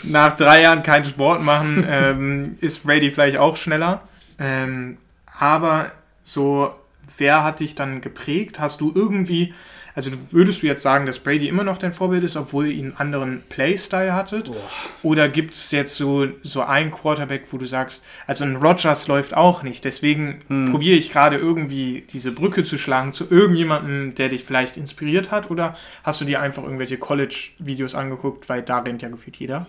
Nach 0.04 0.36
drei 0.36 0.64
Jahren 0.64 0.82
keinen 0.82 1.06
Sport 1.06 1.44
machen, 1.44 1.86
ähm, 1.88 2.58
ist 2.60 2.84
Brady 2.84 3.12
vielleicht 3.12 3.38
auch 3.38 3.56
schneller. 3.56 4.02
Ähm, 4.40 4.98
aber 5.40 5.92
So, 6.24 6.74
wer 7.20 7.44
hat 7.44 7.60
dich 7.60 7.76
dann 7.76 8.02
geprägt? 8.02 8.60
Hast 8.60 8.82
du 8.82 8.92
irgendwie, 8.96 9.54
also 9.96 10.12
würdest 10.32 10.62
du 10.64 10.68
jetzt 10.68 10.82
sagen, 10.82 11.06
dass 11.06 11.20
Brady 11.20 11.48
immer 11.48 11.64
noch 11.64 11.78
dein 11.78 11.94
Vorbild 11.94 12.24
ist, 12.24 12.36
obwohl 12.36 12.68
ihr 12.68 12.84
einen 12.84 12.98
anderen 12.98 13.44
Playstyle 13.50 14.14
hattet? 14.14 14.46
Boah. 14.46 14.56
Oder 15.04 15.30
gibt 15.30 15.54
es 15.54 15.72
jetzt 15.72 15.96
so, 15.96 16.28
so 16.44 16.62
einen 16.62 16.92
Quarterback, 16.92 17.46
wo 17.52 17.58
du 17.58 17.66
sagst, 17.66 18.04
also 18.28 18.44
ein 18.44 18.56
Rogers 18.56 19.08
läuft 19.08 19.36
auch 19.36 19.64
nicht, 19.64 19.86
deswegen 19.86 20.42
Hm. 20.48 20.72
probiere 20.72 20.98
ich 20.98 21.12
gerade 21.12 21.38
irgendwie 21.38 22.06
diese 22.12 22.32
Brücke 22.32 22.64
zu 22.64 22.78
schlagen 22.78 23.14
zu 23.14 23.26
irgendjemandem, 23.30 24.16
der 24.16 24.30
dich 24.30 24.44
vielleicht 24.44 24.78
inspiriert 24.78 25.32
hat? 25.32 25.52
Oder 25.52 25.78
hast 26.04 26.22
du 26.22 26.26
dir 26.26 26.42
einfach 26.42 26.64
irgendwelche 26.64 26.98
College-Videos 26.98 27.96
angeguckt, 27.96 28.50
weil 28.50 28.62
da 28.62 28.80
rennt 28.80 29.02
ja 29.02 29.10
gefühlt 29.10 29.38
jeder? 29.38 29.68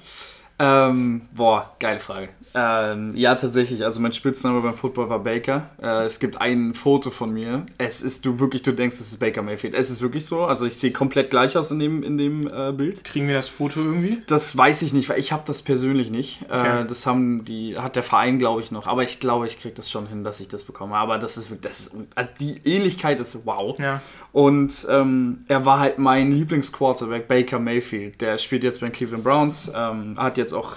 Ähm, 0.58 1.22
boah, 1.34 1.74
geile 1.78 2.00
Frage. 2.00 2.28
Ähm, 2.54 3.16
ja, 3.16 3.34
tatsächlich. 3.34 3.84
Also 3.84 4.00
mein 4.00 4.12
Spitzname 4.12 4.60
beim 4.60 4.74
Football 4.74 5.08
war 5.08 5.18
Baker. 5.18 5.70
Äh, 5.82 6.04
es 6.04 6.20
gibt 6.20 6.40
ein 6.40 6.72
Foto 6.72 7.10
von 7.10 7.32
mir. 7.32 7.66
Es 7.78 8.02
ist 8.02 8.24
du 8.24 8.38
wirklich, 8.38 8.62
du 8.62 8.72
denkst, 8.72 8.96
es 8.96 9.08
ist 9.08 9.18
Baker 9.18 9.42
Mayfield. 9.42 9.74
Es 9.74 9.90
ist 9.90 10.00
wirklich 10.00 10.24
so. 10.24 10.44
Also 10.44 10.64
ich 10.64 10.74
sehe 10.74 10.92
komplett 10.92 11.30
gleich 11.30 11.56
aus 11.56 11.72
in 11.72 11.80
dem, 11.80 12.04
in 12.04 12.16
dem 12.16 12.46
äh, 12.46 12.72
Bild. 12.72 13.02
Kriegen 13.02 13.26
wir 13.26 13.34
das 13.34 13.48
Foto 13.48 13.80
irgendwie? 13.80 14.22
Das 14.28 14.56
weiß 14.56 14.82
ich 14.82 14.92
nicht, 14.92 15.08
weil 15.08 15.18
ich 15.18 15.32
habe 15.32 15.42
das 15.46 15.62
persönlich 15.62 16.10
nicht. 16.10 16.42
Okay. 16.48 16.82
Äh, 16.82 16.86
das 16.86 17.06
haben 17.06 17.44
die, 17.44 17.76
hat 17.76 17.96
der 17.96 18.04
Verein, 18.04 18.38
glaube 18.38 18.60
ich, 18.60 18.70
noch. 18.70 18.86
Aber 18.86 19.02
ich 19.02 19.18
glaube, 19.18 19.48
ich 19.48 19.60
kriege 19.60 19.74
das 19.74 19.90
schon 19.90 20.06
hin, 20.06 20.22
dass 20.22 20.38
ich 20.38 20.46
das 20.46 20.62
bekomme. 20.62 20.94
Aber 20.94 21.18
das 21.18 21.36
ist 21.36 21.50
wirklich, 21.50 21.72
das 21.72 21.80
ist, 21.80 21.96
also 22.14 22.30
die 22.38 22.60
Ähnlichkeit 22.64 23.18
ist 23.18 23.44
wow. 23.44 23.76
Ja. 23.80 24.00
Und 24.34 24.88
ähm, 24.90 25.44
er 25.46 25.64
war 25.64 25.78
halt 25.78 25.98
mein 25.98 26.32
Lieblingsquarterback, 26.32 27.28
Baker 27.28 27.60
Mayfield. 27.60 28.20
Der 28.20 28.36
spielt 28.36 28.64
jetzt 28.64 28.80
bei 28.80 28.88
den 28.88 28.92
Cleveland 28.92 29.22
Browns, 29.22 29.72
ähm, 29.76 30.16
hat 30.18 30.38
jetzt 30.38 30.52
auch, 30.52 30.74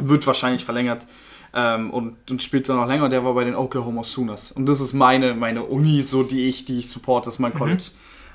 wird 0.00 0.26
wahrscheinlich 0.26 0.64
verlängert 0.64 1.06
ähm, 1.54 1.92
und, 1.92 2.16
und 2.28 2.42
spielt 2.42 2.68
dann 2.68 2.78
noch 2.78 2.88
länger. 2.88 3.08
Der 3.08 3.24
war 3.24 3.32
bei 3.34 3.44
den 3.44 3.54
Oklahoma 3.54 4.02
Sooners. 4.02 4.50
Und 4.50 4.66
das 4.66 4.80
ist 4.80 4.92
meine, 4.92 5.34
meine 5.34 5.62
Uni, 5.62 6.02
so 6.02 6.24
die 6.24 6.46
ich, 6.46 6.64
die 6.64 6.80
ich 6.80 6.90
support, 6.90 7.28
das 7.28 7.34
ist 7.34 7.38
mein 7.38 7.54
College. 7.54 7.92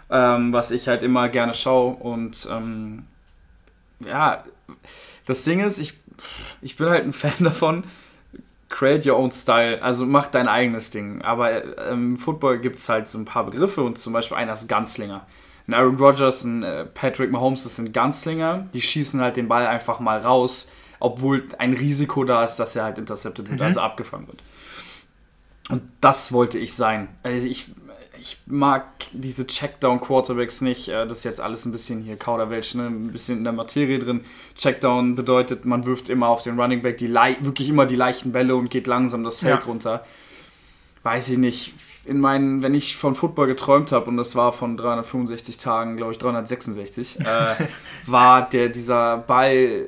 Ähm, 0.09 0.53
was 0.53 0.71
ich 0.71 0.87
halt 0.87 1.03
immer 1.03 1.27
gerne 1.27 1.53
schaue. 1.53 1.93
Und 1.93 2.47
ähm, 2.49 3.03
ja, 4.07 4.45
das 5.25 5.43
Ding 5.43 5.59
ist, 5.59 5.79
ich, 5.79 5.95
ich 6.61 6.77
bin 6.77 6.87
halt 6.87 7.03
ein 7.03 7.11
Fan 7.11 7.33
davon, 7.39 7.83
create 8.73 9.05
your 9.05 9.17
own 9.17 9.31
style, 9.31 9.81
also 9.81 10.05
mach 10.05 10.27
dein 10.27 10.47
eigenes 10.47 10.89
Ding. 10.89 11.21
Aber 11.21 11.63
ähm, 11.89 12.13
im 12.13 12.17
Football 12.17 12.57
gibt 12.59 12.79
es 12.79 12.89
halt 12.89 13.07
so 13.07 13.17
ein 13.19 13.25
paar 13.25 13.45
Begriffe 13.45 13.83
und 13.83 13.97
zum 13.99 14.13
Beispiel 14.13 14.35
einer 14.37 14.53
ist 14.53 14.67
Ganzlinger. 14.67 15.25
Ein 15.67 15.75
Aaron 15.75 15.95
Rodgers, 15.97 16.43
ein 16.43 16.63
äh, 16.63 16.83
Patrick 16.85 17.31
Mahomes, 17.31 17.63
das 17.63 17.75
sind 17.77 17.93
Ganzlinger, 17.93 18.67
die 18.73 18.81
schießen 18.81 19.21
halt 19.21 19.37
den 19.37 19.47
Ball 19.47 19.67
einfach 19.67 19.99
mal 19.99 20.19
raus, 20.19 20.71
obwohl 20.99 21.43
ein 21.59 21.73
Risiko 21.73 22.23
da 22.23 22.43
ist, 22.43 22.57
dass 22.57 22.75
er 22.75 22.83
halt 22.85 22.97
intercepted 22.97 23.47
wird, 23.49 23.59
Mhm. 23.59 23.65
also 23.65 23.79
abgefangen 23.81 24.27
wird. 24.27 24.39
Und 25.69 25.83
das 26.01 26.33
wollte 26.33 26.59
ich 26.59 26.75
sein. 26.75 27.07
Also 27.23 27.47
ich, 27.47 27.67
ich 28.23 28.37
mag 28.45 28.85
diese 29.11 29.45
Checkdown-Quarterbacks 29.45 30.61
nicht. 30.61 30.87
Äh, 30.87 31.05
Das 31.05 31.17
ist 31.19 31.23
jetzt 31.25 31.41
alles 31.41 31.65
ein 31.65 31.73
bisschen 31.73 32.01
hier 32.01 32.15
Kauderwelsch, 32.15 32.73
ne? 32.75 32.87
ein 32.87 33.11
bisschen 33.11 33.39
in 33.39 33.43
der 33.43 33.51
Materie 33.51 33.99
drin. 33.99 34.21
Checkdown 34.55 35.15
bedeutet, 35.15 35.65
man 35.65 35.85
wirft 35.85 36.09
immer 36.09 36.29
auf 36.29 36.41
den 36.41 36.57
Running 36.57 36.81
Back 36.81 36.97
die 36.99 37.13
wirklich 37.41 37.67
immer 37.67 37.85
die 37.85 37.97
leichten 37.97 38.31
Bälle 38.31 38.55
und 38.55 38.69
geht 38.71 38.87
langsam 38.87 39.25
das 39.25 39.41
Feld 39.41 39.63
Ja. 39.63 39.67
runter. 39.67 40.05
Weiß 41.03 41.27
ich 41.29 41.37
nicht. 41.37 41.73
In 42.05 42.19
meinen, 42.21 42.61
wenn 42.63 42.73
ich 42.73 42.95
von 42.95 43.13
Football 43.15 43.47
geträumt 43.47 43.91
habe, 43.91 44.09
und 44.09 44.15
das 44.17 44.35
war 44.37 44.53
von 44.53 44.77
365 44.77 45.57
Tagen, 45.57 45.97
glaube 45.97 46.13
ich, 46.13 46.17
366, 46.17 47.19
äh, 47.19 47.25
war 48.07 48.47
der 48.49 48.69
dieser 48.69 49.17
Ball 49.17 49.87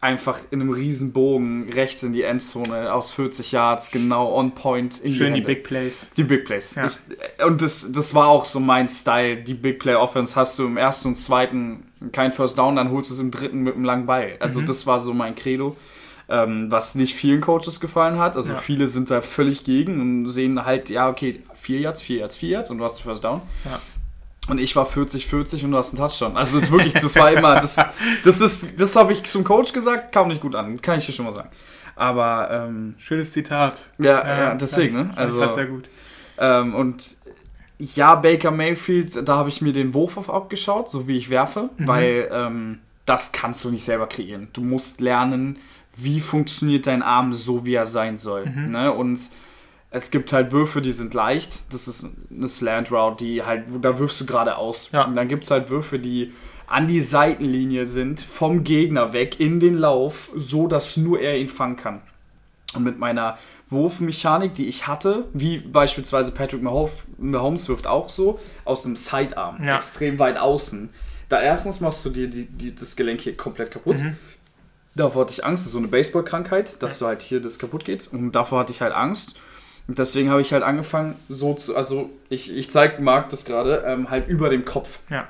einfach 0.00 0.38
in 0.50 0.60
einem 0.60 0.70
riesen 0.70 1.12
Bogen 1.12 1.68
rechts 1.72 2.02
in 2.04 2.12
die 2.12 2.22
Endzone 2.22 2.92
aus 2.92 3.12
40 3.12 3.50
Yards, 3.52 3.90
genau 3.90 4.32
on 4.32 4.54
point 4.54 4.98
in 5.00 5.12
Schön 5.14 5.34
die 5.34 5.40
Hände. 5.40 5.46
Big 5.54 5.64
Plays. 5.64 6.06
Die 6.16 6.22
Big 6.22 6.44
Plays. 6.44 6.76
Ja. 6.76 6.86
Ich, 6.86 7.44
und 7.44 7.60
das, 7.62 7.90
das 7.90 8.14
war 8.14 8.28
auch 8.28 8.44
so 8.44 8.60
mein 8.60 8.88
Style. 8.88 9.38
Die 9.38 9.54
Big 9.54 9.80
Play 9.80 9.94
Offense 9.96 10.36
hast 10.36 10.56
du 10.58 10.66
im 10.66 10.76
ersten 10.76 11.08
und 11.08 11.16
zweiten 11.16 11.84
kein 12.12 12.30
First 12.30 12.58
Down, 12.58 12.76
dann 12.76 12.90
holst 12.92 13.10
du 13.10 13.14
es 13.14 13.20
im 13.20 13.32
dritten 13.32 13.62
mit 13.62 13.74
einem 13.74 13.84
langen 13.84 14.06
Ball. 14.06 14.36
Also 14.38 14.60
Mhm. 14.60 14.66
das 14.66 14.86
war 14.86 15.00
so 15.00 15.12
mein 15.14 15.34
Credo. 15.34 15.76
Ähm, 16.30 16.70
was 16.70 16.94
nicht 16.94 17.14
vielen 17.16 17.40
Coaches 17.40 17.80
gefallen 17.80 18.18
hat. 18.18 18.36
Also 18.36 18.52
Ja. 18.52 18.58
viele 18.58 18.86
sind 18.88 19.10
da 19.10 19.22
völlig 19.22 19.64
gegen 19.64 19.98
und 20.00 20.28
sehen 20.28 20.64
halt, 20.66 20.90
ja, 20.90 21.08
okay, 21.08 21.42
vier 21.54 21.80
Yards, 21.80 22.02
vier 22.02 22.18
Yards, 22.18 22.36
vier 22.36 22.50
Yards 22.50 22.70
und 22.70 22.76
du 22.78 22.84
hast 22.84 23.00
First 23.00 23.24
Down. 23.24 23.40
Ja. 23.64 23.80
Und 24.48 24.58
ich 24.58 24.74
war 24.76 24.86
40-40 24.86 25.64
und 25.64 25.72
du 25.72 25.76
hast 25.78 25.90
einen 25.94 25.98
Touchdown. 25.98 26.36
Also 26.36 26.56
das 26.56 26.64
ist 26.64 26.72
wirklich, 26.72 26.94
das 26.94 27.16
war 27.16 27.30
immer, 27.32 27.56
das, 27.60 27.76
das 28.24 28.40
ist, 28.40 28.66
das 28.80 28.96
habe 28.96 29.12
ich 29.12 29.22
zum 29.24 29.44
Coach 29.44 29.72
gesagt, 29.72 30.12
kam 30.12 30.28
nicht 30.28 30.40
gut 30.40 30.54
an, 30.54 30.80
kann 30.80 30.98
ich 30.98 31.06
dir 31.06 31.12
schon 31.12 31.26
mal 31.26 31.32
sagen. 31.32 31.50
Aber 31.96 32.48
ähm, 32.50 32.94
Schönes 32.98 33.32
Zitat. 33.32 33.82
ja, 33.98 34.26
ja, 34.26 34.54
deswegen, 34.54 34.94
ne? 34.96 35.10
Also, 35.16 35.42
Also 35.42 35.54
sehr 35.56 35.66
gut. 35.66 35.88
ähm, 36.38 36.74
und 36.74 37.02
ja, 37.78 38.14
Baker 38.16 38.50
Mayfield, 38.50 39.28
da 39.28 39.36
habe 39.36 39.48
ich 39.50 39.60
mir 39.60 39.72
den 39.72 39.94
Wurf 39.94 40.16
auf 40.16 40.30
abgeschaut, 40.32 40.90
so 40.90 41.06
wie 41.06 41.16
ich 41.16 41.30
werfe, 41.30 41.70
Mhm. 41.76 41.86
weil 41.88 42.28
ähm, 42.32 42.78
das 43.06 43.32
kannst 43.32 43.64
du 43.64 43.70
nicht 43.70 43.84
selber 43.84 44.06
kreieren. 44.06 44.48
Du 44.52 44.60
musst 44.62 45.00
lernen, 45.00 45.58
wie 45.96 46.20
funktioniert 46.20 46.86
dein 46.86 47.02
Arm 47.02 47.32
so, 47.32 47.64
wie 47.64 47.74
er 47.74 47.86
sein 47.86 48.18
soll. 48.18 48.46
Mhm. 48.46 48.64
Ne? 48.72 48.92
Und 48.92 49.20
es 49.90 50.10
gibt 50.10 50.32
halt 50.32 50.52
Würfe, 50.52 50.82
die 50.82 50.92
sind 50.92 51.14
leicht. 51.14 51.72
Das 51.72 51.88
ist 51.88 52.06
eine 52.30 52.48
Slant 52.48 52.92
Route, 52.92 53.24
die 53.24 53.42
halt, 53.42 53.64
da 53.80 53.98
wirfst 53.98 54.20
du 54.20 54.26
geradeaus. 54.26 54.90
Ja. 54.92 55.04
Und 55.04 55.14
dann 55.16 55.28
gibt 55.28 55.44
es 55.44 55.50
halt 55.50 55.70
Würfe, 55.70 55.98
die 55.98 56.32
an 56.66 56.86
die 56.86 57.00
Seitenlinie 57.00 57.86
sind, 57.86 58.20
vom 58.20 58.64
Gegner 58.64 59.14
weg, 59.14 59.40
in 59.40 59.58
den 59.60 59.74
Lauf, 59.74 60.30
so 60.36 60.68
dass 60.68 60.98
nur 60.98 61.18
er 61.20 61.38
ihn 61.38 61.48
fangen 61.48 61.76
kann. 61.76 62.02
Und 62.74 62.84
mit 62.84 62.98
meiner 62.98 63.38
Wurfmechanik, 63.70 64.54
die 64.54 64.68
ich 64.68 64.86
hatte, 64.86 65.24
wie 65.32 65.58
beispielsweise 65.58 66.32
Patrick 66.32 66.62
Mahomes, 66.62 67.68
wirft 67.68 67.86
auch 67.86 68.10
so, 68.10 68.38
aus 68.66 68.82
dem 68.82 68.96
Sidearm, 68.96 69.64
Ja. 69.64 69.76
extrem 69.76 70.18
weit 70.18 70.36
außen. 70.36 70.90
Da 71.30 71.40
erstens 71.40 71.80
machst 71.80 72.04
du 72.04 72.10
dir 72.10 72.28
die, 72.28 72.44
die, 72.44 72.74
das 72.74 72.96
Gelenk 72.96 73.22
hier 73.22 73.36
komplett 73.36 73.70
kaputt. 73.70 74.00
Mhm. 74.00 74.16
Davor 74.94 75.22
hatte 75.22 75.32
ich 75.32 75.44
Angst, 75.46 75.62
das 75.62 75.66
ist 75.68 75.72
so 75.72 75.78
eine 75.78 75.88
Baseballkrankheit, 75.88 76.82
dass 76.82 76.98
du 76.98 77.06
halt 77.06 77.22
hier 77.22 77.40
das 77.40 77.58
kaputt 77.58 77.84
geht. 77.86 78.06
Und 78.12 78.32
davor 78.32 78.60
hatte 78.60 78.72
ich 78.72 78.82
halt 78.82 78.92
Angst. 78.94 79.36
Und 79.88 79.98
deswegen 79.98 80.30
habe 80.30 80.42
ich 80.42 80.52
halt 80.52 80.62
angefangen, 80.62 81.16
so 81.28 81.54
zu, 81.54 81.74
also 81.74 82.10
ich, 82.28 82.54
ich 82.54 82.70
zeige 82.70 83.02
Marc 83.02 83.30
das 83.30 83.46
gerade, 83.46 83.84
ähm, 83.86 84.10
halt 84.10 84.28
über 84.28 84.50
dem 84.50 84.64
Kopf. 84.64 85.00
Ja. 85.10 85.26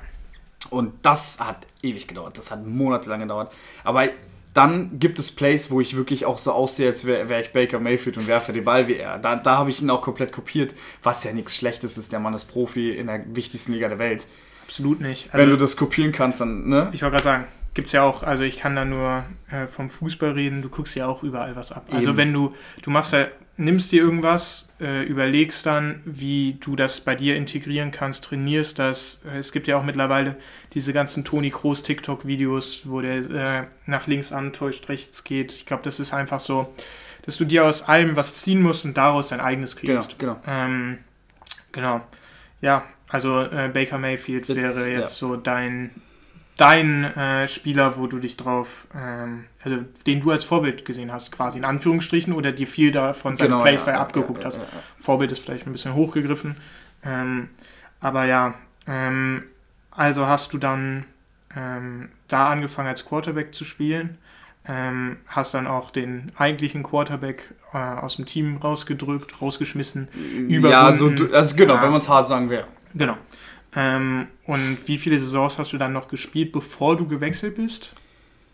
Und 0.69 0.93
das 1.01 1.39
hat 1.39 1.65
ewig 1.81 2.07
gedauert, 2.07 2.37
das 2.37 2.51
hat 2.51 2.65
monatelang 2.65 3.21
gedauert. 3.21 3.51
Aber 3.85 4.09
dann 4.53 4.99
gibt 4.99 5.17
es 5.17 5.31
Plays, 5.31 5.71
wo 5.71 5.79
ich 5.79 5.95
wirklich 5.95 6.25
auch 6.25 6.37
so 6.37 6.51
aussehe, 6.51 6.89
als 6.89 7.05
wäre 7.05 7.29
wär 7.29 7.39
ich 7.39 7.53
Baker 7.53 7.79
Mayfield 7.79 8.17
und 8.17 8.27
werfe 8.27 8.51
den 8.51 8.65
Ball 8.65 8.87
wie 8.87 8.95
er. 8.95 9.17
Da, 9.17 9.37
da 9.37 9.57
habe 9.57 9.69
ich 9.69 9.81
ihn 9.81 9.89
auch 9.89 10.01
komplett 10.01 10.33
kopiert, 10.33 10.75
was 11.03 11.23
ja 11.23 11.31
nichts 11.31 11.55
Schlechtes 11.55 11.97
ist. 11.97 12.11
Der 12.11 12.19
Mann 12.19 12.33
ist 12.33 12.45
Profi 12.45 12.91
in 12.91 13.07
der 13.07 13.23
wichtigsten 13.33 13.71
Liga 13.71 13.87
der 13.87 13.99
Welt. 13.99 14.27
Absolut 14.63 14.99
nicht. 14.99 15.29
Wenn 15.31 15.49
du 15.49 15.55
das 15.55 15.77
kopieren 15.77 16.11
kannst, 16.11 16.41
dann, 16.41 16.67
ne? 16.67 16.89
Ich 16.91 17.01
wollte 17.01 17.13
gerade 17.13 17.23
sagen, 17.23 17.43
gibt 17.73 17.87
es 17.87 17.93
ja 17.93 18.03
auch, 18.03 18.23
also 18.23 18.43
ich 18.43 18.59
kann 18.59 18.75
da 18.75 18.85
nur 18.85 19.23
äh, 19.51 19.67
vom 19.67 19.89
Fußball 19.89 20.31
reden, 20.31 20.61
du 20.61 20.69
guckst 20.69 20.95
ja 20.95 21.07
auch 21.07 21.23
überall 21.23 21.55
was 21.55 21.71
ab. 21.71 21.85
Also 21.91 22.09
Eben. 22.09 22.17
wenn 22.17 22.33
du, 22.33 22.53
du 22.81 22.89
machst 22.89 23.13
ja, 23.13 23.27
nimmst 23.59 23.91
dir 23.91 24.01
irgendwas, 24.01 24.69
äh, 24.79 25.03
überlegst 25.03 25.65
dann, 25.65 26.01
wie 26.05 26.57
du 26.61 26.75
das 26.75 27.01
bei 27.01 27.13
dir 27.13 27.35
integrieren 27.35 27.91
kannst, 27.91 28.23
trainierst 28.23 28.79
das. 28.79 29.21
Äh, 29.29 29.37
es 29.39 29.51
gibt 29.51 29.67
ja 29.67 29.77
auch 29.77 29.83
mittlerweile 29.83 30.37
diese 30.73 30.93
ganzen 30.93 31.25
Toni 31.25 31.51
Kroos 31.51 31.83
TikTok-Videos, 31.83 32.81
wo 32.85 33.01
der 33.01 33.15
äh, 33.61 33.67
nach 33.85 34.07
links 34.07 34.31
antäuscht, 34.31 34.87
rechts 34.89 35.23
geht. 35.23 35.53
Ich 35.53 35.65
glaube, 35.65 35.83
das 35.83 35.99
ist 35.99 36.13
einfach 36.13 36.39
so, 36.39 36.73
dass 37.23 37.37
du 37.37 37.45
dir 37.45 37.65
aus 37.65 37.83
allem 37.83 38.15
was 38.15 38.35
ziehen 38.35 38.61
musst 38.61 38.85
und 38.85 38.95
daraus 38.97 39.29
dein 39.29 39.41
eigenes 39.41 39.75
Genau, 39.75 39.93
kreierst. 39.93 40.17
genau. 40.17 40.37
Ähm, 40.47 40.99
genau. 41.73 42.01
Ja, 42.61 42.85
also 43.09 43.41
äh, 43.41 43.69
Baker 43.73 43.97
Mayfield 43.97 44.47
Jetzt, 44.47 44.57
wäre 44.57 44.91
ja. 44.93 44.99
jetzt 44.99 45.17
so 45.17 45.35
dein, 45.35 45.91
dein 46.59 47.05
äh, 47.05 47.47
Spieler, 47.47 47.97
wo 47.97 48.07
du 48.07 48.19
dich 48.19 48.35
drauf, 48.35 48.87
ähm, 48.93 49.45
also 49.63 49.77
den 50.05 50.19
du 50.19 50.31
als 50.31 50.43
Vorbild 50.43 50.83
gesehen 50.83 51.11
hast, 51.11 51.31
quasi 51.31 51.57
in 51.57 51.65
Anführungsstrichen, 51.65 52.33
oder 52.33 52.51
dir 52.51 52.67
viel 52.67 52.91
davon 52.91 53.37
seinem 53.37 53.51
Genau, 53.51 53.61
Playstyle 53.61 53.95
ja, 53.95 54.01
abgeguckt 54.01 54.41
ja, 54.43 54.47
hast. 54.47 54.55
ja, 54.57 54.63
ja. 54.63 54.83
Vorbild 54.97 55.31
ist 55.31 55.39
vielleicht 55.39 55.65
ein 55.65 55.71
bisschen 55.71 55.93
hochgegriffen. 55.93 56.57
Ähm, 57.05 57.49
aber 58.01 58.25
ja, 58.25 58.55
ähm, 58.87 59.43
also 59.91 60.27
hast 60.27 60.51
du 60.51 60.57
dann 60.57 61.05
ähm, 61.55 62.09
da 62.27 62.49
angefangen 62.49 62.89
als 62.89 63.05
Quarterback 63.05 63.55
zu 63.55 63.63
spielen, 63.63 64.17
ähm, 64.67 65.17
hast 65.27 65.53
dann 65.53 65.65
auch 65.65 65.91
den 65.91 66.33
eigentlichen 66.37 66.83
Quarterback 66.83 67.53
äh, 67.73 67.77
aus 67.77 68.17
dem 68.17 68.25
Team 68.25 68.57
rausgedrückt, 68.57 69.41
rausgeschmissen. 69.41 70.09
Ja, 70.49 70.91
so, 70.91 71.07
überwunden. 71.07 71.33
also 71.33 71.55
genau, 71.55 71.81
wenn 71.81 71.91
man 71.91 71.99
es 72.01 72.09
hart 72.09 72.27
sagen 72.27 72.49
wäre. 72.49 72.67
Genau. 72.93 73.15
Ähm, 73.75 74.27
und 74.45 74.87
wie 74.87 74.97
viele 74.97 75.19
Saisons 75.19 75.59
hast 75.59 75.73
du 75.73 75.77
dann 75.77 75.93
noch 75.93 76.07
gespielt, 76.07 76.51
bevor 76.51 76.97
du 76.97 77.07
gewechselt 77.07 77.55
bist? 77.55 77.93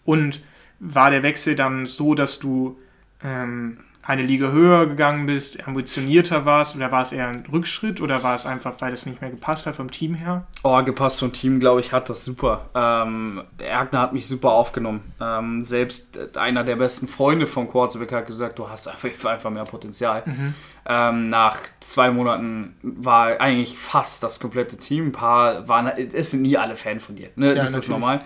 Und 0.04 0.42
war 0.80 1.10
der 1.10 1.24
Wechsel 1.24 1.56
dann 1.56 1.86
so, 1.86 2.16
dass 2.16 2.40
du 2.40 2.78
ähm, 3.24 3.78
eine 4.08 4.22
Liga 4.22 4.50
höher 4.50 4.86
gegangen 4.86 5.26
bist, 5.26 5.68
ambitionierter 5.68 6.46
warst 6.46 6.76
oder 6.76 6.92
war 6.92 7.02
es 7.02 7.12
eher 7.12 7.28
ein 7.28 7.44
Rückschritt 7.52 8.02
oder 8.02 8.22
war 8.22 8.36
es 8.36 8.46
einfach, 8.46 8.74
weil 8.80 8.94
es 8.94 9.08
nicht 9.08 9.20
mehr 9.20 9.32
gepasst 9.32 9.66
hat 9.66 9.76
vom 9.76 9.90
Team 9.90 10.14
her? 10.14 10.46
Oh, 10.64 10.82
gepasst 10.84 11.20
vom 11.20 11.34
Team, 11.34 11.60
glaube 11.60 11.82
ich, 11.82 11.92
hat 11.92 12.08
das 12.08 12.24
super. 12.24 12.70
Ähm, 12.76 13.42
Erkner 13.58 14.02
hat 14.02 14.14
mich 14.14 14.28
super 14.28 14.52
aufgenommen. 14.52 15.12
Ähm, 15.20 15.64
selbst 15.64 16.38
einer 16.38 16.64
der 16.64 16.76
besten 16.76 17.08
Freunde 17.08 17.48
vom 17.48 17.68
Quarterback 17.68 18.12
hat 18.12 18.28
gesagt, 18.28 18.60
du 18.60 18.70
hast 18.70 18.88
einfach, 18.88 19.10
einfach 19.26 19.50
mehr 19.50 19.64
Potenzial. 19.64 20.22
Mhm. 20.24 20.54
Ähm, 20.88 21.30
nach 21.32 21.58
zwei 21.80 22.12
Monaten 22.12 22.76
war 22.84 23.42
eigentlich 23.42 23.80
fast 23.80 24.22
das 24.22 24.40
komplette 24.40 24.78
Team. 24.78 25.08
Ein 25.08 25.12
paar 25.14 25.68
waren, 25.68 25.88
es 25.88 26.30
sind 26.30 26.44
nie 26.44 26.58
alle 26.58 26.76
Fan 26.76 27.00
von 27.00 27.16
dir. 27.16 27.30
Ne? 27.36 27.48
Ja, 27.48 27.54
das 27.56 27.64
natürlich. 27.64 27.84
ist 27.86 27.90
normal. 27.90 28.20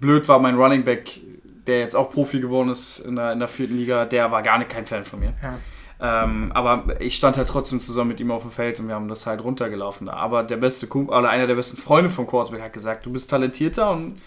Blöd 0.00 0.28
war 0.28 0.38
mein 0.38 0.56
Running 0.56 0.84
Back 0.84 1.18
der 1.66 1.80
jetzt 1.80 1.94
auch 1.94 2.10
Profi 2.10 2.40
geworden 2.40 2.70
ist 2.70 2.98
in 3.00 3.16
der, 3.16 3.32
in 3.32 3.38
der 3.38 3.48
vierten 3.48 3.76
Liga, 3.76 4.04
der 4.04 4.30
war 4.30 4.42
gar 4.42 4.58
nicht 4.58 4.70
kein 4.70 4.86
Fan 4.86 5.04
von 5.04 5.20
mir. 5.20 5.32
Ja. 5.42 5.54
Ähm, 6.00 6.52
aber 6.52 7.00
ich 7.00 7.16
stand 7.16 7.36
halt 7.36 7.48
trotzdem 7.48 7.80
zusammen 7.80 8.08
mit 8.08 8.20
ihm 8.20 8.30
auf 8.30 8.42
dem 8.42 8.50
Feld 8.50 8.80
und 8.80 8.88
wir 8.88 8.94
haben 8.94 9.08
das 9.08 9.26
halt 9.26 9.42
runtergelaufen. 9.42 10.08
Aber 10.08 10.42
der 10.42 10.56
beste 10.56 10.86
Kumpel, 10.86 11.16
oder 11.16 11.30
einer 11.30 11.46
der 11.46 11.54
besten 11.54 11.80
Freunde 11.80 12.10
von 12.10 12.26
Quarterback 12.26 12.62
hat 12.62 12.72
gesagt, 12.72 13.06
du 13.06 13.12
bist 13.12 13.30
talentierter 13.30 13.90
und 13.92 14.20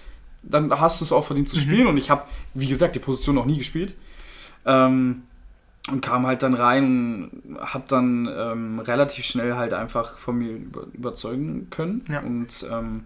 dann 0.44 0.72
hast 0.80 1.02
du 1.02 1.06
es 1.06 1.12
auch 1.12 1.26
verdient 1.26 1.50
zu 1.50 1.58
mhm. 1.58 1.62
spielen. 1.62 1.88
Und 1.88 1.98
ich 1.98 2.10
habe, 2.10 2.24
wie 2.54 2.68
gesagt, 2.68 2.96
die 2.96 3.00
Position 3.00 3.36
noch 3.36 3.46
nie 3.46 3.58
gespielt. 3.58 3.96
Ähm, 4.66 5.24
und 5.90 6.02
kam 6.02 6.28
halt 6.28 6.44
dann 6.44 6.54
rein 6.54 7.30
und 7.30 7.58
hab 7.60 7.88
dann 7.88 8.28
ähm, 8.36 8.80
relativ 8.80 9.26
schnell 9.26 9.56
halt 9.56 9.74
einfach 9.74 10.18
von 10.18 10.38
mir 10.38 10.52
über, 10.52 10.88
überzeugen 10.94 11.70
können. 11.70 12.04
Ja. 12.10 12.20
Und 12.20 12.66
ähm, 12.72 13.06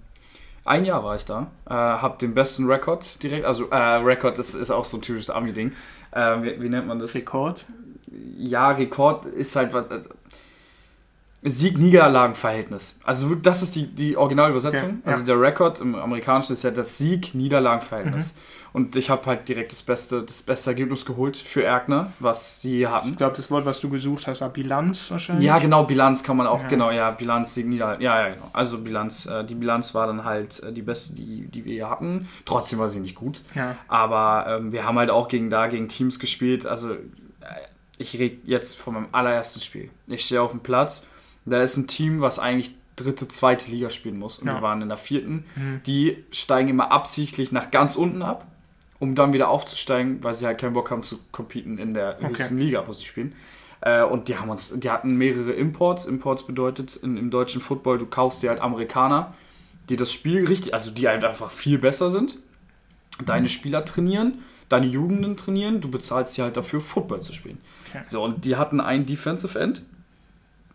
ein 0.66 0.86
Jahr 0.86 1.04
war 1.04 1.16
ich 1.16 1.26
da, 1.26 1.48
äh, 1.68 1.74
habe 1.74 2.18
den 2.20 2.34
besten 2.34 2.68
Rekord 2.68 3.22
direkt, 3.24 3.46
also 3.46 3.70
äh, 3.70 3.76
Rekord 3.76 4.38
ist, 4.40 4.54
ist 4.54 4.72
auch 4.72 4.86
so 4.86 4.98
ein 4.98 5.02
typisches 5.02 5.30
Army-Ding. 5.30 5.72
Äh, 6.12 6.44
wie, 6.44 6.62
wie, 6.62 6.70
nennt 6.70 6.88
man 6.88 7.00
das? 7.00 7.16
Rekord? 7.16 7.66
Ja, 8.38 8.72
Rekord 8.72 9.26
ist 9.26 9.56
halt 9.56 9.74
was. 9.74 9.90
Also, 9.90 10.10
Sieg-Niederlagen-Verhältnis. 11.44 13.00
Also 13.04 13.34
das 13.34 13.64
ist 13.64 13.76
die, 13.76 13.88
die 13.88 14.16
Originalübersetzung. 14.16 15.00
Okay, 15.00 15.02
also 15.06 15.26
der 15.26 15.42
Rekord 15.42 15.82
im 15.82 15.96
Amerikanischen 15.96 16.54
ist 16.54 16.64
ja 16.64 16.70
das 16.70 17.00
Sieg-Niederlagen-Verhältnis. 17.00 18.36
Mhm. 18.36 18.40
Und 18.74 18.96
ich 18.96 19.10
habe 19.10 19.26
halt 19.26 19.50
direkt 19.50 19.74
das 19.74 19.82
beste, 19.82 20.24
das 20.24 20.44
beste 20.44 20.70
Ergebnis 20.70 21.06
geholt 21.06 21.36
für 21.36 21.64
Erkner, 21.64 22.14
was 22.20 22.62
die 22.62 22.88
hatten. 22.88 23.10
Ich 23.10 23.18
glaube, 23.18 23.36
das 23.36 23.52
Wort, 23.52 23.66
was 23.66 23.82
du 23.82 23.90
gesucht 23.90 24.28
hast, 24.28 24.40
war 24.40 24.50
Bilanz 24.50 25.12
wahrscheinlich. 25.12 25.46
Ja, 25.46 25.60
genau, 25.60 25.84
Bilanz 25.84 26.24
kann 26.24 26.38
man 26.38 26.48
auch, 26.48 26.62
ja. 26.62 26.68
genau, 26.70 26.90
ja, 26.90 27.12
Bilanz, 27.12 27.54
Sieg, 27.54 27.68
Niederlage. 27.68 28.04
Ja, 28.04 28.28
ja, 28.28 28.34
genau. 28.34 28.50
Also 28.54 28.80
Bilanz, 28.80 29.26
äh, 29.26 29.44
die 29.44 29.56
Bilanz 29.56 29.94
war 29.94 30.08
dann 30.08 30.24
halt 30.24 30.64
äh, 30.64 30.72
die 30.72 30.82
beste, 30.82 31.16
die, 31.16 31.48
die 31.48 31.66
wir 31.66 31.74
hier 31.74 31.90
hatten. 31.90 32.30
Trotzdem 32.46 32.80
war 32.80 32.88
sie 32.88 33.02
nicht 33.02 33.16
gut. 33.16 33.44
Ja. 33.56 33.76
Aber 33.90 34.46
ähm, 34.48 34.72
wir 34.72 34.86
haben 34.86 34.98
halt 34.98 35.10
auch 35.10 35.28
gegen 35.28 35.50
da, 35.50 35.68
gegen 35.68 35.90
Teams 35.90 36.18
gespielt. 36.20 36.66
Also 36.66 36.94
äh, 36.94 36.98
ich 37.98 38.18
rede 38.18 38.38
jetzt 38.46 38.78
von 38.78 38.94
meinem 38.94 39.08
allerersten 39.12 39.62
Spiel. 39.62 39.90
Ich 40.08 40.26
stehe 40.26 40.42
auf 40.42 40.52
dem 40.52 40.62
Platz, 40.62 41.10
da 41.46 41.62
ist 41.62 41.76
ein 41.76 41.88
Team, 41.88 42.22
was 42.22 42.40
eigentlich 42.40 42.76
dritte, 42.96 43.28
zweite 43.28 43.70
Liga 43.70 43.90
spielen 43.90 44.18
muss. 44.18 44.40
Und 44.40 44.48
ja. 44.48 44.56
wir 44.56 44.62
waren 44.62 44.82
in 44.82 44.88
der 44.88 44.98
vierten. 44.98 45.44
Mhm. 45.56 45.82
Die 45.86 46.24
steigen 46.32 46.70
immer 46.70 46.92
absichtlich 46.92 47.52
nach 47.52 47.72
ganz 47.72 47.96
unten 47.96 48.22
ab 48.22 48.46
um 49.02 49.16
dann 49.16 49.34
wieder 49.34 49.50
aufzusteigen, 49.50 50.24
weil 50.24 50.36
sie 50.36 50.46
halt 50.46 50.60
keinen 50.60 50.74
Bock 50.74 50.92
haben 50.92 51.02
zu 51.02 51.20
competen 51.32 51.80
in 51.80 51.96
der 51.96 52.18
okay. 52.20 52.30
höchsten 52.30 52.60
Liga, 52.60 52.88
wo 52.88 52.94
sie 52.94 53.04
spielen. 53.04 53.34
Äh, 53.82 54.04
und 54.04 54.28
die 54.28 54.38
haben 54.38 54.48
uns, 54.50 54.80
die 54.80 54.92
hatten 54.92 55.18
mehrere 55.18 55.54
Imports. 55.54 56.06
Imports 56.06 56.46
bedeutet 56.46 56.96
in, 56.98 57.18
im 57.18 57.32
deutschen 57.32 57.62
Football, 57.62 57.98
du 57.98 58.06
kaufst 58.06 58.44
dir 58.44 58.52
halt 58.52 58.62
Amerikaner, 58.62 59.34
die 59.90 59.96
das 59.96 60.14
Spiel 60.14 60.46
richtig, 60.46 60.76
also 60.76 60.92
die 60.92 61.08
halt 61.08 61.26
einfach 61.26 61.50
viel 61.50 61.80
besser 61.80 62.12
sind, 62.12 62.38
deine 63.26 63.50
Spieler 63.50 63.84
trainieren, 63.86 64.44
deine 64.70 64.86
Jugenden 64.86 65.36
trainieren, 65.36 65.82
du 65.82 65.90
bezahlst 65.90 66.36
sie 66.36 66.44
halt 66.44 66.56
dafür, 66.56 66.80
Football 66.80 67.22
zu 67.22 67.34
spielen. 67.34 67.58
Okay. 67.90 68.04
So, 68.04 68.24
und 68.24 68.46
die 68.46 68.56
hatten 68.56 68.80
einen 68.80 69.08
Defensive 69.08 69.60
End. 69.60 69.82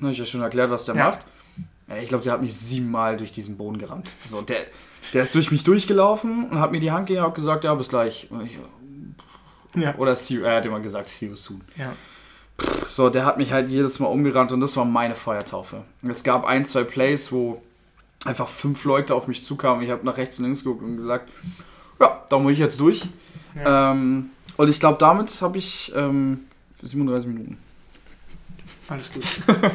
Habe 0.00 0.10
ich 0.10 0.18
ja 0.18 0.24
schon 0.24 0.42
erklärt, 0.42 0.70
was 0.72 0.84
der 0.84 0.96
ja. 0.96 1.04
macht. 1.04 1.26
Ich 2.02 2.08
glaube, 2.08 2.24
der 2.24 2.32
hat 2.32 2.42
mich 2.42 2.56
siebenmal 2.56 3.16
durch 3.16 3.30
diesen 3.30 3.56
Boden 3.56 3.78
gerammt. 3.78 4.10
So, 4.26 4.42
der, 4.42 4.56
der 5.14 5.22
ist 5.22 5.34
durch 5.34 5.52
mich 5.52 5.62
durchgelaufen 5.62 6.50
und 6.50 6.58
hat 6.58 6.72
mir 6.72 6.80
die 6.80 6.90
Hand 6.90 7.06
gegeben 7.06 7.26
und 7.26 7.34
gesagt, 7.34 7.62
ja, 7.62 7.74
bis 7.74 7.88
gleich. 7.88 8.28
Ich, 8.44 8.58
ja. 9.80 9.94
Oder 9.96 10.16
see, 10.16 10.42
er 10.42 10.56
hat 10.56 10.66
immer 10.66 10.80
gesagt, 10.80 11.08
see 11.08 11.26
you 11.26 11.36
soon. 11.36 11.60
Ja. 11.76 11.92
So, 12.88 13.10
der 13.10 13.24
hat 13.24 13.36
mich 13.36 13.52
halt 13.52 13.70
jedes 13.70 14.00
Mal 14.00 14.08
umgerannt 14.08 14.50
und 14.50 14.60
das 14.60 14.76
war 14.76 14.84
meine 14.84 15.14
Feuertaufe. 15.14 15.84
Es 16.02 16.24
gab 16.24 16.44
ein, 16.44 16.64
zwei 16.64 16.82
Plays, 16.82 17.30
wo 17.30 17.62
einfach 18.24 18.48
fünf 18.48 18.84
Leute 18.84 19.14
auf 19.14 19.28
mich 19.28 19.44
zukamen. 19.44 19.84
Ich 19.84 19.90
habe 19.90 20.04
nach 20.04 20.16
rechts 20.16 20.38
und 20.38 20.46
links 20.46 20.64
geguckt 20.64 20.82
und 20.82 20.96
gesagt, 20.96 21.30
ja, 22.00 22.24
da 22.28 22.38
muss 22.38 22.52
ich 22.52 22.58
jetzt 22.58 22.80
durch. 22.80 23.06
Ja. 23.54 23.92
Ähm, 23.92 24.30
und 24.56 24.68
ich 24.68 24.80
glaube, 24.80 24.98
damit 24.98 25.40
habe 25.40 25.58
ich 25.58 25.92
ähm, 25.94 26.46
37 26.82 27.28
Minuten. 27.28 27.58
Alles 28.88 29.12
gut. 29.12 29.24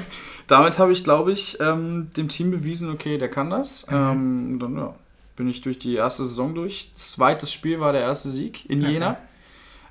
damit 0.52 0.78
habe 0.78 0.92
ich, 0.92 1.04
glaube 1.04 1.32
ich, 1.32 1.60
ähm, 1.60 2.10
dem 2.18 2.28
Team 2.28 2.52
bewiesen, 2.52 2.92
okay, 2.92 3.18
der 3.18 3.30
kann 3.30 3.50
das. 3.50 3.88
Mhm. 3.90 3.96
Ähm, 3.96 4.60
dann 4.60 4.78
ja, 4.78 4.96
bin 5.36 5.48
ich 5.48 5.62
durch 5.62 5.80
die 5.80 5.96
erste 5.96 6.24
Saison 6.24 6.54
durch. 6.54 6.92
Zweites 6.96 7.52
Spiel 7.52 7.80
war 7.80 7.94
der 7.94 8.02
erste 8.02 8.30
Sieg 8.30 8.70
in 8.70 8.82
Jena. 8.82 9.18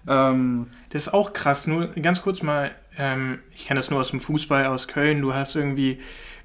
Ähm, 0.06 0.66
das 0.90 1.06
ist 1.06 1.14
auch 1.14 1.32
krass. 1.32 1.66
Nur 1.66 1.88
ganz 1.88 2.22
kurz 2.22 2.42
mal, 2.42 2.70
ähm, 2.98 3.38
ich 3.54 3.66
kenne 3.66 3.78
das 3.78 3.90
nur 3.90 4.00
aus 4.00 4.10
dem 4.10 4.20
Fußball 4.20 4.66
aus 4.66 4.86
Köln. 4.86 5.22
Du 5.22 5.34
hast 5.34 5.56
irgendwie, 5.56 6.00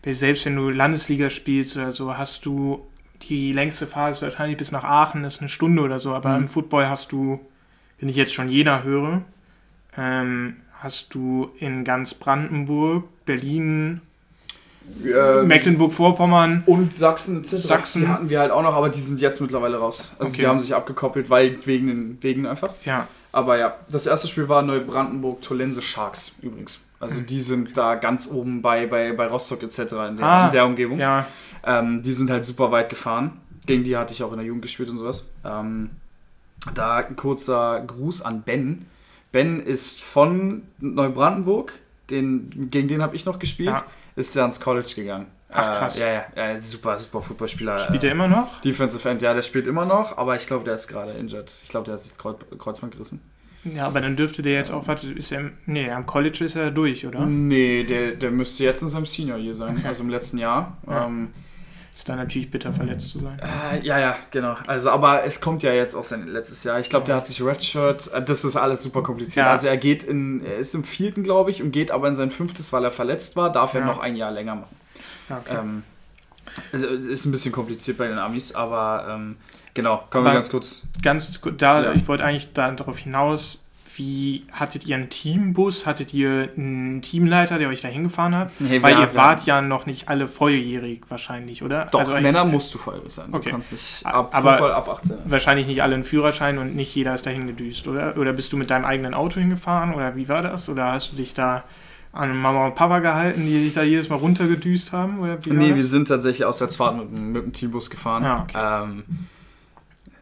selbst 0.05 0.45
wenn 0.45 0.55
du 0.55 0.69
Landesliga 0.69 1.29
spielst 1.29 1.75
oder 1.77 1.91
so, 1.91 2.17
hast 2.17 2.45
du 2.45 2.85
die 3.23 3.53
längste 3.53 3.87
Phase 3.87 4.25
wahrscheinlich 4.25 4.57
bis 4.57 4.71
nach 4.71 4.83
Aachen, 4.83 5.23
das 5.23 5.35
ist 5.35 5.41
eine 5.41 5.49
Stunde 5.49 5.81
oder 5.81 5.99
so. 5.99 6.13
Aber 6.13 6.29
mhm. 6.29 6.43
im 6.43 6.47
Football 6.47 6.87
hast 6.87 7.11
du, 7.11 7.39
wenn 7.99 8.09
ich 8.09 8.15
jetzt 8.15 8.33
schon 8.33 8.49
Jena 8.49 8.83
höre, 8.83 9.23
ähm, 9.97 10.57
hast 10.79 11.13
du 11.13 11.51
in 11.59 11.83
ganz 11.83 12.13
Brandenburg, 12.13 13.05
Berlin, 13.25 14.01
ähm, 15.03 15.47
Mecklenburg-Vorpommern 15.47 16.63
und 16.65 16.93
Sachsen 16.93 17.39
etc. 17.39 17.55
Sachsen. 17.57 18.01
Die 18.01 18.07
hatten 18.07 18.29
wir 18.29 18.39
halt 18.39 18.51
auch 18.51 18.63
noch, 18.63 18.73
aber 18.73 18.89
die 18.89 18.99
sind 18.99 19.21
jetzt 19.21 19.41
mittlerweile 19.41 19.77
raus. 19.77 20.13
Also 20.19 20.31
okay. 20.31 20.41
die 20.41 20.47
haben 20.47 20.59
sich 20.59 20.73
abgekoppelt, 20.73 21.29
weil 21.29 21.57
wegen, 21.65 22.17
wegen 22.21 22.45
einfach. 22.45 22.73
Ja. 22.85 23.07
Aber 23.31 23.57
ja, 23.57 23.75
das 23.89 24.05
erste 24.07 24.27
Spiel 24.27 24.47
war 24.47 24.61
Neubrandenburg-Tolense 24.61 25.81
Sharks 25.81 26.37
übrigens. 26.41 26.89
Also 26.99 27.19
die 27.19 27.41
sind 27.41 27.75
da 27.75 27.95
ganz 27.95 28.29
oben 28.31 28.61
bei, 28.61 28.87
bei, 28.87 29.11
bei 29.11 29.27
Rostock 29.27 29.61
etc. 29.63 29.79
in 29.79 30.17
der, 30.17 30.25
ah, 30.25 30.45
in 30.45 30.51
der 30.51 30.65
Umgebung. 30.65 30.99
Ja. 30.99 31.27
Ähm, 31.65 32.01
die 32.01 32.13
sind 32.13 32.29
halt 32.29 32.45
super 32.45 32.71
weit 32.71 32.89
gefahren. 32.89 33.33
Gegen 33.65 33.83
die 33.83 33.97
hatte 33.97 34.13
ich 34.13 34.23
auch 34.23 34.31
in 34.31 34.37
der 34.37 34.45
Jugend 34.45 34.61
gespielt 34.61 34.89
und 34.89 34.97
sowas. 34.97 35.33
Ähm, 35.43 35.89
da 36.73 36.97
ein 36.97 37.15
kurzer 37.15 37.83
Gruß 37.85 38.21
an 38.21 38.43
Ben. 38.43 38.85
Ben 39.31 39.59
ist 39.59 40.01
von 40.01 40.61
Neubrandenburg, 40.79 41.73
den, 42.09 42.69
gegen 42.71 42.87
den 42.87 43.01
habe 43.01 43.15
ich 43.15 43.25
noch 43.25 43.39
gespielt. 43.39 43.69
Ja 43.69 43.85
ist 44.15 44.35
er 44.35 44.43
ans 44.43 44.59
College 44.59 44.91
gegangen. 44.95 45.27
Ach 45.49 45.79
krass. 45.79 45.97
Äh, 45.97 46.01
ja, 46.01 46.25
ja, 46.35 46.51
ja, 46.51 46.59
super, 46.59 46.99
super 46.99 47.21
Footballspieler. 47.21 47.79
Spielt 47.79 48.03
er 48.03 48.11
immer 48.11 48.27
noch? 48.27 48.61
Defensive 48.61 49.07
End, 49.09 49.21
ja, 49.21 49.33
der 49.33 49.41
spielt 49.41 49.67
immer 49.67 49.85
noch, 49.85 50.17
aber 50.17 50.35
ich 50.35 50.47
glaube, 50.47 50.65
der 50.65 50.75
ist 50.75 50.87
gerade 50.87 51.11
injured. 51.11 51.51
Ich 51.63 51.69
glaube, 51.69 51.85
der 51.85 51.93
hat 51.93 52.01
sich 52.01 52.11
das 52.11 52.19
Kreuz, 52.19 52.37
Kreuzband 52.57 52.93
gerissen. 52.93 53.21
Ja, 53.63 53.87
aber 53.87 53.99
dann 53.99 54.15
dürfte 54.15 54.43
der 54.43 54.53
jetzt 54.53 54.71
auch, 54.71 54.87
warte, 54.87 55.11
ist 55.11 55.31
er, 55.31 55.51
nee, 55.65 55.89
am 55.89 56.05
College 56.05 56.45
ist 56.45 56.55
er 56.55 56.69
durch, 56.69 57.05
oder? 57.05 57.25
Nee, 57.25 57.83
der, 57.83 58.11
der 58.11 58.29
müsste 58.29 58.63
jetzt 58.63 58.83
in 58.83 58.89
seinem 58.89 59.07
Senior 59.07 59.39
hier 59.39 59.55
sein, 59.55 59.77
okay. 59.77 59.87
also 59.87 60.03
im 60.03 60.09
letzten 60.09 60.37
Jahr. 60.37 60.77
Ja. 60.87 61.05
Ähm, 61.05 61.29
ist 61.95 62.09
dann 62.09 62.17
natürlich 62.17 62.51
bitter 62.51 62.73
verletzt 62.73 63.11
zu 63.11 63.19
sein. 63.19 63.39
Äh, 63.39 63.85
ja, 63.85 63.97
ja, 63.97 64.17
genau. 64.29 64.57
Also, 64.67 64.89
aber 64.89 65.23
es 65.23 65.39
kommt 65.39 65.63
ja 65.63 65.71
jetzt 65.71 65.95
auch 65.95 66.03
sein 66.03 66.27
letztes 66.27 66.65
Jahr. 66.65 66.77
Ich 66.77 66.89
glaube, 66.89 67.05
der 67.05 67.15
hat 67.15 67.25
sich 67.25 67.41
Redshirt. 67.41 68.11
Äh, 68.13 68.21
das 68.21 68.43
ist 68.43 68.57
alles 68.57 68.83
super 68.83 69.01
kompliziert. 69.01 69.45
Ja. 69.45 69.51
Also 69.51 69.67
er 69.67 69.77
geht 69.77 70.03
in, 70.03 70.45
er 70.45 70.57
ist 70.57 70.75
im 70.75 70.83
vierten, 70.83 71.23
glaube 71.23 71.51
ich, 71.51 71.63
und 71.63 71.71
geht 71.71 71.91
aber 71.91 72.09
in 72.09 72.15
sein 72.15 72.31
fünftes, 72.31 72.73
weil 72.73 72.83
er 72.83 72.91
verletzt 72.91 73.37
war, 73.37 73.49
darf 73.49 73.73
ja. 73.73 73.79
er 73.79 73.85
noch 73.85 73.99
ein 73.99 74.17
Jahr 74.17 74.31
länger 74.31 74.55
machen. 74.55 74.75
Okay. 75.29 75.55
Ähm, 75.57 75.83
also 76.73 76.87
ist 76.87 77.25
ein 77.25 77.31
bisschen 77.31 77.53
kompliziert 77.53 77.97
bei 77.97 78.07
den 78.07 78.17
Amis, 78.17 78.53
aber 78.53 79.07
ähm, 79.09 79.37
genau, 79.73 80.03
kommen 80.09 80.25
wir 80.25 80.33
ganz 80.33 80.49
kurz. 80.49 80.87
Ganz 81.01 81.39
gut, 81.39 81.61
da, 81.61 81.81
ja. 81.81 81.93
ich 81.93 82.05
wollte 82.09 82.25
eigentlich 82.25 82.51
darauf 82.51 82.97
hinaus, 82.97 83.63
wie 83.97 84.45
hattet 84.51 84.85
ihr 84.85 84.95
einen 84.95 85.09
Teambus? 85.09 85.85
Hattet 85.85 86.13
ihr 86.13 86.49
einen 86.57 87.01
Teamleiter, 87.01 87.57
der 87.57 87.69
euch 87.69 87.81
da 87.81 87.87
hingefahren 87.87 88.35
hat? 88.35 88.51
Nee, 88.59 88.81
Weil 88.81 88.99
ihr 88.99 89.15
wart 89.15 89.45
ja 89.45 89.61
noch 89.61 89.85
nicht 89.85 90.09
alle 90.09 90.27
volljährig 90.27 91.01
wahrscheinlich, 91.09 91.63
oder? 91.63 91.85
Doch, 91.91 91.99
also, 91.99 92.13
Männer 92.13 92.45
musst 92.45 92.73
du 92.73 92.77
volljährig 92.77 93.13
sein. 93.13 93.27
Okay. 93.31 93.45
Du 93.45 93.51
kannst 93.51 93.71
nicht 93.71 94.05
ab 94.05 94.29
Aber 94.33 94.75
ab 94.75 94.89
18. 94.89 95.17
Wahrscheinlich 95.25 95.67
nicht 95.67 95.81
alle 95.81 95.95
einen 95.95 96.03
Führerschein 96.03 96.57
und 96.57 96.75
nicht 96.75 96.93
jeder 96.95 97.15
ist 97.15 97.25
dahin 97.25 97.47
gedüst, 97.47 97.87
oder? 97.87 98.17
Oder 98.17 98.33
bist 98.33 98.51
du 98.53 98.57
mit 98.57 98.69
deinem 98.69 98.85
eigenen 98.85 99.13
Auto 99.13 99.39
hingefahren? 99.39 99.93
Oder 99.93 100.15
wie 100.15 100.27
war 100.27 100.41
das? 100.41 100.67
Oder 100.69 100.91
hast 100.91 101.11
du 101.11 101.15
dich 101.15 101.33
da 101.33 101.63
an 102.11 102.35
Mama 102.35 102.67
und 102.67 102.75
Papa 102.75 102.99
gehalten, 102.99 103.45
die 103.45 103.63
dich 103.63 103.73
da 103.73 103.83
jedes 103.83 104.09
Mal 104.09 104.15
runtergedüst 104.15 104.91
haben? 104.91 105.19
Oder 105.19 105.43
wie 105.45 105.51
nee, 105.51 105.75
wir 105.75 105.85
sind 105.85 106.07
tatsächlich 106.07 106.45
Auswärtsfahrt 106.45 106.97
mit, 106.97 107.11
mit 107.11 107.43
dem 107.43 107.53
Teambus 107.53 107.89
gefahren. 107.89 108.23
Ah, 108.23 108.43
okay. 108.43 108.83
ähm, 108.83 109.03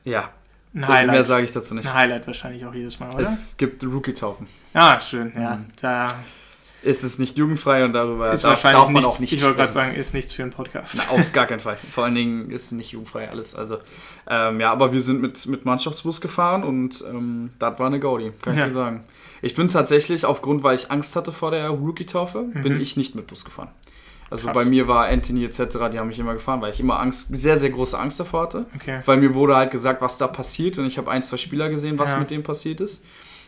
ja, 0.04 0.30
ein 0.74 0.88
Highlight. 0.88 1.12
Mehr 1.12 1.24
sage 1.24 1.44
ich 1.46 1.52
dazu 1.52 1.76
nicht. 1.76 1.88
Ein 1.88 1.94
Highlight 1.94 2.28
wahrscheinlich 2.28 2.66
auch 2.66 2.74
jedes 2.74 3.00
Mal, 3.00 3.10
oder? 3.14 3.20
Es 3.20 3.56
gibt 3.58 3.84
Rookie-Taufen. 3.84 4.48
Ah, 4.74 5.00
schön, 5.00 5.32
ja. 5.36 5.56
Mhm. 5.58 5.66
Da 5.82 6.08
ist 6.82 7.04
es 7.06 7.18
nicht 7.18 7.38
jugendfrei 7.38 7.86
und 7.86 7.94
darüber 7.94 8.34
ist 8.34 8.44
darf, 8.44 8.62
darf 8.62 8.90
man 8.90 8.94
nichts, 8.96 9.08
auch 9.08 9.20
nicht 9.20 9.32
Ich 9.32 9.42
wollte 9.42 9.56
gerade 9.56 9.72
sagen, 9.72 9.96
ist 9.96 10.14
nichts 10.14 10.34
für 10.34 10.44
einen 10.44 10.52
Podcast. 10.52 10.96
Na, 10.98 11.14
auf 11.16 11.32
gar 11.32 11.46
keinen 11.46 11.62
Fall. 11.62 11.78
Vor 11.90 12.04
allen 12.04 12.16
Dingen 12.16 12.52
ist 12.52 12.66
es 12.66 12.72
nicht 12.74 12.92
jugendfrei 12.92 13.30
alles. 13.30 13.56
Also, 13.56 13.78
ähm, 14.30 14.60
ja, 14.60 14.70
aber 14.72 14.92
wir 14.92 15.02
sind 15.02 15.22
mit, 15.22 15.46
mit 15.46 15.64
Mannschaftsbus 15.64 16.20
gefahren 16.20 16.64
und 16.66 17.02
ähm, 17.10 17.52
das 17.58 17.80
war 17.80 17.88
eine 17.88 18.02
Gaudi, 18.02 18.34
kann 18.42 18.54
ich 18.56 18.60
Ja. 18.60 18.66
dir 18.68 18.74
sagen. 18.74 19.06
Ich 19.42 19.56
bin 19.56 19.70
tatsächlich, 19.70 20.26
aufgrund, 20.26 20.64
weil 20.64 20.76
ich 20.76 20.92
Angst 20.92 21.16
hatte 21.16 21.32
vor 21.32 21.52
der 21.52 21.70
Rookie-Taufe, 21.70 22.44
bin 22.62 22.80
ich 22.80 22.98
nicht 22.98 23.16
mit 23.16 23.28
Bus 23.28 23.46
gefahren. 23.46 23.70
Also 24.34 24.48
Krass. 24.48 24.56
bei 24.56 24.66
mir 24.66 24.88
war 24.88 25.06
Anthony 25.08 25.44
etc., 25.46 25.62
die 25.92 26.00
haben 26.00 26.08
mich 26.08 26.18
immer 26.18 26.34
gefahren, 26.34 26.60
weil 26.62 26.72
ich 26.74 26.80
immer 26.80 27.00
Angst, 27.00 27.36
sehr, 27.36 27.56
sehr 27.58 27.70
große 27.70 27.98
Angst 28.00 28.20
davor 28.20 28.44
hatte. 28.44 28.66
Okay. 28.76 29.00
Weil 29.06 29.18
mir 29.18 29.34
wurde 29.36 29.56
halt 29.56 29.70
gesagt, 29.72 30.02
was 30.02 30.18
da 30.18 30.28
passiert 30.28 30.78
und 30.80 30.86
ich 30.86 30.98
habe 30.98 31.12
ein, 31.12 31.22
zwei 31.24 31.38
Spieler 31.38 31.70
gesehen, 31.70 32.00
was 32.00 32.14
Ja. 32.14 32.20
mit 32.20 32.32
denen 32.32 32.44
passiert 32.44 32.82
ist. 32.82 33.06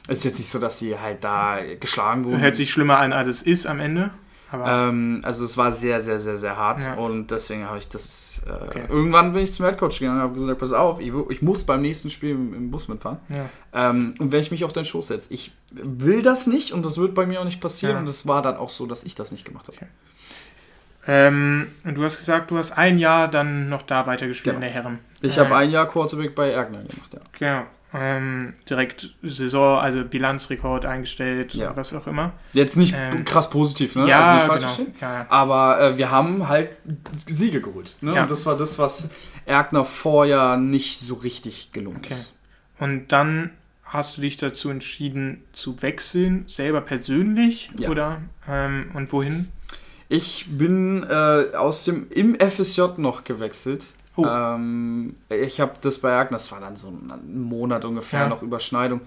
Es 0.08 0.20
ist 0.20 0.24
jetzt 0.26 0.38
nicht 0.38 0.50
so, 0.50 0.60
dass 0.60 0.78
sie 0.78 0.98
halt 1.00 1.24
da 1.24 1.58
geschlagen 1.80 2.24
wurden. 2.26 2.40
Hört 2.40 2.56
sich 2.56 2.70
schlimmer 2.72 3.00
an, 3.00 3.14
als 3.14 3.28
es 3.28 3.42
ist 3.42 3.66
am 3.66 3.80
Ende. 3.80 4.12
Ähm, 4.54 5.20
also 5.24 5.44
es 5.44 5.58
war 5.58 5.72
sehr, 5.74 6.00
sehr, 6.00 6.20
sehr, 6.20 6.38
sehr 6.38 6.56
hart 6.56 6.80
Ja. 6.82 6.94
und 6.94 7.32
deswegen 7.32 7.66
habe 7.66 7.78
ich 7.80 7.90
das. 7.90 8.44
Äh, 8.48 8.66
Okay. 8.66 8.84
Irgendwann 8.88 9.34
bin 9.34 9.42
ich 9.44 9.52
zum 9.54 9.66
Headcoach 9.66 10.00
gegangen 10.00 10.18
und 10.18 10.24
habe 10.24 10.34
gesagt, 10.36 10.60
pass 10.60 10.72
auf, 10.72 11.00
ich, 11.00 11.12
ich 11.30 11.42
muss 11.42 11.64
beim 11.64 11.82
nächsten 11.82 12.10
Spiel 12.12 12.30
im, 12.32 12.54
im 12.54 12.72
Bus 12.72 12.88
mitfahren. 12.88 13.18
ja. 13.30 13.50
Ähm, 13.74 14.14
und 14.20 14.32
wenn 14.32 14.40
ich 14.42 14.52
mich 14.52 14.64
auf 14.64 14.72
deinen 14.72 14.86
Schoß 14.86 15.08
setze, 15.08 15.34
ich 15.34 15.52
will 15.72 16.22
das 16.22 16.46
nicht 16.48 16.72
und 16.74 16.86
das 16.86 16.98
wird 17.00 17.16
bei 17.16 17.26
mir 17.26 17.42
auch 17.42 17.46
nicht 17.46 17.60
passieren 17.60 17.94
Ja. 17.96 18.00
und 18.00 18.08
es 18.08 18.28
war 18.28 18.42
dann 18.44 18.56
auch 18.58 18.70
so, 18.70 18.86
dass 18.86 19.04
ich 19.04 19.16
das 19.16 19.32
nicht 19.32 19.44
gemacht 19.46 19.68
habe. 19.68 19.78
Okay. 19.78 19.88
Ähm, 21.08 21.68
und 21.84 21.96
du 21.96 22.04
hast 22.04 22.18
gesagt, 22.18 22.50
du 22.52 22.58
hast 22.58 22.72
ein 22.72 22.98
Jahr 22.98 23.28
dann 23.30 23.70
noch 23.70 23.84
da 23.84 24.08
weitergespielt 24.08 24.56
Genau. 24.56 24.66
in 24.66 24.74
der 24.74 24.84
Herren. 24.84 25.00
Ich 25.22 25.38
Äh, 25.38 25.42
habe 25.42 25.56
ein 25.56 25.70
Jahr 25.70 25.88
Quarterback 25.88 26.34
bei 26.36 26.50
Ergner 26.52 26.80
gemacht, 26.80 27.14
ja. 27.14 27.20
Genau. 27.38 27.66
Ähm, 27.98 28.54
direkt 28.70 29.14
Saison, 29.24 29.80
also 29.80 30.04
Bilanzrekord 30.04 30.86
eingestellt, 30.86 31.54
Ja. 31.54 31.76
was 31.78 31.94
auch 31.94 32.08
immer. 32.08 32.34
Jetzt 32.52 32.76
nicht 32.76 32.94
Ähm, 32.98 33.24
krass 33.24 33.50
positiv, 33.50 33.96
ne? 33.96 34.08
ja, 34.08 34.20
also 34.20 34.34
nicht 34.36 34.64
falsch 34.64 34.78
genau. 34.78 34.90
ja. 35.00 35.26
Aber 35.30 35.80
äh, 35.80 35.98
wir 35.98 36.12
haben 36.12 36.50
halt 36.50 36.72
Siege 37.14 37.62
geholt. 37.62 37.96
Ne? 38.02 38.16
Ja. 38.16 38.24
Und 38.24 38.32
das 38.32 38.46
war 38.48 38.58
das, 38.58 38.80
was 38.80 39.12
Ergner 39.46 39.86
vorher 39.86 40.58
nicht 40.58 41.00
so 41.00 41.14
richtig 41.16 41.72
gelungen 41.72 42.00
Okay. 42.00 42.10
ist. 42.10 42.42
Und 42.80 43.10
dann 43.14 43.52
hast 43.86 44.18
du 44.18 44.22
dich 44.22 44.36
dazu 44.36 44.70
entschieden 44.70 45.44
zu 45.54 45.82
wechseln, 45.82 46.44
selber 46.50 46.82
persönlich 46.82 47.72
Ja. 47.78 47.90
oder 47.90 48.22
ähm, 48.50 48.90
und 48.94 49.14
wohin? 49.14 49.48
Ich 50.10 50.46
bin 50.50 51.04
äh, 51.04 51.56
aus 51.56 51.84
dem 51.86 52.08
im 52.12 52.36
FSJ 52.40 52.82
noch 52.98 53.24
gewechselt. 53.24 53.86
Oh. 54.16 54.26
Ähm, 54.26 55.16
ich 55.30 55.60
habe 55.60 55.74
das 55.82 56.00
bei 56.00 56.10
Ergner, 56.12 56.38
das 56.38 56.52
war 56.52 56.60
dann 56.62 56.76
so 56.76 56.90
ein 56.90 57.44
Monat 57.44 57.84
ungefähr 57.86 58.22
Ja. 58.22 58.30
noch 58.30 58.42
Überschneidung. 58.44 59.02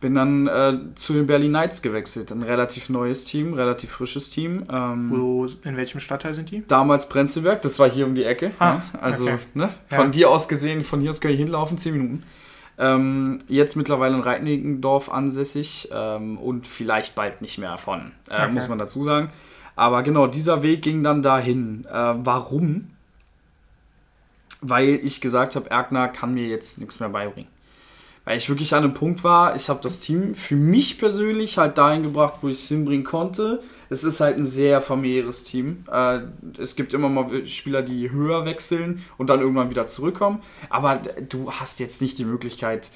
Bin 0.00 0.14
dann 0.14 0.46
äh, 0.46 0.78
zu 0.94 1.12
den 1.12 1.26
Berlin 1.26 1.50
Knights 1.50 1.82
gewechselt. 1.82 2.32
Ein 2.32 2.42
relativ 2.42 2.88
neues 2.88 3.26
Team, 3.26 3.52
relativ 3.52 3.90
frisches 3.90 4.30
Team. 4.30 4.64
Ähm, 4.72 5.10
Wo, 5.10 5.46
in 5.62 5.76
welchem 5.76 6.00
Stadtteil 6.00 6.32
sind 6.32 6.50
die? 6.50 6.66
Damals 6.66 7.06
Prenzlberg, 7.10 7.60
das 7.60 7.78
war 7.78 7.88
hier 7.90 8.06
um 8.06 8.14
die 8.14 8.24
Ecke. 8.24 8.52
Ah, 8.58 8.76
ne? 8.76 8.82
Also 9.02 9.24
okay. 9.24 9.38
ne? 9.52 9.68
Ja. 9.90 9.96
von 9.98 10.10
dir 10.10 10.30
aus 10.30 10.48
gesehen, 10.48 10.80
von 10.82 11.00
hier 11.02 11.10
aus 11.10 11.20
kann 11.20 11.32
ich 11.32 11.38
hinlaufen, 11.38 11.76
10 11.76 11.92
Minuten. 11.92 12.22
Ähm, 12.78 13.40
jetzt 13.46 13.76
mittlerweile 13.76 14.14
in 14.16 14.22
Reitnigendorf 14.22 15.12
ansässig 15.12 15.90
ähm, 15.92 16.38
und 16.38 16.66
vielleicht 16.66 17.14
bald 17.14 17.42
nicht 17.42 17.58
mehr 17.58 17.76
von, 17.76 18.12
äh, 18.30 18.44
Okay. 18.44 18.52
muss 18.52 18.68
man 18.70 18.78
dazu 18.78 19.02
sagen. 19.02 19.30
Aber 19.76 20.02
genau, 20.02 20.26
dieser 20.26 20.62
Weg 20.62 20.82
ging 20.82 21.02
dann 21.02 21.22
dahin. 21.22 21.84
Äh, 21.86 21.92
warum? 21.92 22.90
Weil 24.60 25.00
ich 25.02 25.20
gesagt 25.20 25.56
habe, 25.56 25.70
Erkner 25.70 26.08
kann 26.08 26.34
mir 26.34 26.46
jetzt 26.46 26.78
nichts 26.78 27.00
mehr 27.00 27.08
beibringen. 27.08 27.50
Weil 28.24 28.36
ich 28.36 28.48
wirklich 28.48 28.74
an 28.74 28.84
einem 28.84 28.94
Punkt 28.94 29.24
war, 29.24 29.56
ich 29.56 29.70
habe 29.70 29.80
das 29.82 29.98
Team 29.98 30.34
für 30.34 30.54
mich 30.54 30.98
persönlich 30.98 31.56
halt 31.56 31.78
dahin 31.78 32.02
gebracht, 32.02 32.34
wo 32.42 32.48
ich 32.48 32.62
es 32.62 32.68
hinbringen 32.68 33.04
konnte. 33.04 33.62
Es 33.88 34.04
ist 34.04 34.20
halt 34.20 34.36
ein 34.36 34.44
sehr 34.44 34.82
familiäres 34.82 35.44
Team. 35.44 35.84
Äh, 35.90 36.20
es 36.58 36.76
gibt 36.76 36.92
immer 36.92 37.08
mal 37.08 37.46
Spieler, 37.46 37.82
die 37.82 38.10
höher 38.10 38.44
wechseln 38.44 39.04
und 39.16 39.30
dann 39.30 39.40
irgendwann 39.40 39.70
wieder 39.70 39.88
zurückkommen. 39.88 40.42
Aber 40.68 41.00
du 41.28 41.50
hast 41.50 41.80
jetzt 41.80 42.02
nicht 42.02 42.18
die 42.18 42.24
Möglichkeit, 42.24 42.90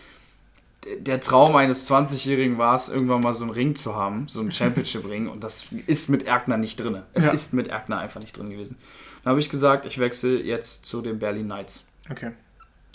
der 0.99 1.20
Traum 1.20 1.57
eines 1.57 1.91
20-Jährigen 1.91 2.59
war 2.59 2.74
es, 2.74 2.89
irgendwann 2.89 3.20
mal 3.22 3.32
so 3.32 3.45
einen 3.45 3.53
Ring 3.53 3.74
zu 3.76 3.97
haben, 3.97 4.26
so 4.28 4.41
einen 4.41 4.53
Championship-Ring. 4.53 5.28
Und 5.28 5.43
das 5.45 5.66
ist 5.87 6.09
mit 6.11 6.26
Erkner 6.26 6.57
nicht 6.59 6.76
drin. 6.76 7.03
Es 7.12 7.26
Ja. 7.26 7.32
ist 7.32 7.55
mit 7.55 7.68
Erkner 7.68 7.99
einfach 7.99 8.20
nicht 8.20 8.37
drin 8.37 8.51
gewesen. 8.51 8.76
Dann 9.22 9.30
habe 9.32 9.41
ich 9.41 9.51
gesagt, 9.51 9.87
ich 9.87 9.99
wechsle 9.99 10.41
jetzt 10.43 10.87
zu 10.87 11.01
den 11.01 11.18
Berlin 11.18 11.47
Knights. 11.47 11.93
Okay. 12.11 12.32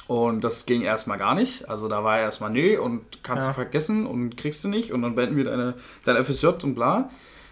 Und 0.07 0.43
das 0.43 0.65
ging 0.65 0.81
erstmal 0.81 1.17
gar 1.19 1.35
nicht. 1.35 1.69
Also 1.69 1.87
da 1.87 2.03
war 2.03 2.19
erstmal, 2.19 2.49
nee, 2.49 2.77
und 2.77 3.23
kannst 3.23 3.45
Ja. 3.45 3.51
du 3.51 3.55
vergessen 3.55 4.05
und 4.07 4.37
kriegst 4.37 4.63
du 4.63 4.67
nicht 4.67 4.91
und 4.91 5.01
dann 5.03 5.15
beenden 5.15 5.37
wir 5.37 5.43
deine, 5.45 5.75
dein 6.05 6.23
FSJ 6.23 6.47
und 6.63 6.75
bla. 6.75 7.09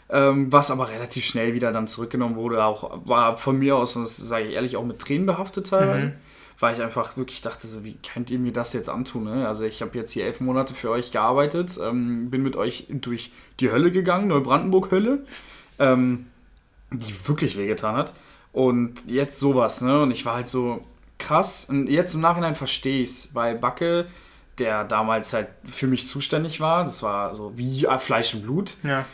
Ähm, 0.10 0.52
was 0.54 0.72
aber 0.72 0.90
relativ 0.90 1.26
schnell 1.26 1.54
wieder 1.54 1.72
dann 1.74 1.86
zurückgenommen 1.88 2.36
wurde, 2.36 2.64
auch 2.64 3.02
war 3.06 3.36
von 3.38 3.60
mir 3.60 3.76
aus, 3.76 3.96
und 3.96 4.04
das 4.04 4.16
sage 4.18 4.46
ich 4.46 4.54
ehrlich, 4.54 4.78
auch 4.78 4.86
mit 4.86 5.00
Tränen 5.00 5.26
behaftet 5.26 5.68
teilweise. 5.68 6.08
Mhm. 6.08 6.14
Weil 6.60 6.74
ich 6.76 6.82
einfach 6.82 7.18
wirklich 7.18 7.42
dachte, 7.42 7.68
so, 7.68 7.84
wie 7.84 7.98
könnt 7.98 8.32
ihr 8.32 8.40
mir 8.40 8.52
das 8.52 8.74
jetzt 8.74 8.90
antun? 8.90 9.26
Ne? 9.26 9.48
Also 9.48 9.64
ich 9.64 9.82
habe 9.84 9.96
jetzt 9.98 10.12
hier 10.14 10.26
elf 10.26 10.40
Monate 10.40 10.74
für 10.74 10.90
euch 10.90 11.12
gearbeitet, 11.12 11.78
ähm, 11.84 12.32
bin 12.32 12.42
mit 12.42 12.56
euch 12.56 12.88
durch 12.90 13.32
die 13.60 13.72
Hölle 13.72 13.92
gegangen, 13.92 14.28
Neubrandenburg-Hölle, 14.30 15.24
ähm, 15.78 16.26
die 16.92 17.14
wirklich 17.28 17.58
wehgetan 17.58 17.96
hat. 17.96 18.14
Und 18.54 18.96
jetzt 19.08 19.40
sowas, 19.40 19.82
ne? 19.82 20.02
Und 20.02 20.10
ich 20.10 20.26
war 20.26 20.36
halt 20.36 20.50
so 20.50 20.82
krass. 21.20 21.66
Und 21.70 21.88
jetzt 21.90 22.16
im 22.16 22.22
Nachhinein 22.22 22.56
verstehe 22.56 23.02
ich 23.04 23.10
es, 23.10 23.36
weil 23.36 23.56
Backe, 23.56 24.08
der 24.58 24.84
damals 24.84 25.34
halt 25.34 25.50
für 25.66 25.86
mich 25.86 26.08
zuständig 26.08 26.60
war, 26.60 26.86
das 26.86 27.04
war 27.04 27.36
so 27.36 27.56
wie 27.56 27.86
Fleisch 28.00 28.34
und 28.34 28.42
Blut, 28.44 28.78
Ja. 28.82 29.06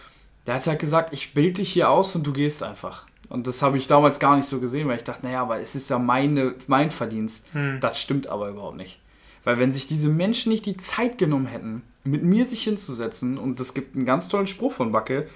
der 0.48 0.54
hat 0.56 0.68
halt 0.68 0.80
gesagt, 0.80 1.12
ich 1.12 1.34
bild 1.34 1.58
dich 1.58 1.74
hier 1.74 1.89
aus 1.89 2.16
und 2.16 2.26
du 2.26 2.32
gehst 2.32 2.64
einfach. 2.64 3.06
Und 3.30 3.48
das 3.48 3.62
habe 3.62 3.78
ich 3.78 3.88
damals 3.88 4.20
gar 4.20 4.36
nicht 4.36 4.46
so 4.46 4.60
gesehen, 4.60 4.88
weil 4.88 4.98
ich 4.98 5.04
dachte, 5.04 5.26
naja, 5.26 5.42
aber 5.42 5.60
es 5.60 5.76
ist 5.76 5.90
ja 5.90 5.98
meine, 5.98 6.56
mein 6.68 6.92
Verdienst. 6.92 7.54
Hm. 7.54 7.80
Das 7.80 8.00
stimmt 8.02 8.28
aber 8.28 8.50
überhaupt 8.50 8.78
nicht. 8.78 9.00
Weil 9.44 9.60
wenn 9.60 9.72
sich 9.72 9.88
diese 9.88 10.10
Menschen 10.10 10.52
nicht 10.52 10.66
die 10.66 10.78
Zeit 10.78 11.18
genommen 11.18 11.48
hätten, 11.48 11.84
mit 12.04 12.24
mir 12.24 12.46
sich 12.46 12.64
hinzusetzen, 12.64 13.38
und 13.38 13.60
es 13.60 13.74
gibt 13.74 13.96
einen 13.96 14.06
ganz 14.06 14.30
tollen 14.30 14.48
Spruch 14.48 14.74
von 14.74 14.92
Backe, 14.92 15.28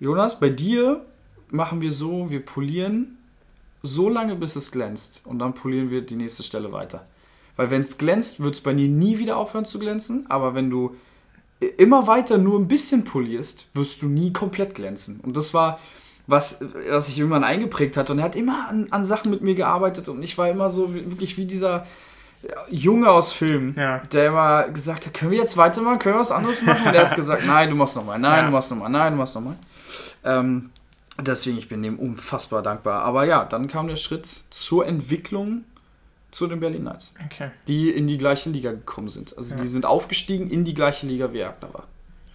Jonas, 0.00 0.40
bei 0.40 0.50
dir 0.50 1.04
machen 1.50 1.80
wir 1.80 1.92
so, 1.92 2.30
wir 2.30 2.44
polieren 2.44 3.18
so 3.82 4.08
lange, 4.08 4.36
bis 4.36 4.56
es 4.56 4.72
glänzt. 4.72 5.22
Und 5.24 5.38
dann 5.38 5.54
polieren 5.54 5.90
wir 5.90 6.02
die 6.02 6.16
nächste 6.16 6.42
Stelle 6.42 6.72
weiter. 6.72 7.06
Weil 7.56 7.70
wenn 7.70 7.82
es 7.82 7.98
glänzt, 7.98 8.40
wird 8.40 8.54
es 8.54 8.60
bei 8.60 8.74
dir 8.74 8.88
nie 8.88 9.18
wieder 9.18 9.36
aufhören 9.36 9.64
zu 9.64 9.78
glänzen. 9.78 10.26
Aber 10.28 10.54
wenn 10.54 10.70
du 10.70 10.94
immer 11.78 12.06
weiter 12.06 12.38
nur 12.38 12.58
ein 12.58 12.68
bisschen 12.68 13.04
polierst, 13.04 13.68
wirst 13.74 14.02
du 14.02 14.08
nie 14.08 14.32
komplett 14.32 14.74
glänzen. 14.74 15.20
Und 15.20 15.36
das 15.36 15.54
war 15.54 15.80
was, 16.26 16.64
was 16.90 17.06
sich 17.06 17.18
irgendwann 17.18 17.44
eingeprägt 17.44 17.96
hat. 17.96 18.10
Und 18.10 18.18
er 18.18 18.24
hat 18.24 18.36
immer 18.36 18.68
an, 18.68 18.86
an 18.90 19.04
Sachen 19.04 19.30
mit 19.30 19.42
mir 19.42 19.54
gearbeitet. 19.54 20.08
Und 20.08 20.22
ich 20.22 20.36
war 20.38 20.48
immer 20.50 20.68
so 20.70 20.92
wirklich 20.94 21.36
wie 21.38 21.44
dieser 21.46 21.86
Junge 22.70 23.10
aus 23.10 23.32
Film, 23.32 23.74
Ja. 23.76 23.98
der 24.12 24.26
immer 24.28 24.64
gesagt 24.68 25.06
hat, 25.06 25.14
können 25.14 25.30
wir 25.30 25.38
jetzt 25.38 25.56
weitermachen, 25.56 25.98
können 25.98 26.16
wir 26.16 26.20
was 26.20 26.30
anderes 26.32 26.62
machen? 26.62 26.86
Und 26.88 26.94
er 26.94 27.08
hat 27.08 27.16
gesagt, 27.16 27.42
nein, 27.46 27.70
du 27.70 27.76
machst 27.76 27.96
nochmal, 27.96 28.18
nein, 28.18 28.38
Ja. 28.40 28.46
du 28.46 28.52
machst 28.52 28.70
nochmal, 28.70 28.90
nein, 28.90 29.12
du 29.12 29.18
machst 29.18 29.34
nochmal. 29.34 29.56
Ähm, 30.24 30.70
deswegen, 31.20 31.58
ich 31.58 31.68
bin 31.68 31.82
dem 31.82 31.98
unfassbar 31.98 32.62
dankbar. 32.62 33.02
Aber 33.02 33.24
ja, 33.24 33.44
dann 33.44 33.68
kam 33.68 33.88
der 33.88 33.96
Schritt 33.96 34.26
zur 34.50 34.86
Entwicklung 34.86 35.64
zu 36.30 36.46
den 36.46 36.60
Berlin 36.60 36.82
Knights, 36.82 37.14
Okay. 37.24 37.50
die 37.66 37.90
in 37.90 38.06
die 38.06 38.18
gleiche 38.18 38.50
Liga 38.50 38.70
gekommen 38.72 39.08
sind. 39.08 39.36
Also 39.36 39.54
Ja. 39.54 39.62
die 39.62 39.68
sind 39.68 39.86
aufgestiegen 39.86 40.50
in 40.50 40.64
die 40.64 40.74
gleiche 40.74 41.06
Liga, 41.06 41.32
wie 41.32 41.38
Erkner 41.38 41.72
war. 41.72 41.84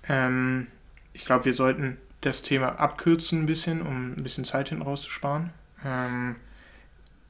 Ähm, 0.09 0.67
ich 1.13 1.23
glaube, 1.25 1.45
wir 1.45 1.53
sollten 1.53 1.97
das 2.21 2.41
Thema 2.41 2.79
abkürzen 2.79 3.43
ein 3.43 3.45
bisschen, 3.45 3.81
um 3.81 4.11
ein 4.13 4.23
bisschen 4.23 4.45
Zeit 4.45 4.69
hinten 4.69 4.83
rauszusparen. 4.83 5.51
Ähm, 5.85 6.35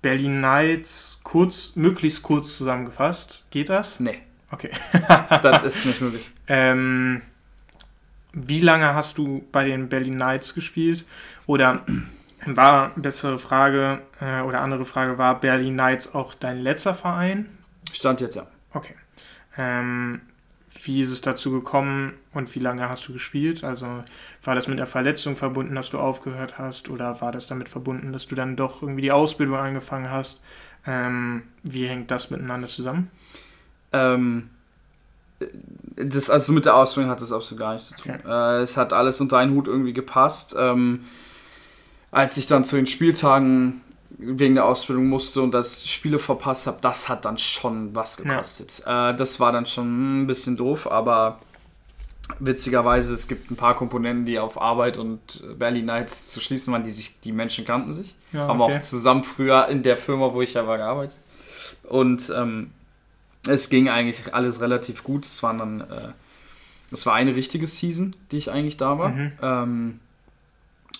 Berlin 0.01 0.39
Knights, 0.39 1.19
kurz, 1.23 1.71
möglichst 1.75 2.23
kurz 2.23 2.57
zusammengefasst. 2.57 3.45
Geht 3.51 3.69
das? 3.69 3.99
Nee, 3.99 4.21
Okay. 4.51 4.71
das 5.41 5.63
ist 5.63 5.85
nicht 5.85 6.01
möglich. 6.01 6.29
Ähm, 6.47 7.21
wie 8.33 8.59
lange 8.59 8.93
hast 8.93 9.17
du 9.17 9.47
bei 9.51 9.63
den 9.65 9.89
Berlin 9.89 10.15
Knights 10.15 10.53
gespielt? 10.53 11.05
Oder 11.47 11.85
war, 12.45 12.91
bessere 12.95 13.39
Frage, 13.39 14.01
äh, 14.19 14.41
oder 14.41 14.61
andere 14.61 14.85
Frage, 14.85 15.17
war 15.17 15.39
Berlin 15.39 15.73
Knights 15.73 16.13
auch 16.13 16.33
dein 16.33 16.59
letzter 16.59 16.93
Verein? 16.93 17.57
Stand 17.93 18.21
jetzt 18.21 18.35
ja. 18.35 18.47
Okay. 18.73 18.95
Ähm, 19.57 20.21
wie 20.83 21.01
ist 21.01 21.11
es 21.11 21.21
dazu 21.21 21.51
gekommen 21.51 22.13
und 22.33 22.53
wie 22.55 22.59
lange 22.59 22.87
hast 22.89 23.07
du 23.07 23.13
gespielt? 23.13 23.63
Also 23.63 24.03
war 24.43 24.55
das 24.55 24.67
mit 24.67 24.79
der 24.79 24.87
Verletzung 24.87 25.35
verbunden, 25.35 25.75
dass 25.75 25.89
du 25.89 25.99
aufgehört 25.99 26.57
hast 26.57 26.89
oder 26.89 27.21
war 27.21 27.31
das 27.31 27.47
damit 27.47 27.69
verbunden, 27.69 28.13
dass 28.13 28.27
du 28.27 28.35
dann 28.35 28.55
doch 28.55 28.81
irgendwie 28.81 29.01
die 29.01 29.11
Ausbildung 29.11 29.57
angefangen 29.57 30.09
hast? 30.09 30.39
Ähm, 30.87 31.43
wie 31.63 31.87
hängt 31.87 32.09
das 32.09 32.31
miteinander 32.31 32.67
zusammen? 32.67 33.11
Ähm, 33.91 34.49
das, 35.95 36.29
also 36.29 36.53
mit 36.53 36.65
der 36.65 36.75
Ausbildung 36.75 37.11
hat 37.11 37.21
das 37.21 37.31
absolut 37.31 37.59
gar 37.59 37.73
nichts 37.73 37.89
zu 37.89 37.95
tun. 37.95 38.19
Äh, 38.25 38.61
es 38.61 38.77
hat 38.77 38.93
alles 38.93 39.19
unter 39.21 39.37
einen 39.37 39.53
Hut 39.53 39.67
irgendwie 39.67 39.93
gepasst. 39.93 40.55
Ähm, 40.57 41.05
als 42.11 42.37
ich 42.37 42.47
dann 42.47 42.65
zu 42.65 42.75
den 42.75 42.87
Spieltagen 42.87 43.81
wegen 44.17 44.55
der 44.55 44.65
Ausbildung 44.65 45.07
musste 45.07 45.41
und 45.41 45.51
das 45.51 45.87
Spiele 45.87 46.19
verpasst 46.19 46.67
habe, 46.67 46.77
das 46.81 47.09
hat 47.09 47.25
dann 47.25 47.37
schon 47.37 47.95
was 47.95 48.17
gekostet. 48.17 48.83
Äh, 48.85 49.15
das 49.15 49.39
war 49.39 49.51
dann 49.51 49.65
schon 49.65 50.23
ein 50.23 50.27
bisschen 50.27 50.57
doof, 50.57 50.89
aber 50.89 51.39
witzigerweise, 52.39 53.13
es 53.13 53.27
gibt 53.27 53.51
ein 53.51 53.55
paar 53.55 53.75
Komponenten, 53.75 54.25
die 54.25 54.39
auf 54.39 54.61
Arbeit 54.61 54.97
und 54.97 55.43
Berlin 55.57 55.85
Nights 55.85 56.29
zu 56.29 56.41
schließen 56.41 56.71
waren, 56.73 56.83
die 56.83 56.91
sich, 56.91 57.19
die 57.19 57.31
Menschen 57.31 57.65
kannten 57.65 57.93
sich. 57.93 58.15
Ja, 58.31 58.47
Haben 58.47 58.61
okay. 58.61 58.77
auch 58.77 58.81
zusammen 58.81 59.23
früher 59.23 59.67
in 59.67 59.83
der 59.83 59.97
Firma, 59.97 60.33
wo 60.33 60.41
ich 60.41 60.53
ja 60.53 60.65
war, 60.67 60.77
gearbeitet. 60.77 61.19
Und 61.83 62.31
ähm, 62.35 62.71
es 63.47 63.69
ging 63.69 63.89
eigentlich 63.89 64.33
alles 64.33 64.61
relativ 64.61 65.03
gut. 65.03 65.25
Es 65.25 65.41
waren 65.43 65.57
dann, 65.57 65.81
äh, 65.81 66.13
es 66.91 67.05
war 67.05 67.13
eine 67.13 67.35
richtige 67.35 67.67
Season, 67.67 68.15
die 68.31 68.37
ich 68.37 68.51
eigentlich 68.51 68.77
da 68.77 68.97
war. 68.97 69.09
Mhm. 69.09 69.31
Ähm, 69.41 69.99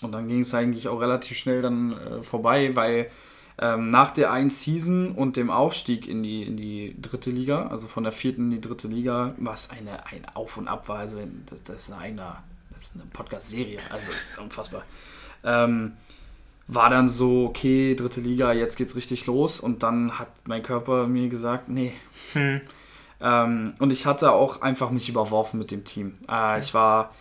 und 0.02 0.12
dann 0.12 0.28
ging 0.28 0.40
es 0.40 0.54
eigentlich 0.54 0.88
auch 0.88 1.00
relativ 1.00 1.38
schnell 1.38 1.62
dann 1.62 1.92
äh, 1.92 2.22
vorbei, 2.22 2.74
weil 2.76 3.10
ähm, 3.58 3.90
nach 3.90 4.10
der 4.10 4.32
einen 4.32 4.50
Season 4.50 5.12
und 5.12 5.36
dem 5.36 5.50
Aufstieg 5.50 6.08
in 6.08 6.22
die, 6.22 6.42
in 6.42 6.56
die 6.56 6.96
dritte 7.00 7.30
Liga, 7.30 7.66
also 7.66 7.86
von 7.86 8.02
der 8.02 8.12
vierten 8.12 8.44
in 8.44 8.50
die 8.50 8.60
dritte 8.60 8.88
Liga, 8.88 9.34
was 9.38 9.70
eine, 9.70 10.06
ein 10.06 10.24
Auf 10.34 10.56
und 10.56 10.68
Ab 10.68 10.88
war, 10.88 10.98
also 10.98 11.18
das, 11.46 11.62
das 11.62 11.88
ist 11.88 11.92
eine, 11.92 12.36
das 12.72 12.84
ist 12.84 12.94
eine 12.94 13.04
Podcast-Serie, 13.12 13.78
also 13.90 14.08
das 14.08 14.30
ist 14.30 14.38
unfassbar. 14.38 14.84
Ähm, 15.44 15.92
war 16.68 16.90
dann 16.90 17.08
so, 17.08 17.46
okay, 17.46 17.94
dritte 17.94 18.20
Liga, 18.20 18.52
jetzt 18.52 18.76
geht's 18.76 18.96
richtig 18.96 19.26
los. 19.26 19.60
Und 19.60 19.82
dann 19.82 20.18
hat 20.18 20.28
mein 20.44 20.62
Körper 20.62 21.06
mir 21.06 21.28
gesagt, 21.28 21.68
nee. 21.68 21.92
Hm. 22.32 22.60
Ähm, 23.20 23.74
und 23.78 23.92
ich 23.92 24.06
hatte 24.06 24.32
auch 24.32 24.62
einfach 24.62 24.90
mich 24.90 25.08
überworfen 25.08 25.58
mit 25.58 25.70
dem 25.70 25.84
Team. 25.84 26.14
Äh, 26.28 26.60
ich 26.60 26.74
war 26.74 27.12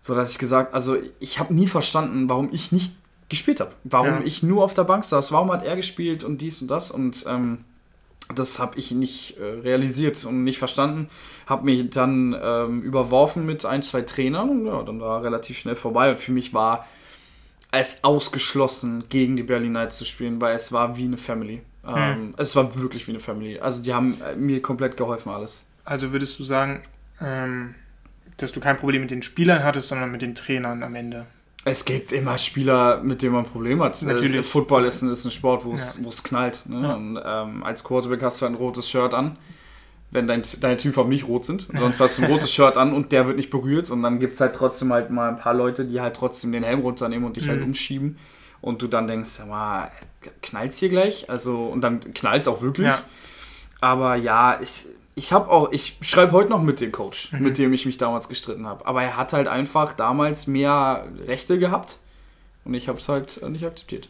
so, 0.00 0.14
dass 0.14 0.32
ich 0.32 0.38
gesagt, 0.38 0.74
also 0.74 0.96
ich 1.18 1.38
habe 1.38 1.52
nie 1.54 1.66
verstanden, 1.66 2.28
warum 2.28 2.48
ich 2.52 2.72
nicht 2.72 2.94
gespielt 3.28 3.60
habe. 3.60 3.72
Warum 3.84 4.08
ja. 4.08 4.20
ich 4.24 4.42
nur 4.42 4.64
auf 4.64 4.74
der 4.74 4.84
Bank 4.84 5.04
saß. 5.04 5.32
Warum 5.32 5.52
hat 5.52 5.64
er 5.64 5.76
gespielt 5.76 6.24
und 6.24 6.42
dies 6.42 6.60
und 6.62 6.70
das. 6.70 6.90
Und 6.90 7.24
ähm, 7.28 7.64
das 8.34 8.58
habe 8.58 8.78
ich 8.78 8.90
nicht 8.90 9.38
äh, 9.38 9.44
realisiert 9.44 10.24
und 10.24 10.44
nicht 10.44 10.58
verstanden. 10.58 11.08
Habe 11.46 11.64
mich 11.64 11.90
dann 11.90 12.36
ähm, 12.40 12.82
überworfen 12.82 13.46
mit 13.46 13.64
ein, 13.64 13.82
zwei 13.82 14.02
Trainern 14.02 14.50
und 14.50 14.66
ja, 14.66 14.82
dann 14.82 15.00
war 15.00 15.22
relativ 15.22 15.58
schnell 15.58 15.76
vorbei. 15.76 16.10
Und 16.10 16.18
für 16.18 16.32
mich 16.32 16.54
war 16.54 16.86
es 17.72 18.04
ausgeschlossen, 18.04 19.04
gegen 19.08 19.36
die 19.36 19.42
Berlin 19.42 19.70
Knights 19.70 19.98
zu 19.98 20.04
spielen, 20.04 20.40
weil 20.40 20.56
es 20.56 20.72
war 20.72 20.96
wie 20.96 21.04
eine 21.04 21.16
Family. 21.16 21.62
Hm. 21.84 21.96
Ähm, 21.96 22.34
es 22.36 22.54
war 22.56 22.74
wirklich 22.80 23.06
wie 23.06 23.12
eine 23.12 23.20
Family. 23.20 23.58
Also 23.58 23.82
die 23.82 23.94
haben 23.94 24.20
äh, 24.22 24.34
mir 24.34 24.60
komplett 24.60 24.96
geholfen, 24.96 25.30
alles. 25.30 25.66
Also 25.84 26.12
würdest 26.12 26.38
du 26.38 26.44
sagen, 26.44 26.82
ähm, 27.20 27.74
dass 28.42 28.52
du 28.52 28.60
kein 28.60 28.76
Problem 28.76 29.02
mit 29.02 29.10
den 29.10 29.22
Spielern 29.22 29.62
hattest, 29.64 29.88
sondern 29.88 30.10
mit 30.10 30.22
den 30.22 30.34
Trainern 30.34 30.82
am 30.82 30.94
Ende? 30.94 31.26
Es 31.64 31.84
gibt 31.84 32.12
immer 32.12 32.38
Spieler, 32.38 33.02
mit 33.02 33.20
denen 33.20 33.34
man 33.34 33.44
Probleme 33.44 33.84
hat. 33.84 34.00
Natürlich. 34.02 34.46
Football 34.46 34.86
ist 34.86 35.02
ein, 35.02 35.10
ist 35.10 35.26
ein 35.26 35.30
Sport, 35.30 35.64
wo 35.64 35.74
es, 35.74 36.00
ja. 36.02 36.10
knallt. 36.24 36.64
Ne? 36.68 36.82
Ja. 36.82 36.94
Und, 36.94 37.20
ähm, 37.22 37.62
als 37.62 37.84
Quarterback 37.84 38.22
hast 38.22 38.40
du 38.40 38.46
ein 38.46 38.54
rotes 38.54 38.88
Shirt 38.88 39.12
an 39.12 39.36
wenn 40.10 40.26
dein, 40.26 40.42
deine 40.60 40.76
Teamfarben 40.76 41.10
nicht 41.10 41.28
rot 41.28 41.44
sind. 41.44 41.68
Sonst 41.72 42.00
hast 42.00 42.18
du 42.18 42.22
ein 42.22 42.30
rotes 42.30 42.52
Shirt 42.52 42.76
an 42.76 42.92
und 42.92 43.12
der 43.12 43.26
wird 43.26 43.36
nicht 43.36 43.50
berührt. 43.50 43.90
Und 43.90 44.02
dann 44.02 44.18
gibt 44.18 44.34
es 44.34 44.40
halt 44.40 44.54
trotzdem 44.54 44.92
halt 44.92 45.10
mal 45.10 45.28
ein 45.28 45.38
paar 45.38 45.54
Leute, 45.54 45.84
die 45.84 46.00
halt 46.00 46.16
trotzdem 46.16 46.52
den 46.52 46.64
Helm 46.64 46.80
runternehmen 46.80 47.24
und 47.24 47.36
dich 47.36 47.46
halt 47.46 47.58
mhm. 47.58 47.62
halt 47.62 47.68
umschieben. 47.68 48.18
Und 48.60 48.82
du 48.82 48.88
dann 48.88 49.06
denkst, 49.06 49.38
ja 49.38 49.46
mal, 49.46 49.90
knallt's 50.42 50.78
hier 50.78 50.88
gleich? 50.88 51.30
Also, 51.30 51.64
und 51.66 51.80
dann 51.80 52.00
knallt's 52.00 52.48
auch 52.48 52.60
wirklich. 52.60 52.88
Ja. 52.88 53.00
Aber 53.80 54.16
ja, 54.16 54.60
ich, 54.60 54.86
ich 55.20 55.32
habe 55.32 55.50
auch, 55.50 55.70
ich 55.70 55.98
schreibe 56.00 56.32
heute 56.32 56.50
noch 56.50 56.62
mit 56.62 56.80
dem 56.80 56.92
Coach, 56.92 57.32
mhm. 57.32 57.42
mit 57.42 57.58
dem 57.58 57.72
ich 57.72 57.86
mich 57.86 57.98
damals 57.98 58.28
gestritten 58.28 58.66
habe. 58.66 58.86
Aber 58.86 59.02
er 59.02 59.16
hat 59.16 59.32
halt 59.32 59.48
einfach 59.48 59.92
damals 59.92 60.46
mehr 60.46 61.06
Rechte 61.26 61.58
gehabt 61.58 61.98
und 62.64 62.74
ich 62.74 62.88
habe 62.88 62.98
es 62.98 63.08
halt 63.08 63.42
nicht 63.48 63.64
akzeptiert. 63.64 64.08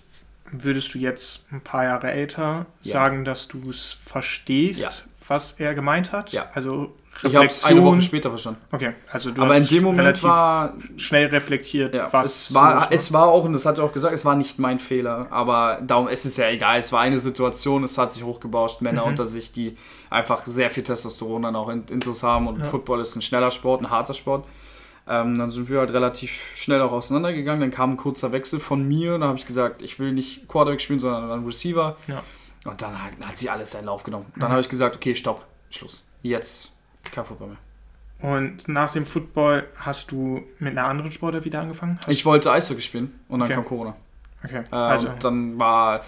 Würdest 0.53 0.95
du 0.95 0.99
jetzt 0.99 1.45
ein 1.53 1.61
paar 1.61 1.85
Jahre 1.85 2.11
älter 2.11 2.67
ja. 2.83 2.93
sagen, 2.93 3.25
dass 3.25 3.49
du 3.49 3.71
es 3.71 3.99
verstehst, 4.05 4.81
ja 4.81 4.91
was 5.31 5.53
er 5.59 5.75
gemeint 5.75 6.13
hat? 6.13 6.33
Ja. 6.33 6.51
Also 6.53 6.93
Reflexion. 7.25 7.31
Ich 7.31 7.37
habe 7.37 7.47
es 7.47 7.65
eine 7.65 7.85
Woche 7.85 8.03
später 8.03 8.31
verstanden. 8.31 8.61
Okay, 8.73 8.93
also 9.11 9.31
du 9.31 9.43
Aber 9.43 9.55
hast 9.55 9.61
in 9.61 9.67
dem 9.67 9.85
Moment 9.85 10.23
war 10.23 10.75
schnell 10.97 11.27
reflektiert, 11.27 11.95
ja, 11.95 12.09
was 12.11 12.27
es 12.27 12.55
war. 12.55 12.89
Es 12.91 13.13
war 13.13 13.29
auch 13.29 13.45
und 13.45 13.53
das 13.53 13.67
hat 13.67 13.79
er 13.79 13.85
auch 13.85 13.93
gesagt, 13.93 14.15
es 14.15 14.25
war 14.25 14.35
nicht 14.35 14.59
mein 14.59 14.79
Fehler. 14.79 15.27
Aber 15.31 15.81
darum 15.83 16.09
es 16.09 16.25
ist 16.25 16.39
ja 16.39 16.49
egal. 16.49 16.79
Es 16.79 16.93
war 16.93 17.01
eine 17.01 17.21
Situation, 17.21 17.85
es 17.85 17.99
hat 17.99 18.13
sich 18.13 18.25
hochgebauscht, 18.25 18.81
Männer 18.81 19.03
mhm. 19.03 19.09
unter 19.09 19.27
sich, 19.27 19.53
die 19.53 19.77
einfach 20.09 20.47
sehr 20.47 20.71
viel 20.71 20.83
Testosteron 20.83 21.43
dann 21.43 21.57
auch 21.57 21.69
in 21.69 21.85
Intus 21.91 22.23
haben 22.23 22.49
und 22.49 22.59
ja. 22.59 22.65
Football 22.65 23.01
ist 23.01 23.15
ein 23.17 23.23
schneller 23.23 23.51
Sport, 23.51 23.83
ein 23.83 23.91
harter 23.91 24.15
Sport. 24.15 24.47
Ähm, 25.09 25.39
dann 25.39 25.51
sind 25.51 25.69
wir 25.69 25.81
halt 25.81 25.93
relativ 25.93 26.53
schnell 26.55 26.81
auch 26.83 26.93
auseinandergegangen. 26.93 27.61
Dann 27.61 27.71
kam 27.71 27.93
ein 27.93 27.97
kurzer 27.97 28.33
Wechsel 28.33 28.61
von 28.61 28.87
mir. 28.87 29.19
Da 29.19 29.27
habe 29.27 29.39
ich 29.39 29.47
gesagt, 29.47 29.83
ich 29.83 29.99
will 29.99 30.13
nicht 30.13 30.47
Quarterback 30.47 30.81
spielen, 30.81 31.01
sondern 31.01 31.29
dann 31.29 31.45
Receiver. 31.45 31.97
Ja. 32.07 32.23
Und 32.65 32.81
dann 32.81 33.03
hat, 33.03 33.13
hat 33.21 33.37
sie 33.37 33.51
alles 33.51 33.73
seinen 33.73 33.87
Lauf 33.87 34.05
genommen. 34.05 34.27
Dann 34.37 34.49
mhm. 34.49 34.53
habe 34.53 34.61
ich 34.61 34.69
gesagt, 34.69 34.95
okay, 34.97 35.15
stopp, 35.15 35.45
Schluss. 35.71 36.09
Jetzt 36.23 36.77
kein 37.13 37.25
Football 37.25 37.49
mehr. 37.49 37.59
Und 38.23 38.69
nach 38.69 38.93
dem 38.93 39.07
Football 39.07 39.67
hast 39.77 40.11
du 40.13 40.43
mit 40.59 40.77
einer 40.77 40.87
anderen 40.87 41.11
Sportart 41.11 41.45
wieder 41.45 41.61
angefangen? 41.61 41.99
Hast 41.99 42.09
ich 42.09 42.27
wollte 42.27 42.53
Eishockey 42.53 42.83
spielen 42.83 43.19
und 43.29 43.41
dann 43.41 43.47
okay. 43.47 43.55
kam 43.55 43.65
Corona. 43.65 43.97
Okay. 44.45 44.59
Ähm, 44.59 44.65
also. 44.73 45.09
dann 45.21 45.59
war 45.59 46.03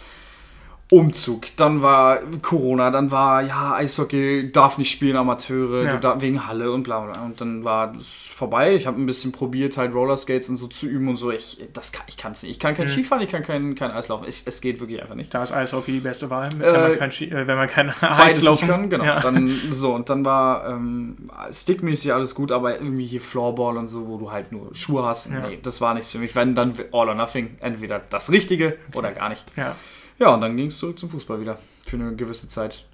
Umzug, 0.93 1.47
dann 1.57 1.81
war 1.81 2.19
Corona, 2.43 2.91
dann 2.91 3.11
war, 3.11 3.41
ja, 3.41 3.73
Eishockey 3.77 4.53
darf 4.53 4.77
nicht 4.77 4.91
spielen, 4.91 5.17
Amateure, 5.17 5.85
ja. 5.85 5.97
darf, 5.97 6.21
wegen 6.21 6.47
Halle 6.47 6.71
und 6.71 6.83
bla 6.83 7.01
bla. 7.01 7.25
Und 7.25 7.41
dann 7.41 7.65
war 7.65 7.97
es 7.97 8.29
vorbei. 8.29 8.75
Ich 8.75 8.87
habe 8.87 9.01
ein 9.01 9.07
bisschen 9.07 9.33
probiert, 9.33 9.79
halt 9.79 9.95
Rollerskates 9.95 10.51
und 10.51 10.59
so 10.59 10.67
zu 10.67 10.87
üben 10.87 11.09
und 11.09 11.17
so. 11.17 11.31
Ich, 11.31 11.67
das 11.73 11.93
kann, 11.93 12.05
ich 12.09 12.19
kann 12.19 12.33
es 12.33 12.43
nicht. 12.43 12.53
Ich 12.53 12.59
kann 12.59 12.75
kein 12.75 12.89
mhm. 12.89 12.91
Skifahren, 12.91 13.25
ich 13.25 13.31
kann 13.31 13.43
kein, 13.43 13.75
kein 13.75 13.91
Eislaufen. 13.91 14.29
Ich, 14.29 14.43
es 14.45 14.61
geht 14.61 14.81
wirklich 14.81 15.01
einfach 15.01 15.15
nicht. 15.15 15.33
Da 15.33 15.43
ist 15.43 15.53
Eishockey 15.53 15.93
die 15.93 16.01
beste 16.01 16.29
Wahl, 16.29 16.51
wenn, 16.59 16.75
äh, 16.75 16.89
man, 16.89 16.99
kein 16.99 17.11
Ski, 17.11 17.25
äh, 17.31 17.47
wenn 17.47 17.57
man 17.57 17.69
kein 17.71 17.91
Eislaufen 18.03 18.69
kann. 18.69 18.91
Genau. 18.91 19.05
Ja. 19.05 19.21
Dann, 19.21 19.51
so, 19.71 19.95
und 19.95 20.11
dann 20.11 20.27
war 20.27 20.69
ähm, 20.69 21.17
stickmäßig 21.51 22.13
alles 22.13 22.35
gut, 22.35 22.53
aber 22.53 22.75
irgendwie 22.75 23.07
hier 23.07 23.23
Floorball 23.23 23.79
und 23.79 23.89
so, 23.89 24.09
wo 24.09 24.19
du 24.19 24.31
halt 24.31 24.53
nur 24.53 24.75
Schuhe 24.75 25.07
hast. 25.07 25.31
Ja. 25.31 25.49
Nee, 25.49 25.59
das 25.63 25.81
war 25.81 25.95
nichts 25.95 26.11
für 26.11 26.19
mich. 26.19 26.37
Wenn 26.37 26.55
dann 26.55 26.75
all 26.93 27.09
or 27.09 27.15
nothing, 27.15 27.57
entweder 27.61 27.99
das 28.11 28.31
Richtige 28.31 28.77
okay. 28.89 28.99
oder 28.99 29.13
gar 29.13 29.31
nicht. 29.31 29.45
Ja. 29.57 29.75
Ja, 30.19 30.35
und 30.35 30.41
dann 30.41 30.57
ging 30.57 30.67
es 30.67 30.79
zurück 30.79 30.99
zum 30.99 31.11
Fußball 31.11 31.41
wieder. 31.41 31.59
Für 31.87 31.97
eine 31.97 32.15
gewisse 32.15 32.49
Zeit. 32.49 32.85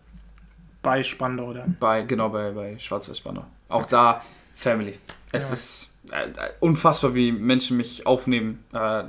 Bei 0.82 1.02
Spandau, 1.02 1.48
oder? 1.48 1.66
Bei, 1.80 2.02
genau, 2.02 2.28
bei, 2.28 2.50
bei 2.52 2.78
Schwarz-Weiß 2.78 3.18
Spandau. 3.18 3.44
Auch 3.68 3.80
okay. 3.82 3.88
da 3.90 4.24
Family. 4.54 4.98
Es 5.32 5.48
ja. 5.48 5.54
ist 5.54 5.98
äh, 6.10 6.50
unfassbar, 6.60 7.14
wie 7.14 7.32
Menschen 7.32 7.76
mich 7.76 8.06
aufnehmen. 8.06 8.64
Äh, 8.72 9.04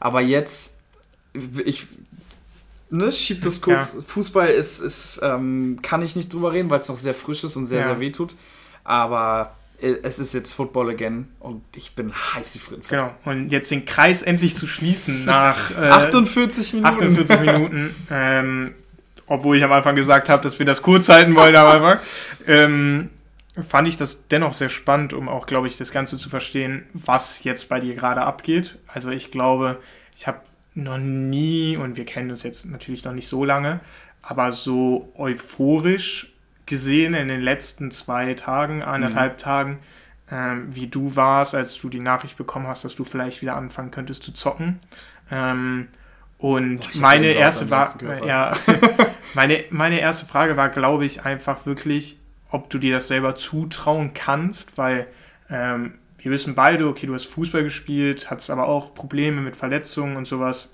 aber 0.00 0.20
jetzt, 0.20 0.82
ich 1.64 1.86
ne, 2.90 3.12
schieb 3.12 3.42
das 3.42 3.60
kurz. 3.60 3.94
Ja. 3.94 4.02
Fußball 4.02 4.48
ist, 4.48 4.80
ist 4.80 5.20
ähm, 5.22 5.80
kann 5.82 6.02
ich 6.02 6.16
nicht 6.16 6.32
drüber 6.32 6.52
reden, 6.52 6.70
weil 6.70 6.80
es 6.80 6.88
noch 6.88 6.98
sehr 6.98 7.14
frisch 7.14 7.44
ist 7.44 7.56
und 7.56 7.66
sehr, 7.66 7.80
ja. 7.80 7.86
sehr 7.86 8.00
weh 8.00 8.10
tut. 8.10 8.34
Aber 8.84 9.52
äh, 9.52 9.65
es 9.80 10.18
ist 10.18 10.32
jetzt 10.32 10.54
Football 10.54 10.90
again 10.90 11.28
und 11.40 11.62
ich 11.76 11.94
bin 11.94 12.12
heiß 12.12 12.54
wie 12.54 12.58
Fritz. 12.58 12.88
Genau, 12.88 13.14
und 13.24 13.50
jetzt 13.50 13.70
den 13.70 13.84
Kreis 13.84 14.22
endlich 14.22 14.56
zu 14.56 14.66
schließen 14.66 15.24
nach 15.24 15.70
äh, 15.78 15.88
48 15.88 16.74
Minuten. 16.74 16.94
48 16.94 17.40
Minuten. 17.52 17.94
ähm, 18.10 18.74
obwohl 19.26 19.56
ich 19.56 19.64
am 19.64 19.72
Anfang 19.72 19.96
gesagt 19.96 20.28
habe, 20.28 20.42
dass 20.42 20.58
wir 20.58 20.66
das 20.66 20.82
kurz 20.82 21.08
halten 21.08 21.34
wollen 21.34 21.56
am 21.56 21.66
Anfang. 21.66 21.98
Ähm, 22.48 23.10
fand 23.60 23.88
ich 23.88 23.96
das 23.96 24.28
dennoch 24.28 24.52
sehr 24.52 24.68
spannend, 24.68 25.12
um 25.12 25.28
auch, 25.28 25.46
glaube 25.46 25.66
ich, 25.66 25.76
das 25.76 25.90
Ganze 25.90 26.16
zu 26.16 26.28
verstehen, 26.28 26.84
was 26.92 27.42
jetzt 27.42 27.68
bei 27.68 27.80
dir 27.80 27.96
gerade 27.96 28.22
abgeht. 28.22 28.78
Also 28.86 29.10
ich 29.10 29.32
glaube, 29.32 29.80
ich 30.14 30.28
habe 30.28 30.42
noch 30.74 30.98
nie, 30.98 31.76
und 31.76 31.96
wir 31.96 32.04
kennen 32.04 32.30
uns 32.30 32.44
jetzt 32.44 32.66
natürlich 32.66 33.04
noch 33.04 33.14
nicht 33.14 33.26
so 33.26 33.44
lange, 33.44 33.80
aber 34.22 34.52
so 34.52 35.12
euphorisch 35.16 36.35
gesehen 36.66 37.14
in 37.14 37.28
den 37.28 37.40
letzten 37.40 37.90
zwei 37.90 38.34
Tagen, 38.34 38.82
eineinhalb 38.82 39.34
mhm. 39.34 39.38
Tagen, 39.38 39.78
ähm, 40.30 40.66
wie 40.74 40.88
du 40.88 41.14
warst, 41.14 41.54
als 41.54 41.78
du 41.78 41.88
die 41.88 42.00
Nachricht 42.00 42.36
bekommen 42.36 42.66
hast, 42.66 42.84
dass 42.84 42.96
du 42.96 43.04
vielleicht 43.04 43.42
wieder 43.42 43.56
anfangen 43.56 43.92
könntest 43.92 44.24
zu 44.24 44.32
zocken. 44.32 44.80
Ähm, 45.30 45.88
und 46.38 46.80
Boah, 46.80 47.00
meine 47.00 47.28
erste 47.28 47.70
war, 47.70 47.88
ja, 48.26 48.52
meine, 49.34 49.64
meine 49.70 50.00
erste 50.00 50.26
Frage 50.26 50.56
war, 50.56 50.68
glaube 50.68 51.06
ich, 51.06 51.24
einfach 51.24 51.64
wirklich, 51.64 52.18
ob 52.50 52.68
du 52.68 52.78
dir 52.78 52.94
das 52.94 53.08
selber 53.08 53.36
zutrauen 53.36 54.12
kannst, 54.12 54.76
weil 54.76 55.06
ähm, 55.48 55.94
wir 56.18 56.32
wissen 56.32 56.54
beide, 56.54 56.88
okay, 56.88 57.06
du 57.06 57.14
hast 57.14 57.26
Fußball 57.26 57.62
gespielt, 57.62 58.30
hattest 58.30 58.50
aber 58.50 58.66
auch 58.66 58.94
Probleme 58.94 59.40
mit 59.40 59.54
Verletzungen 59.56 60.16
und 60.16 60.26
sowas. 60.26 60.72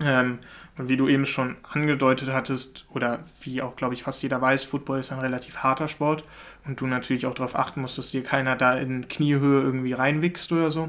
Ähm, 0.00 0.40
und 0.82 0.88
wie 0.88 0.96
du 0.96 1.06
eben 1.06 1.26
schon 1.26 1.56
angedeutet 1.72 2.32
hattest, 2.32 2.86
oder 2.92 3.20
wie 3.42 3.62
auch, 3.62 3.76
glaube 3.76 3.94
ich, 3.94 4.02
fast 4.02 4.20
jeder 4.22 4.40
weiß, 4.40 4.64
Football 4.64 4.98
ist 4.98 5.12
ein 5.12 5.20
relativ 5.20 5.58
harter 5.58 5.86
Sport 5.86 6.24
und 6.66 6.80
du 6.80 6.88
natürlich 6.88 7.24
auch 7.26 7.34
darauf 7.34 7.56
achten 7.56 7.80
musst, 7.80 7.98
dass 7.98 8.10
dir 8.10 8.24
keiner 8.24 8.56
da 8.56 8.74
in 8.74 9.06
Kniehöhe 9.06 9.62
irgendwie 9.62 9.92
reinwichst 9.92 10.50
oder 10.50 10.72
so. 10.72 10.88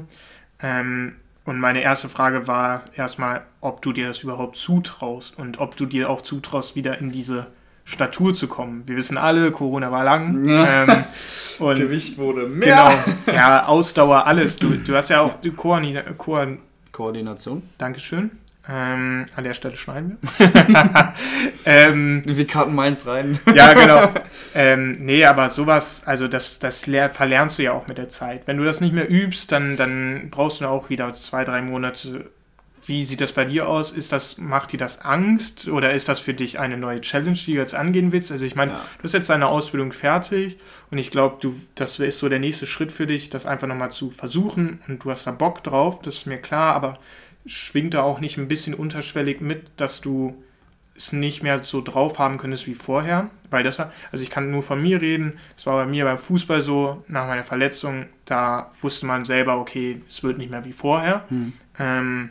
Ähm, 0.60 1.14
und 1.44 1.60
meine 1.60 1.80
erste 1.80 2.08
Frage 2.08 2.48
war 2.48 2.82
erstmal, 2.96 3.42
ob 3.60 3.82
du 3.82 3.92
dir 3.92 4.08
das 4.08 4.24
überhaupt 4.24 4.56
zutraust 4.56 5.38
und 5.38 5.60
ob 5.60 5.76
du 5.76 5.86
dir 5.86 6.10
auch 6.10 6.22
zutraust, 6.22 6.74
wieder 6.74 6.98
in 6.98 7.12
diese 7.12 7.46
Statur 7.84 8.34
zu 8.34 8.48
kommen. 8.48 8.82
Wir 8.88 8.96
wissen 8.96 9.16
alle, 9.16 9.52
Corona 9.52 9.92
war 9.92 10.02
lang. 10.02 10.44
Ähm, 10.48 11.04
und 11.60 11.78
Gewicht 11.78 12.18
wurde 12.18 12.48
mehr. 12.48 12.92
Genau. 13.26 13.38
Ja, 13.38 13.66
Ausdauer, 13.66 14.26
alles. 14.26 14.56
Du, 14.56 14.70
du 14.70 14.96
hast 14.96 15.10
ja 15.10 15.20
auch 15.20 15.38
die 15.40 15.52
Koordination. 15.52 16.58
Koordination. 16.90 17.62
Dankeschön 17.78 18.32
Ähm, 18.66 19.26
an 19.36 19.44
der 19.44 19.52
Stelle 19.52 19.76
schneiden 19.76 20.16
wir. 20.38 21.14
ähm, 21.66 22.22
wir 22.24 22.46
karten 22.46 22.74
meins 22.74 23.06
rein. 23.06 23.38
ja, 23.54 23.72
genau. 23.74 24.08
Ähm, 24.56 25.04
nee, 25.04 25.24
aber 25.24 25.48
sowas, 25.48 26.04
also 26.06 26.28
das, 26.28 26.60
das 26.60 26.84
verlernst 26.84 27.58
du 27.58 27.64
ja 27.64 27.72
auch 27.72 27.88
mit 27.88 27.98
der 27.98 28.08
Zeit. 28.08 28.46
Wenn 28.46 28.56
du 28.56 28.64
das 28.64 28.80
nicht 28.80 28.94
mehr 28.94 29.10
übst, 29.10 29.50
dann, 29.50 29.76
dann 29.76 30.28
brauchst 30.30 30.60
du 30.60 30.66
auch 30.66 30.90
wieder 30.90 31.12
zwei, 31.14 31.44
drei 31.44 31.60
Monate. 31.60 32.30
Wie 32.86 33.04
sieht 33.04 33.20
das 33.20 33.32
bei 33.32 33.46
dir 33.46 33.68
aus? 33.68 33.90
Ist 33.90 34.12
das, 34.12 34.38
macht 34.38 34.70
dir 34.70 34.78
das 34.78 35.04
Angst 35.04 35.66
oder 35.66 35.92
ist 35.92 36.08
das 36.08 36.20
für 36.20 36.34
dich 36.34 36.60
eine 36.60 36.76
neue 36.76 37.00
Challenge, 37.00 37.36
die 37.36 37.54
du 37.54 37.58
jetzt 37.58 37.74
angehen 37.74 38.12
willst? 38.12 38.30
Also 38.30 38.44
ich 38.44 38.54
meine, 38.54 38.72
ja. 38.72 38.84
du 38.98 39.02
hast 39.02 39.14
jetzt 39.14 39.28
deine 39.28 39.48
Ausbildung 39.48 39.90
fertig 39.90 40.56
und 40.92 40.98
ich 40.98 41.10
glaube, 41.10 41.38
du, 41.40 41.60
das 41.74 41.98
ist 41.98 42.20
so 42.20 42.28
der 42.28 42.38
nächste 42.38 42.68
Schritt 42.68 42.92
für 42.92 43.08
dich, 43.08 43.28
das 43.28 43.46
einfach 43.46 43.66
nochmal 43.66 43.90
zu 43.90 44.12
versuchen 44.12 44.82
und 44.86 45.02
du 45.02 45.10
hast 45.10 45.26
da 45.26 45.32
Bock 45.32 45.64
drauf, 45.64 46.00
das 46.00 46.14
ist 46.14 46.26
mir 46.26 46.38
klar, 46.38 46.76
aber 46.76 47.00
schwingt 47.46 47.94
da 47.94 48.02
auch 48.02 48.20
nicht 48.20 48.38
ein 48.38 48.48
bisschen 48.48 48.74
unterschwellig 48.74 49.40
mit, 49.40 49.66
dass 49.76 50.00
du 50.00 50.42
es 50.96 51.12
nicht 51.12 51.42
mehr 51.42 51.62
so 51.64 51.82
drauf 51.82 52.18
haben 52.18 52.38
könntest 52.38 52.66
wie 52.66 52.74
vorher, 52.74 53.30
weil 53.50 53.64
das, 53.64 53.80
also 53.80 54.22
ich 54.22 54.30
kann 54.30 54.50
nur 54.50 54.62
von 54.62 54.80
mir 54.80 55.02
reden, 55.02 55.38
es 55.56 55.66
war 55.66 55.84
bei 55.84 55.90
mir 55.90 56.04
beim 56.04 56.18
Fußball 56.18 56.62
so, 56.62 57.04
nach 57.08 57.26
meiner 57.26 57.42
Verletzung, 57.42 58.06
da 58.24 58.70
wusste 58.80 59.06
man 59.06 59.24
selber, 59.24 59.58
okay, 59.58 60.00
es 60.08 60.22
wird 60.22 60.38
nicht 60.38 60.50
mehr 60.50 60.64
wie 60.64 60.72
vorher. 60.72 61.24
Hm. 61.28 61.52
Ähm, 61.78 62.30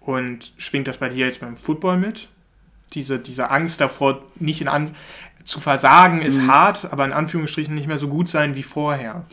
und 0.00 0.52
schwingt 0.58 0.86
das 0.86 0.98
bei 0.98 1.08
dir 1.08 1.26
jetzt 1.26 1.40
beim 1.40 1.56
Football 1.56 1.98
mit? 1.98 2.28
Diese, 2.94 3.18
diese 3.18 3.50
Angst 3.50 3.80
davor, 3.80 4.22
nicht 4.36 4.60
in 4.60 4.68
An 4.68 4.92
zu 5.44 5.60
versagen 5.60 6.22
ist 6.22 6.38
hm. 6.38 6.52
hart, 6.52 6.92
aber 6.92 7.04
in 7.04 7.12
Anführungsstrichen 7.12 7.74
nicht 7.74 7.88
mehr 7.88 7.98
so 7.98 8.08
gut 8.08 8.28
sein 8.28 8.54
wie 8.54 8.62
vorher. 8.62 9.24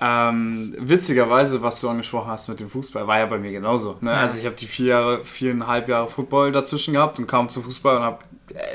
Ähm, 0.00 0.74
witzigerweise, 0.78 1.62
was 1.62 1.80
du 1.80 1.88
angesprochen 1.88 2.30
hast 2.30 2.48
mit 2.48 2.60
dem 2.60 2.68
Fußball, 2.68 3.06
war 3.06 3.18
ja 3.18 3.26
bei 3.26 3.38
mir 3.38 3.52
genauso. 3.52 3.96
Ne? 4.00 4.10
Ja. 4.10 4.16
Also 4.18 4.38
ich 4.38 4.46
habe 4.46 4.56
die 4.56 4.66
vier 4.66 4.86
Jahre, 4.86 5.24
viereinhalb 5.24 5.88
Jahre 5.88 6.08
Football 6.08 6.52
dazwischen 6.52 6.94
gehabt 6.94 7.18
und 7.18 7.26
kam 7.26 7.48
zum 7.48 7.62
Fußball 7.62 7.98
und 7.98 8.02
habe 8.02 8.18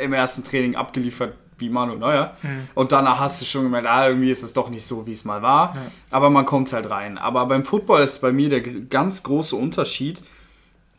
im 0.02 0.14
ersten 0.14 0.44
Training 0.44 0.76
abgeliefert 0.76 1.34
wie 1.58 1.70
Manuel 1.70 2.00
Neuer. 2.00 2.38
Mhm. 2.42 2.70
Und 2.74 2.94
danach 2.94 3.20
hast 3.20 3.42
du 3.42 3.46
schon 3.46 3.64
gemerkt, 3.64 3.88
ah, 3.88 4.08
irgendwie 4.08 4.32
ist 4.32 4.44
es 4.44 4.54
doch 4.54 4.70
nicht 4.70 4.86
so, 4.86 5.06
wie 5.06 5.14
es 5.14 5.26
mal 5.26 5.42
war. 5.42 5.76
Ja. 5.76 5.82
Aber 6.10 6.30
man 6.30 6.46
kommt 6.46 6.72
halt 6.72 6.90
rein. 6.90 7.18
Aber 7.18 7.46
beim 7.46 7.64
Football 7.64 8.04
ist 8.04 8.22
bei 8.22 8.32
mir 8.32 8.50
der 8.50 8.62
ganz 8.62 9.24
große 9.24 9.56
Unterschied, 9.56 10.24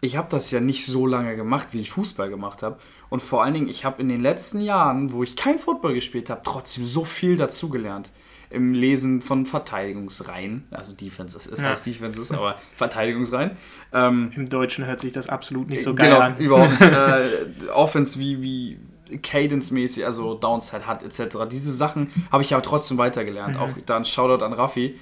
ich 0.02 0.16
habe 0.16 0.28
das 0.30 0.50
ja 0.50 0.60
nicht 0.60 0.86
so 0.86 1.06
lange 1.06 1.36
gemacht, 1.36 1.68
wie 1.72 1.80
ich 1.80 1.90
Fußball 1.90 2.30
gemacht 2.30 2.62
habe. 2.62 2.78
Und 3.08 3.20
vor 3.20 3.42
allen 3.42 3.54
Dingen, 3.54 3.68
ich 3.68 3.84
habe 3.84 4.00
in 4.00 4.08
den 4.08 4.22
letzten 4.22 4.60
Jahren, 4.60 5.12
wo 5.12 5.22
ich 5.22 5.36
kein 5.36 5.58
Football 5.58 5.94
gespielt 5.94 6.30
habe, 6.30 6.42
trotzdem 6.44 6.84
so 6.84 7.04
viel 7.04 7.36
dazugelernt 7.36 8.10
im 8.50 8.74
Lesen 8.74 9.22
von 9.22 9.46
Verteidigungsreihen. 9.46 10.66
Also 10.70 10.92
Defenses, 10.94 11.46
es 11.46 11.60
ja. 11.60 11.68
heißt 11.68 11.86
Defenses, 11.86 12.32
aber 12.32 12.56
Verteidigungsreihen. 12.76 13.52
Ähm, 13.92 14.32
Im 14.34 14.48
Deutschen 14.48 14.84
hört 14.86 15.00
sich 15.00 15.12
das 15.12 15.28
absolut 15.28 15.70
nicht 15.70 15.84
so 15.84 15.94
geil 15.94 16.10
genau, 16.10 16.20
an. 16.20 16.36
überhaupt 16.38 16.72
nicht. 16.72 16.80
Äh, 16.90 17.68
Offense 17.72 18.18
wie, 18.18 18.42
wie 18.42 18.78
Cadence-mäßig, 19.18 20.04
also 20.04 20.34
Downside 20.34 20.86
hat 20.86 21.02
etc. 21.02 21.38
Diese 21.50 21.70
Sachen 21.70 22.10
habe 22.30 22.42
ich 22.42 22.52
aber 22.52 22.62
trotzdem 22.62 22.98
weitergelernt. 22.98 23.56
Mhm. 23.56 23.62
Auch 23.62 23.70
dann 23.86 24.04
Shoutout 24.04 24.44
an 24.44 24.52
Raffi, 24.52 24.98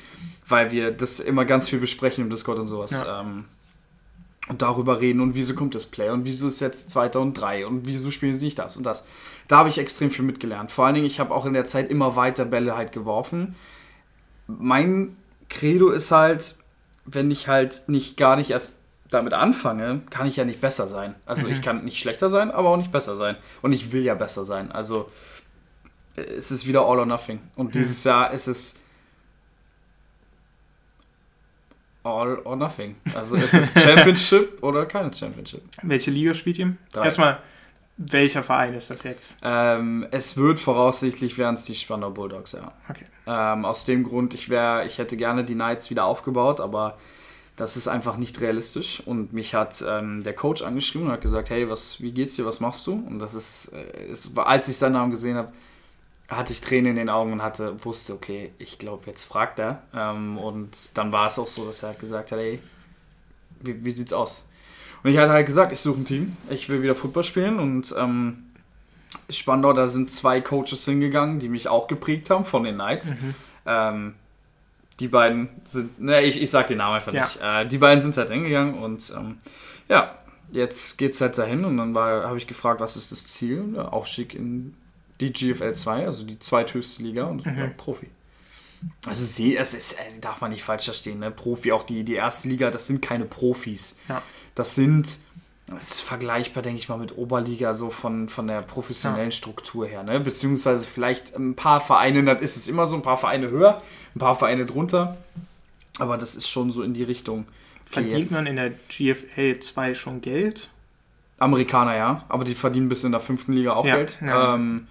weil 0.47 0.71
wir 0.71 0.91
das 0.91 1.21
immer 1.21 1.45
ganz 1.45 1.69
viel 1.69 1.79
besprechen 1.79 2.25
im 2.25 2.31
Discord 2.31 2.59
und 2.59 2.69
sowas. 2.69 3.05
Ja. 3.07 3.21
Ähm, 3.23 3.45
und 4.49 4.63
darüber 4.63 5.01
reden 5.01 5.21
und 5.21 5.35
wieso 5.35 5.55
kommt 5.55 5.75
das 5.75 5.87
Play 5.87 6.11
und 6.11 6.25
wieso 6.25 6.49
ist 6.49 6.61
jetzt 6.61 6.91
zweiter 6.91 7.21
und 7.21 7.35
drei 7.35 7.67
und 7.67 7.87
wieso 7.87 8.11
spielen 8.11 8.33
sie 8.33 8.47
nicht 8.47 8.59
das 8.59 8.77
und 8.77 8.85
das. 8.85 9.07
Da 9.47 9.59
habe 9.59 9.69
ich 9.69 9.79
extrem 9.79 10.11
viel 10.11 10.25
mitgelernt. 10.25 10.73
Vor 10.73 10.87
allen 10.87 10.95
Dingen, 10.95 11.07
ich 11.07 11.21
habe 11.21 11.35
auch 11.35 11.47
in 11.47 11.53
der 11.53 11.65
Zeit 11.65 11.91
immer 11.91 12.17
weiter 12.17 12.45
Bälle 12.45 12.77
halt 12.77 12.93
geworfen. 12.93 13.57
Mein 14.47 15.17
Credo 15.49 15.91
ist 15.91 16.11
halt, 16.11 16.57
wenn 17.05 17.31
ich 17.31 17.49
halt 17.49 17.89
nicht 17.89 18.17
gar 18.17 18.37
nicht 18.37 18.51
erst 18.51 18.81
damit 19.11 19.33
anfange, 19.33 20.03
kann 20.11 20.27
ich 20.27 20.37
ja 20.37 20.45
nicht 20.45 20.61
besser 20.61 20.87
sein. 20.89 21.15
Also 21.25 21.47
mhm. 21.47 21.53
ich 21.53 21.63
kann 21.63 21.85
nicht 21.85 21.99
schlechter 21.99 22.29
sein, 22.29 22.51
aber 22.51 22.69
auch 22.71 22.77
nicht 22.77 22.93
besser 22.93 23.17
sein. 23.17 23.37
Und 23.63 23.73
ich 23.73 23.93
will 23.93 24.03
ja 24.03 24.15
besser 24.15 24.45
sein. 24.45 24.71
Also 24.71 25.11
es 26.17 26.51
ist 26.51 26.67
wieder 26.67 26.83
all 26.83 26.99
or 26.99 27.07
nothing. 27.07 27.41
Und 27.57 27.69
mhm. 27.69 27.73
dieses 27.73 28.05
Jahr 28.05 28.33
ist 28.33 28.49
es 28.49 28.83
all 32.09 32.41
or 32.45 32.57
nothing. 32.57 32.97
Also 33.15 33.37
ist 33.37 33.55
es 33.55 33.73
Championship 33.75 34.59
oder 34.63 34.87
keine 34.87 35.13
Championship. 35.13 35.63
Welche 35.83 36.11
Liga 36.11 36.35
spielt 36.35 36.59
ihr? 36.59 36.77
Drei. 36.93 37.05
Erstmal, 37.05 37.39
welcher 37.97 38.43
Verein 38.43 38.75
ist 38.75 38.91
das 38.91 39.03
jetzt? 39.03 39.37
Ähm, 39.43 40.07
es 40.11 40.37
wird 40.37 40.61
voraussichtlich 40.61 41.37
wären 41.37 41.57
es 41.57 41.65
die 41.65 41.75
Spandau 41.75 42.11
Bulldogs, 42.11 42.53
ja. 42.53 42.73
Okay. 42.89 43.05
Ähm, 43.27 43.65
aus 43.65 43.85
dem 43.85 44.05
Grund, 44.05 44.35
ich 44.35 44.49
wäre, 44.49 44.87
ich 44.87 44.99
hätte 44.99 45.17
gerne 45.17 45.45
die 45.45 45.55
Knights 45.55 45.91
wieder 45.91 46.05
aufgebaut, 46.05 46.61
aber 46.61 46.97
das 47.57 47.77
ist 47.77 47.89
einfach 47.89 48.17
nicht 48.17 48.41
realistisch. 48.41 49.03
Und 49.05 49.33
mich 49.33 49.55
hat 49.55 49.85
ähm, 49.87 50.23
der 50.23 50.33
Coach 50.33 50.63
angeschrieben 50.63 51.09
und 51.09 51.13
hat 51.13 51.21
gesagt, 51.21 51.51
hey, 51.51 51.69
was, 51.69 52.01
wie 52.01 52.13
geht's 52.13 52.37
dir, 52.37 52.47
was 52.47 52.61
machst 52.61 52.87
du? 52.87 52.93
Und 52.93 53.19
das 53.19 53.35
ist, 53.35 53.73
äh, 53.73 54.15
war, 54.35 54.47
als 54.47 54.69
ich 54.69 54.77
seinen 54.77 54.93
Namen 54.93 55.11
gesehen 55.11 55.37
habe, 55.37 55.53
hatte 56.29 56.53
ich 56.53 56.61
Tränen 56.61 56.91
in 56.91 56.97
den 56.97 57.09
Augen 57.09 57.33
und 57.33 57.43
hatte, 57.43 57.83
wusste, 57.85 58.13
okay, 58.13 58.53
ich 58.59 58.79
glaube, 58.79 59.05
jetzt 59.07 59.25
fragt 59.25 59.59
er. 59.59 59.83
Ähm, 59.95 60.37
und 60.37 60.97
dann 60.99 61.13
war 61.13 61.29
es 61.29 61.39
auch 61.39 61.49
so, 61.49 61.67
dass 61.67 61.83
er 61.83 61.91
halt 61.91 62.01
gesagt 62.01 62.33
hat, 62.33 62.39
hey, 62.39 62.61
wie, 63.61 63.85
wie 63.85 63.91
sieht's 63.91 64.13
aus? 64.13 64.51
Und 65.03 65.11
ich 65.11 65.19
hatte 65.19 65.33
halt 65.33 65.47
gesagt, 65.47 65.73
ich 65.73 65.81
suche 65.81 66.01
ein 66.01 66.05
Team, 66.05 66.37
ich 66.51 66.69
will 66.69 66.83
wieder 66.83 66.95
Football 66.95 67.25
spielen 67.25 67.59
und 67.59 67.95
ähm, 67.97 68.45
Spandau, 69.31 69.73
da 69.73 69.89
sind 69.89 70.11
zwei 70.11 70.41
Coaches 70.41 70.85
hingegangen, 70.85 71.39
die 71.39 71.49
mich 71.49 71.69
auch 71.69 71.87
geprägt 71.87 72.31
haben 72.31 72.45
von 72.45 72.65
den 72.65 72.75
Knights. 72.75 73.21
Mhm. 73.21 73.35
Ähm, 73.65 74.15
die 75.01 75.09
beiden 75.09 75.49
sind, 75.65 76.01
ne, 76.01 76.23
ich, 76.23 76.43
ich 76.43 76.51
sag 76.51 76.67
den 76.67 76.79
Namen 76.79 76.97
einfach 76.97 77.13
ja. 77.13 77.23
nicht. 77.23 77.39
Äh, 77.41 77.67
die 77.67 77.79
beiden 77.79 78.03
sind 78.03 78.17
halt 78.17 78.31
hingegangen 78.31 78.75
und 78.75 79.13
ähm, 79.17 79.39
ja, 79.89 80.17
jetzt 80.51 80.99
geht's 80.99 81.21
halt 81.21 81.39
dahin 81.39 81.65
und 81.65 81.77
dann 81.77 81.97
habe 81.97 82.37
ich 82.37 82.47
gefragt, 82.47 82.81
was 82.81 82.97
ist 82.97 83.13
das 83.13 83.29
Ziel? 83.29 83.73
Der 83.75 83.93
Aufstieg 83.93 84.35
in 84.35 84.75
die 85.21 85.33
GFL 85.33 85.75
2, 85.75 86.07
also 86.07 86.25
die 86.25 86.39
zweithöchste 86.39 87.03
Liga 87.03 87.25
und 87.25 87.45
mhm. 87.45 87.77
Profi. 87.77 88.09
Also 89.07 89.25
sie, 89.25 89.57
es 89.57 89.75
ist, 89.75 89.95
äh, 89.95 90.21
darf 90.21 90.41
man 90.41 90.53
nicht 90.53 90.63
falsch 90.63 90.85
verstehen, 90.85 91.19
ne? 91.19 91.31
Profi, 91.31 91.73
auch 91.73 91.83
die, 91.83 92.05
die 92.05 92.15
erste 92.15 92.49
Liga, 92.49 92.71
das 92.71 92.87
sind 92.87 93.03
keine 93.03 93.25
Profis. 93.25 93.99
Ja. 94.09 94.23
Das 94.55 94.77
sind, 94.77 95.19
das 95.67 95.91
ist 95.91 96.01
vergleichbar, 96.01 96.63
denke 96.63 96.79
ich 96.79 96.89
mal, 96.89 96.97
mit 96.97 97.17
Oberliga, 97.17 97.75
so 97.75 97.91
von, 97.91 98.29
von 98.29 98.47
der 98.47 98.63
professionellen 98.63 99.31
ja. 99.31 99.37
Struktur 99.37 99.87
her, 99.87 100.05
ne? 100.05 100.21
Beziehungsweise 100.21 100.87
vielleicht 100.87 101.35
ein 101.35 101.55
paar 101.55 101.81
Vereine, 101.81 102.23
das 102.25 102.41
ist 102.41 102.57
es 102.57 102.69
immer 102.69 102.87
so, 102.87 102.95
ein 102.95 103.03
paar 103.03 103.17
Vereine 103.17 103.51
höher, 103.51 103.83
ein 104.15 104.21
paar 104.21 104.37
Vereine 104.37 104.65
drunter. 104.65 105.19
Aber 105.99 106.17
das 106.17 106.37
ist 106.37 106.49
schon 106.49 106.71
so 106.71 106.83
in 106.83 106.95
die 106.95 107.03
Richtung. 107.03 107.47
Verdient 107.85 108.31
man 108.31 108.47
in 108.47 108.57
der 108.57 108.71
GFL 108.71 109.59
2 109.59 109.95
schon 109.95 110.21
Geld? 110.21 110.71
Amerikaner, 111.39 111.97
ja, 111.97 112.25
aber 112.29 112.45
die 112.45 112.55
verdienen 112.55 112.89
bis 112.89 113.05
in 113.05 113.13
der 113.13 113.21
fünften 113.21 113.53
Liga 113.53 113.73
auch 113.75 113.87
ja, 113.87 113.97
Geld. 113.97 114.19
Ja. 114.21 114.55
Ähm, 114.55 114.87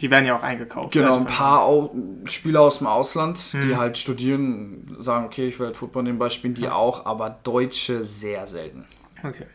die 0.00 0.10
werden 0.10 0.26
ja 0.26 0.36
auch 0.36 0.42
eingekauft. 0.42 0.92
Genau, 0.92 1.16
ein 1.16 1.26
paar 1.26 1.62
Au 1.62 1.94
Spieler 2.24 2.60
aus 2.60 2.78
dem 2.78 2.86
Ausland, 2.86 3.38
hm. 3.38 3.60
die 3.62 3.76
halt 3.76 3.98
studieren, 3.98 4.96
sagen, 5.00 5.26
okay, 5.26 5.48
ich 5.48 5.58
will 5.58 5.66
halt 5.66 5.76
Football 5.76 6.04
nebenbei 6.04 6.28
spielen, 6.28 6.54
die 6.54 6.62
ja. 6.62 6.74
auch, 6.74 7.06
aber 7.06 7.38
Deutsche 7.42 8.04
sehr 8.04 8.46
selten. 8.46 8.84
Okay. 9.22 9.46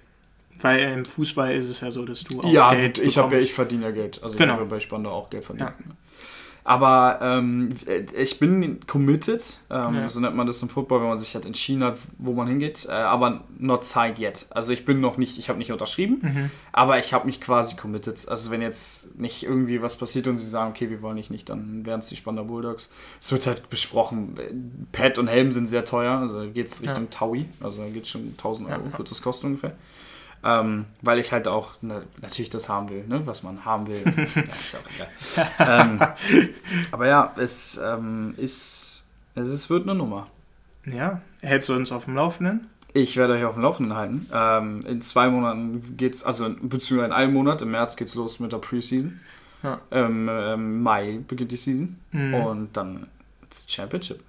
Weil 0.59 0.79
im 0.79 1.05
Fußball 1.05 1.53
ist 1.55 1.69
es 1.69 1.81
ja 1.81 1.91
so, 1.91 2.05
dass 2.05 2.23
du 2.23 2.39
auch 2.39 2.45
ja, 2.45 2.73
Geld 2.73 2.99
ich 2.99 3.17
habe 3.17 3.35
ja, 3.35 3.41
ich 3.41 3.53
verdiene 3.53 3.85
ja 3.85 3.91
Geld. 3.91 4.21
Also 4.23 4.37
genau. 4.37 4.53
ich 4.53 4.59
habe 4.59 4.69
bei 4.69 4.79
Spandau 4.79 5.11
auch 5.11 5.29
Geld 5.29 5.43
verdient. 5.43 5.71
Ja. 5.71 5.95
Aber 6.65 7.19
ähm, 7.21 7.75
ich 8.15 8.39
bin 8.39 8.79
committed, 8.87 9.59
ähm, 9.69 9.95
ja. 9.95 10.09
so 10.09 10.21
nennt 10.21 10.35
man 10.35 10.47
das 10.47 10.61
im 10.61 10.69
Football, 10.69 11.01
wenn 11.01 11.09
man 11.09 11.17
sich 11.17 11.35
halt 11.35 11.45
entschieden 11.45 11.83
hat, 11.83 11.97
wo 12.17 12.31
man 12.31 12.47
hingeht. 12.47 12.87
Äh, 12.89 12.93
aber 12.93 13.43
not 13.59 13.85
signed 13.85 14.17
yet. 14.17 14.45
Also 14.49 14.71
ich 14.71 14.85
bin 14.85 15.01
noch 15.01 15.17
nicht, 15.17 15.37
ich 15.37 15.49
habe 15.49 15.59
nicht 15.59 15.73
unterschrieben, 15.73 16.19
mhm. 16.21 16.51
aber 16.71 16.99
ich 16.99 17.13
habe 17.13 17.25
mich 17.25 17.41
quasi 17.41 17.75
committed. 17.75 18.29
Also 18.29 18.49
wenn 18.49 18.61
jetzt 18.61 19.19
nicht 19.19 19.43
irgendwie 19.43 19.81
was 19.81 19.97
passiert 19.97 20.27
und 20.27 20.37
sie 20.37 20.47
sagen, 20.47 20.71
okay, 20.71 20.89
wir 20.89 21.01
wollen 21.01 21.17
dich 21.17 21.29
nicht, 21.29 21.49
dann 21.49 21.85
werden 21.85 21.99
es 21.99 22.07
die 22.07 22.15
Spandau 22.15 22.45
Bulldogs. 22.45 22.93
Es 23.19 23.31
wird 23.33 23.45
halt 23.45 23.69
besprochen. 23.69 24.37
Pad 24.93 25.17
und 25.17 25.27
Helm 25.27 25.51
sind 25.51 25.67
sehr 25.67 25.83
teuer, 25.83 26.19
also 26.19 26.49
geht 26.49 26.67
es 26.67 26.81
Richtung 26.81 27.05
ja. 27.05 27.09
Taui, 27.11 27.45
also 27.59 27.83
geht 27.93 28.07
schon 28.07 28.21
1000 28.37 28.69
Euro, 28.69 28.81
ja. 28.89 28.97
wird 28.97 29.11
das 29.11 29.21
kosten 29.21 29.47
ungefähr. 29.47 29.75
Ähm, 30.45 30.85
weil 31.01 31.19
ich 31.19 31.31
halt 31.31 31.47
auch 31.47 31.81
ne, 31.81 32.03
natürlich 32.21 32.49
das 32.49 32.67
haben 32.67 32.89
will, 32.89 33.05
ne, 33.07 33.25
was 33.25 33.43
man 33.43 33.63
haben 33.63 33.87
will. 33.87 34.03
ja, 34.15 34.41
ist 34.43 34.75
auch 34.75 34.89
egal. 34.93 35.49
ähm, 35.59 35.99
aber 36.91 37.07
ja, 37.07 37.33
es 37.37 37.79
ähm, 37.83 38.33
ist, 38.37 39.09
es 39.35 39.47
ist, 39.47 39.69
wird 39.69 39.83
eine 39.83 39.95
Nummer. 39.95 40.27
Ja, 40.85 41.21
hältst 41.41 41.69
du 41.69 41.73
uns 41.73 41.93
auf 41.93 42.05
dem 42.05 42.15
Laufenden? 42.15 42.67
Ich 42.93 43.15
werde 43.17 43.33
euch 43.33 43.45
auf 43.45 43.55
dem 43.55 43.63
Laufenden 43.63 43.95
halten. 43.95 44.29
Ähm, 44.33 44.81
in 44.85 45.01
zwei 45.01 45.29
Monaten 45.29 45.95
geht's, 45.97 46.23
also 46.23 46.49
beziehungsweise 46.49 47.05
in 47.05 47.11
einem 47.13 47.33
Monat, 47.33 47.61
im 47.61 47.71
März 47.71 47.95
geht's 47.95 48.13
los 48.15 48.39
mit 48.39 48.51
der 48.51 48.57
Preseason. 48.57 49.19
Ja. 49.63 49.79
Im 49.91 50.29
ähm, 50.29 50.83
Mai 50.83 51.19
beginnt 51.25 51.51
die 51.51 51.57
Season 51.57 51.97
mhm. 52.11 52.33
und 52.33 52.77
dann 52.77 53.07
das 53.49 53.65
Championship. 53.67 54.19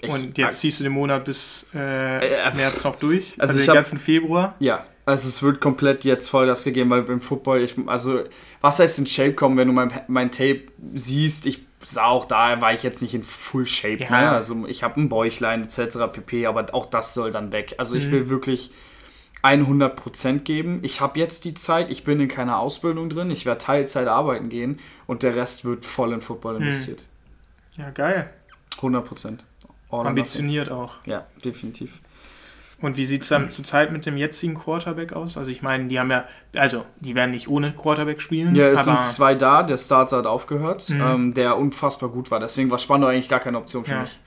Ich, 0.00 0.10
und 0.10 0.36
jetzt 0.36 0.60
ziehst 0.60 0.80
du 0.80 0.84
den 0.84 0.92
Monat 0.92 1.24
bis 1.24 1.66
äh, 1.74 2.18
äh, 2.18 2.54
März 2.54 2.84
noch 2.84 2.96
durch? 2.96 3.34
Also, 3.38 3.52
also 3.52 3.58
den 3.58 3.68
hab, 3.68 3.74
ganzen 3.76 3.98
Februar? 3.98 4.54
Ja, 4.58 4.84
also 5.06 5.28
es 5.28 5.42
wird 5.42 5.60
komplett 5.60 6.04
jetzt 6.04 6.28
Vollgas 6.28 6.64
gegeben, 6.64 6.90
weil 6.90 7.02
beim 7.02 7.20
Football, 7.20 7.62
ich, 7.62 7.76
also 7.86 8.24
was 8.60 8.78
heißt 8.78 8.98
in 8.98 9.06
Shape 9.06 9.34
kommen, 9.34 9.56
wenn 9.56 9.68
du 9.68 9.74
mein, 9.74 9.92
mein 10.08 10.32
Tape 10.32 10.62
siehst, 10.92 11.46
ich 11.46 11.64
sah 11.80 12.06
auch 12.06 12.24
da, 12.24 12.60
war 12.60 12.74
ich 12.74 12.82
jetzt 12.82 13.00
nicht 13.00 13.14
in 13.14 13.22
Full 13.22 13.66
Shape, 13.66 14.04
ja. 14.04 14.10
ne? 14.10 14.30
also 14.30 14.66
ich 14.66 14.82
habe 14.82 15.00
ein 15.00 15.08
Bäuchlein 15.08 15.62
etc. 15.62 15.98
pp, 16.12 16.46
aber 16.46 16.74
auch 16.74 16.86
das 16.86 17.14
soll 17.14 17.30
dann 17.30 17.52
weg. 17.52 17.76
Also 17.78 17.96
ich 17.96 18.06
mhm. 18.06 18.12
will 18.12 18.28
wirklich 18.28 18.72
100% 19.42 20.40
geben. 20.40 20.80
Ich 20.82 21.00
habe 21.00 21.18
jetzt 21.20 21.44
die 21.44 21.54
Zeit, 21.54 21.90
ich 21.90 22.04
bin 22.04 22.20
in 22.20 22.28
keiner 22.28 22.58
Ausbildung 22.58 23.08
drin, 23.08 23.30
ich 23.30 23.46
werde 23.46 23.58
Teilzeit 23.58 24.08
arbeiten 24.08 24.48
gehen 24.48 24.80
und 25.06 25.22
der 25.22 25.36
Rest 25.36 25.64
wird 25.64 25.84
voll 25.84 26.12
in 26.12 26.20
Football 26.20 26.56
investiert. 26.56 27.06
Ja, 27.76 27.90
geil. 27.90 28.30
100%. 28.80 29.26
All 29.28 29.36
Ambitioniert 29.90 30.70
auch. 30.70 30.94
Ja, 31.06 31.26
definitiv. 31.44 32.00
Und 32.80 32.98
wie 32.98 33.06
sieht 33.06 33.22
es 33.22 33.28
dann 33.28 33.50
zurzeit 33.50 33.90
mit 33.90 34.04
dem 34.04 34.18
jetzigen 34.18 34.54
Quarterback 34.54 35.14
aus? 35.14 35.38
Also 35.38 35.50
ich 35.50 35.62
meine, 35.62 35.88
die 35.88 35.98
haben 35.98 36.10
ja, 36.10 36.24
also 36.54 36.84
die 37.00 37.14
werden 37.14 37.30
nicht 37.30 37.48
ohne 37.48 37.72
Quarterback 37.72 38.20
spielen. 38.20 38.54
Ja, 38.54 38.66
es 38.66 38.84
sind 38.84 39.02
zwei 39.02 39.34
da, 39.34 39.62
der 39.62 39.78
Starter 39.78 40.18
hat 40.18 40.26
aufgehört, 40.26 40.90
mhm. 40.90 41.00
ähm, 41.00 41.34
der 41.34 41.56
unfassbar 41.56 42.10
gut 42.10 42.30
war. 42.30 42.38
Deswegen 42.38 42.70
war 42.70 42.78
Spandau 42.78 43.08
eigentlich 43.08 43.30
gar 43.30 43.40
keine 43.40 43.56
Option 43.58 43.84
für 43.84 43.92
ja. 43.92 44.00
mich. 44.02 44.18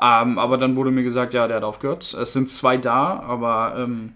Ähm, 0.00 0.38
aber 0.38 0.56
dann 0.56 0.76
wurde 0.76 0.92
mir 0.92 1.02
gesagt, 1.02 1.34
ja, 1.34 1.48
der 1.48 1.56
hat 1.56 1.64
aufgehört. 1.64 2.14
Es 2.14 2.32
sind 2.32 2.48
zwei 2.48 2.76
da, 2.76 3.18
aber 3.20 3.74
ähm, 3.76 4.12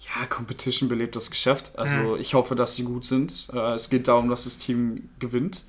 ja, 0.00 0.26
Competition 0.26 0.88
belebt 0.88 1.14
das 1.14 1.30
Geschäft. 1.30 1.72
Also 1.76 1.98
mhm. 1.98 2.20
ich 2.20 2.34
hoffe, 2.34 2.56
dass 2.56 2.74
sie 2.74 2.82
gut 2.82 3.04
sind. 3.04 3.48
Äh, 3.52 3.74
es 3.74 3.88
geht 3.88 4.08
darum, 4.08 4.30
dass 4.30 4.44
das 4.44 4.58
Team 4.58 5.10
gewinnt. 5.20 5.64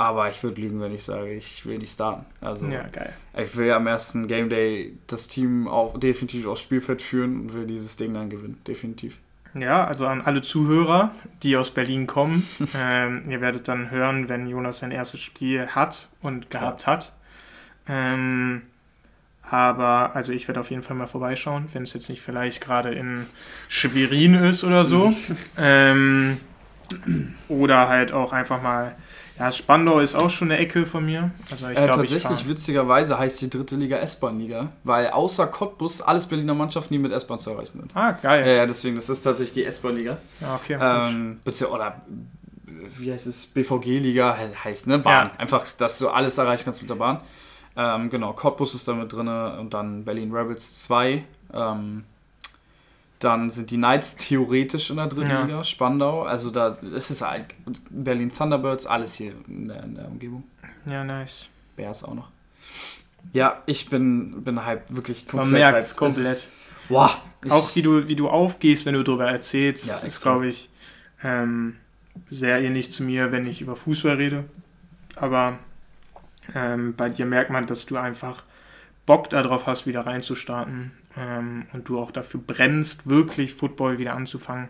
Aber 0.00 0.30
ich 0.30 0.42
würde 0.42 0.62
lügen, 0.62 0.80
wenn 0.80 0.94
ich 0.94 1.04
sage, 1.04 1.30
ich 1.34 1.66
will 1.66 1.76
nicht 1.76 1.92
starten. 1.92 2.24
Also 2.40 2.66
ja, 2.68 2.84
geil. 2.90 3.12
ich 3.36 3.54
will 3.54 3.70
am 3.70 3.86
ersten 3.86 4.28
Game 4.28 4.48
Day 4.48 4.96
das 5.06 5.28
Team 5.28 5.68
auch 5.68 6.00
definitiv 6.00 6.46
aufs 6.46 6.62
Spielfeld 6.62 7.02
führen 7.02 7.38
und 7.38 7.52
will 7.52 7.66
dieses 7.66 7.98
Ding 7.98 8.14
dann 8.14 8.30
gewinnen. 8.30 8.58
Definitiv. 8.66 9.18
Ja, 9.52 9.84
also 9.84 10.06
an 10.06 10.22
alle 10.22 10.40
Zuhörer, 10.40 11.10
die 11.42 11.54
aus 11.54 11.70
Berlin 11.70 12.06
kommen, 12.06 12.48
ähm, 12.74 13.24
ihr 13.28 13.42
werdet 13.42 13.68
dann 13.68 13.90
hören, 13.90 14.30
wenn 14.30 14.48
Jonas 14.48 14.78
sein 14.78 14.90
erstes 14.90 15.20
Spiel 15.20 15.66
hat 15.66 16.08
und 16.22 16.50
gehabt 16.50 16.84
ja. 16.84 16.86
hat. 16.86 17.12
Ähm, 17.86 18.62
aber 19.42 20.16
also 20.16 20.32
ich 20.32 20.48
werde 20.48 20.60
auf 20.60 20.70
jeden 20.70 20.80
Fall 20.80 20.96
mal 20.96 21.08
vorbeischauen, 21.08 21.68
wenn 21.74 21.82
es 21.82 21.92
jetzt 21.92 22.08
nicht 22.08 22.22
vielleicht 22.22 22.62
gerade 22.62 22.90
in 22.90 23.26
Schwerin 23.68 24.32
ist 24.32 24.64
oder 24.64 24.86
so. 24.86 25.12
ähm, 25.58 26.38
oder 27.48 27.90
halt 27.90 28.12
auch 28.12 28.32
einfach 28.32 28.62
mal. 28.62 28.96
Ja, 29.40 29.50
Spandau 29.52 30.00
ist 30.00 30.14
auch 30.14 30.28
schon 30.28 30.50
eine 30.50 30.60
Ecke 30.60 30.84
von 30.84 31.06
mir. 31.06 31.30
Also 31.50 31.68
ich 31.68 31.78
äh, 31.78 31.84
glaub, 31.86 31.96
tatsächlich, 31.96 32.40
ich 32.40 32.48
witzigerweise 32.48 33.18
heißt 33.18 33.40
die 33.40 33.48
dritte 33.48 33.74
Liga 33.74 33.96
S-Bahn-Liga, 33.96 34.68
weil 34.84 35.08
außer 35.08 35.46
Cottbus 35.46 36.02
alles 36.02 36.26
Berliner 36.26 36.52
Mannschaften, 36.52 36.92
die 36.92 36.98
mit 36.98 37.10
S-Bahn 37.10 37.40
zu 37.40 37.52
erreichen 37.52 37.80
sind. 37.80 37.96
Ah, 37.96 38.12
geil. 38.12 38.46
Ja, 38.46 38.52
ja 38.52 38.66
deswegen, 38.66 38.96
das 38.96 39.08
ist 39.08 39.22
tatsächlich 39.22 39.54
die 39.54 39.64
S-Bahn-Liga. 39.64 40.18
Ja, 40.42 40.54
okay. 40.56 40.78
Ähm, 40.78 41.40
oder 41.72 42.02
wie 42.98 43.10
heißt 43.10 43.26
es? 43.26 43.46
BVG-Liga 43.46 44.36
heißt, 44.62 44.86
ne? 44.86 44.98
Bahn. 44.98 45.28
Ja. 45.28 45.32
Einfach, 45.38 45.66
dass 45.78 45.98
du 45.98 46.10
alles 46.10 46.36
erreichen 46.36 46.64
kannst 46.66 46.82
mit 46.82 46.90
der 46.90 46.96
Bahn. 46.96 47.22
Ähm, 47.76 48.10
genau, 48.10 48.34
Cottbus 48.34 48.74
ist 48.74 48.86
da 48.88 48.92
mit 48.92 49.10
drin 49.10 49.26
und 49.26 49.72
dann 49.72 50.04
Berlin 50.04 50.34
Rebels 50.34 50.82
2. 50.82 51.24
Ähm, 51.54 52.04
dann 53.20 53.50
sind 53.50 53.70
die 53.70 53.76
Knights 53.76 54.16
theoretisch 54.16 54.90
in 54.90 54.96
der 54.96 55.06
dritten 55.06 55.30
ja. 55.30 55.42
Liga, 55.42 55.62
Spandau. 55.62 56.22
Also 56.22 56.50
da 56.50 56.68
ist 56.68 57.10
es 57.10 57.20
halt 57.20 57.44
Berlin 57.90 58.30
Thunderbirds, 58.30 58.86
alles 58.86 59.14
hier 59.14 59.34
in 59.46 59.68
der, 59.68 59.82
in 59.84 59.94
der 59.94 60.08
Umgebung. 60.08 60.44
Ja, 60.86 61.04
nice. 61.04 61.50
Bears 61.76 62.02
auch 62.02 62.14
noch. 62.14 62.30
Ja, 63.32 63.62
ich 63.66 63.90
bin, 63.90 64.42
bin 64.42 64.64
halt 64.64 64.82
wirklich 64.88 65.28
komplett. 65.28 65.52
Man 65.52 65.72
merkt 65.72 65.96
komplett. 65.96 66.48
Wow. 66.88 67.18
Auch 67.50 67.76
wie 67.76 67.82
du, 67.82 68.08
wie 68.08 68.16
du 68.16 68.28
aufgehst, 68.28 68.86
wenn 68.86 68.94
du 68.94 69.02
darüber 69.02 69.30
erzählst, 69.30 69.86
ja, 69.86 69.96
ist, 69.98 70.22
glaube 70.22 70.48
ich, 70.48 70.70
ähm, 71.22 71.76
sehr 72.30 72.60
ähnlich 72.60 72.90
zu 72.90 73.02
mir, 73.02 73.32
wenn 73.32 73.46
ich 73.46 73.60
über 73.60 73.76
Fußball 73.76 74.16
rede. 74.16 74.44
Aber 75.16 75.58
ähm, 76.54 76.94
bei 76.96 77.10
dir 77.10 77.26
merkt 77.26 77.50
man, 77.50 77.66
dass 77.66 77.86
du 77.86 77.96
einfach 77.96 78.42
Bock 79.06 79.30
darauf 79.30 79.66
hast, 79.66 79.86
wieder 79.86 80.06
reinzustarten 80.06 80.92
ähm, 81.16 81.66
und 81.72 81.88
du 81.88 81.98
auch 81.98 82.10
dafür 82.10 82.40
brennst, 82.44 83.08
wirklich 83.08 83.54
Football 83.54 83.98
wieder 83.98 84.14
anzufangen. 84.14 84.68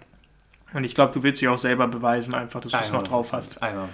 Und 0.73 0.85
ich 0.85 0.95
glaube, 0.95 1.13
du 1.13 1.23
willst 1.23 1.41
dich 1.41 1.49
auch 1.49 1.59
selber 1.59 1.89
beweisen, 1.89 2.33
einfach, 2.35 2.61
dass 2.61 2.71
du 2.71 2.79
es 2.79 2.93
noch 2.93 3.03
drauf 3.03 3.33
hast. 3.33 3.61
100 3.61 3.91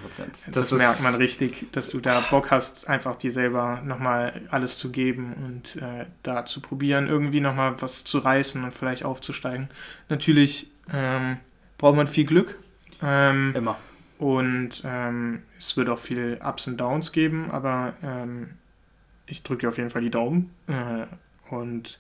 Das, 0.53 0.69
das 0.69 0.79
merkt 0.79 1.03
man 1.05 1.15
richtig, 1.15 1.73
dass 1.73 1.89
du 1.89 2.01
da 2.01 2.21
Bock 2.31 2.51
hast, 2.51 2.89
einfach 2.89 3.17
dir 3.17 3.33
selber 3.33 3.81
nochmal 3.83 4.43
alles 4.51 4.77
zu 4.77 4.91
geben 4.91 5.35
und 5.45 5.83
äh, 5.83 6.05
da 6.23 6.45
zu 6.45 6.61
probieren, 6.61 7.09
irgendwie 7.09 7.41
nochmal 7.41 7.81
was 7.81 8.05
zu 8.05 8.19
reißen 8.19 8.63
und 8.63 8.73
vielleicht 8.73 9.05
aufzusteigen. 9.05 9.69
Natürlich 10.11 10.71
ähm, 10.93 11.39
braucht 11.79 11.97
man 11.97 12.09
viel 12.09 12.27
Glück. 12.27 12.59
Ähm, 13.03 13.55
Immer. 13.57 13.77
Und 14.19 14.83
ähm, 14.85 15.43
es 15.59 15.77
wird 15.77 15.89
auch 15.89 15.99
viel 15.99 16.39
Ups 16.45 16.67
und 16.67 16.79
Downs 16.79 17.13
geben, 17.13 17.51
aber 17.51 17.95
ähm, 18.03 18.51
ich 19.27 19.43
drücke 19.43 19.63
dir 19.63 19.69
auf 19.69 19.79
jeden 19.79 19.91
Fall 19.91 20.03
die 20.03 20.11
Daumen. 20.11 20.51
Äh, 20.67 21.07
und 21.51 21.99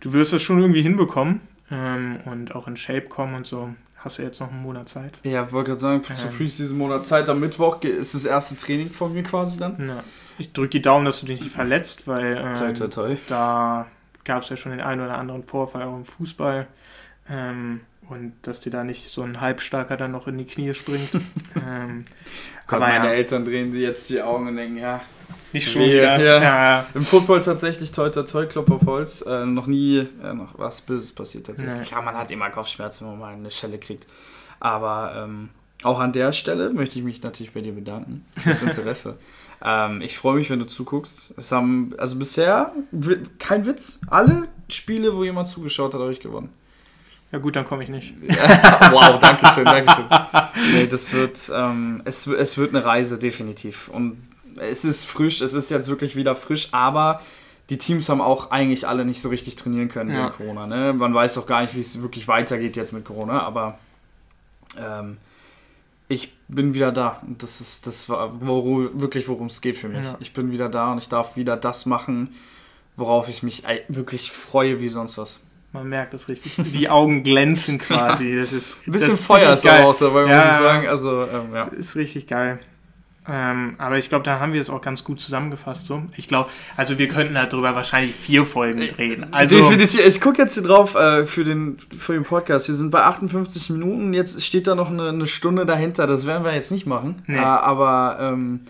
du 0.00 0.12
wirst 0.12 0.32
das 0.32 0.42
schon 0.42 0.60
irgendwie 0.60 0.82
hinbekommen 0.82 1.40
ähm, 1.70 2.20
und 2.24 2.54
auch 2.54 2.68
in 2.68 2.76
Shape 2.76 3.02
kommen 3.02 3.34
und 3.34 3.46
so. 3.46 3.70
Hast 3.96 4.18
du 4.18 4.22
jetzt 4.22 4.40
noch 4.40 4.50
einen 4.50 4.62
Monat 4.62 4.88
Zeit? 4.88 5.18
Ja, 5.22 5.52
wollte 5.52 5.70
gerade 5.70 5.80
sagen, 5.80 6.02
ähm, 6.08 6.16
zur 6.16 6.30
Preseason 6.30 6.76
Monat 6.76 7.04
Zeit. 7.04 7.28
Am 7.28 7.38
Mittwoch 7.38 7.80
ist 7.82 8.14
das 8.14 8.24
erste 8.24 8.56
Training 8.56 8.90
von 8.90 9.12
mir 9.12 9.22
quasi 9.22 9.58
dann. 9.58 9.76
Na, 9.78 10.02
ich 10.38 10.52
drücke 10.52 10.70
die 10.70 10.82
Daumen, 10.82 11.04
dass 11.04 11.20
du 11.20 11.26
dich 11.26 11.40
nicht 11.40 11.52
verletzt, 11.52 12.08
weil 12.08 12.36
ähm, 12.36 12.54
toi, 12.54 12.72
toi, 12.72 12.88
toi. 12.88 13.16
da 13.28 13.86
gab 14.24 14.42
es 14.42 14.48
ja 14.48 14.56
schon 14.56 14.72
den 14.72 14.80
einen 14.80 15.00
oder 15.00 15.18
anderen 15.18 15.44
Vorfall 15.44 15.82
auch 15.82 15.96
im 15.96 16.04
Fußball. 16.04 16.66
Ähm, 17.30 17.80
und 18.08 18.34
dass 18.42 18.60
dir 18.60 18.70
da 18.70 18.84
nicht 18.84 19.10
so 19.10 19.22
ein 19.22 19.40
Halbstarker 19.40 19.96
dann 19.96 20.10
noch 20.10 20.26
in 20.26 20.36
die 20.36 20.44
Knie 20.44 20.74
springt. 20.74 21.10
ähm, 21.66 22.04
aber 22.66 22.80
meine 22.80 23.06
ja. 23.06 23.12
Eltern 23.12 23.44
drehen 23.44 23.72
sich 23.72 23.82
jetzt 23.82 24.10
die 24.10 24.20
Augen 24.20 24.48
und 24.48 24.56
denken, 24.56 24.78
ja. 24.78 25.00
Nicht 25.52 25.70
schon 25.70 25.82
wieder. 25.82 26.18
Ja. 26.18 26.42
Ja. 26.42 26.86
Im 26.94 27.04
Football 27.04 27.40
tatsächlich 27.42 27.92
toi 27.92 28.08
toi 28.10 28.22
toi, 28.22 28.46
Klopf 28.46 28.70
auf 28.70 28.86
Holz. 28.86 29.22
Äh, 29.22 29.44
noch 29.46 29.66
nie 29.66 30.06
äh, 30.22 30.32
noch 30.34 30.58
was 30.58 30.80
Böses 30.80 31.14
passiert 31.14 31.46
tatsächlich. 31.46 31.90
Ja, 31.90 32.00
man 32.00 32.14
hat 32.16 32.30
immer 32.30 32.50
Kopfschmerzen, 32.50 33.04
wenn 33.04 33.18
man 33.18 33.20
mal 33.20 33.34
eine 33.34 33.50
Schelle 33.50 33.78
kriegt. 33.78 34.06
Aber 34.60 35.14
ähm, 35.16 35.50
auch 35.82 36.00
an 36.00 36.12
der 36.12 36.32
Stelle 36.32 36.72
möchte 36.72 36.98
ich 36.98 37.04
mich 37.04 37.22
natürlich 37.22 37.52
bei 37.52 37.60
dir 37.60 37.72
bedanken 37.72 38.24
fürs 38.36 38.62
Interesse. 38.62 39.16
ähm, 39.64 40.00
ich 40.00 40.16
freue 40.16 40.36
mich, 40.36 40.48
wenn 40.50 40.58
du 40.60 40.66
zuguckst. 40.66 41.34
Es 41.36 41.52
haben, 41.52 41.92
also 41.98 42.16
bisher, 42.18 42.72
kein 43.38 43.66
Witz, 43.66 44.02
alle 44.08 44.48
Spiele, 44.68 45.16
wo 45.16 45.24
jemand 45.24 45.48
zugeschaut 45.48 45.94
hat, 45.94 46.00
habe 46.00 46.12
ich 46.12 46.20
gewonnen. 46.20 46.50
Ja 47.32 47.38
gut, 47.38 47.56
dann 47.56 47.64
komme 47.64 47.82
ich 47.82 47.88
nicht. 47.88 48.14
wow, 48.28 49.18
danke 49.18 49.46
schön, 49.54 49.64
danke 49.64 49.90
schön. 49.90 50.04
Nee, 50.72 50.86
das 50.86 51.12
wird, 51.14 51.50
ähm, 51.54 52.02
es, 52.04 52.26
es 52.26 52.58
wird 52.58 52.74
eine 52.74 52.84
Reise, 52.84 53.18
definitiv. 53.18 53.88
Und 53.88 54.18
es 54.62 54.84
ist 54.84 55.04
frisch, 55.04 55.40
es 55.40 55.54
ist 55.54 55.70
jetzt 55.70 55.88
wirklich 55.88 56.16
wieder 56.16 56.34
frisch, 56.34 56.68
aber 56.72 57.20
die 57.70 57.78
Teams 57.78 58.08
haben 58.08 58.20
auch 58.20 58.50
eigentlich 58.50 58.86
alle 58.86 59.04
nicht 59.04 59.20
so 59.20 59.28
richtig 59.28 59.56
trainieren 59.56 59.88
können 59.88 60.10
ja. 60.10 60.24
wegen 60.26 60.32
Corona. 60.36 60.66
Ne? 60.66 60.92
Man 60.92 61.14
weiß 61.14 61.38
auch 61.38 61.46
gar 61.46 61.62
nicht, 61.62 61.74
wie 61.74 61.80
es 61.80 62.02
wirklich 62.02 62.28
weitergeht 62.28 62.76
jetzt 62.76 62.92
mit 62.92 63.04
Corona, 63.04 63.42
aber 63.42 63.78
ähm, 64.78 65.16
ich 66.08 66.34
bin 66.48 66.74
wieder 66.74 66.92
da. 66.92 67.20
Und 67.26 67.42
das 67.42 67.60
ist 67.60 67.86
das 67.86 68.08
war 68.08 68.40
wo, 68.40 68.90
wirklich, 68.94 69.28
worum 69.28 69.46
es 69.46 69.60
geht 69.60 69.78
für 69.78 69.88
mich. 69.88 70.04
Ja. 70.04 70.16
Ich 70.20 70.32
bin 70.32 70.50
wieder 70.50 70.68
da 70.68 70.92
und 70.92 70.98
ich 70.98 71.08
darf 71.08 71.36
wieder 71.36 71.56
das 71.56 71.86
machen, 71.86 72.34
worauf 72.96 73.28
ich 73.28 73.42
mich 73.42 73.64
wirklich 73.88 74.32
freue 74.32 74.80
wie 74.80 74.88
sonst 74.88 75.18
was. 75.18 75.48
Man 75.72 75.88
merkt 75.88 76.12
das 76.12 76.28
richtig. 76.28 76.56
Die 76.58 76.90
Augen 76.90 77.22
glänzen 77.22 77.78
quasi. 77.78 78.36
Das 78.36 78.52
ist, 78.52 78.86
Ein 78.86 78.92
bisschen 78.92 79.16
Feuer 79.16 79.54
ist 79.54 79.66
auch 79.66 79.96
dabei, 79.96 80.26
ja, 80.26 80.36
muss 80.36 80.46
ich 80.46 80.58
sagen. 80.58 80.86
Also, 80.88 81.22
ähm, 81.22 81.54
ja. 81.54 81.64
Ist 81.68 81.96
richtig 81.96 82.26
geil. 82.26 82.58
Ähm, 83.28 83.76
aber 83.78 83.98
ich 83.98 84.08
glaube, 84.08 84.24
da 84.24 84.40
haben 84.40 84.52
wir 84.52 84.60
es 84.60 84.68
auch 84.68 84.80
ganz 84.80 85.04
gut 85.04 85.20
zusammengefasst. 85.20 85.86
So. 85.86 86.02
Ich 86.16 86.26
glaube, 86.26 86.50
also 86.76 86.98
wir 86.98 87.08
könnten 87.08 87.34
darüber 87.34 87.74
wahrscheinlich 87.74 88.16
vier 88.16 88.44
Folgen 88.44 88.80
drehen. 88.80 89.32
Also, 89.32 89.58
Definitiv. 89.58 90.04
Ich 90.04 90.20
gucke 90.20 90.42
jetzt 90.42 90.54
hier 90.54 90.64
drauf 90.64 90.96
äh, 90.96 91.24
für, 91.24 91.44
den, 91.44 91.78
für 91.96 92.14
den 92.14 92.24
Podcast. 92.24 92.66
Wir 92.66 92.74
sind 92.74 92.90
bei 92.90 93.02
58 93.02 93.70
Minuten. 93.70 94.12
Jetzt 94.12 94.42
steht 94.42 94.66
da 94.66 94.74
noch 94.74 94.90
eine, 94.90 95.10
eine 95.10 95.26
Stunde 95.28 95.66
dahinter. 95.66 96.08
Das 96.08 96.26
werden 96.26 96.44
wir 96.44 96.52
jetzt 96.52 96.72
nicht 96.72 96.86
machen. 96.86 97.22
Nee. 97.26 97.36
Äh, 97.36 97.40
aber 97.40 98.18
ähm, 98.20 98.60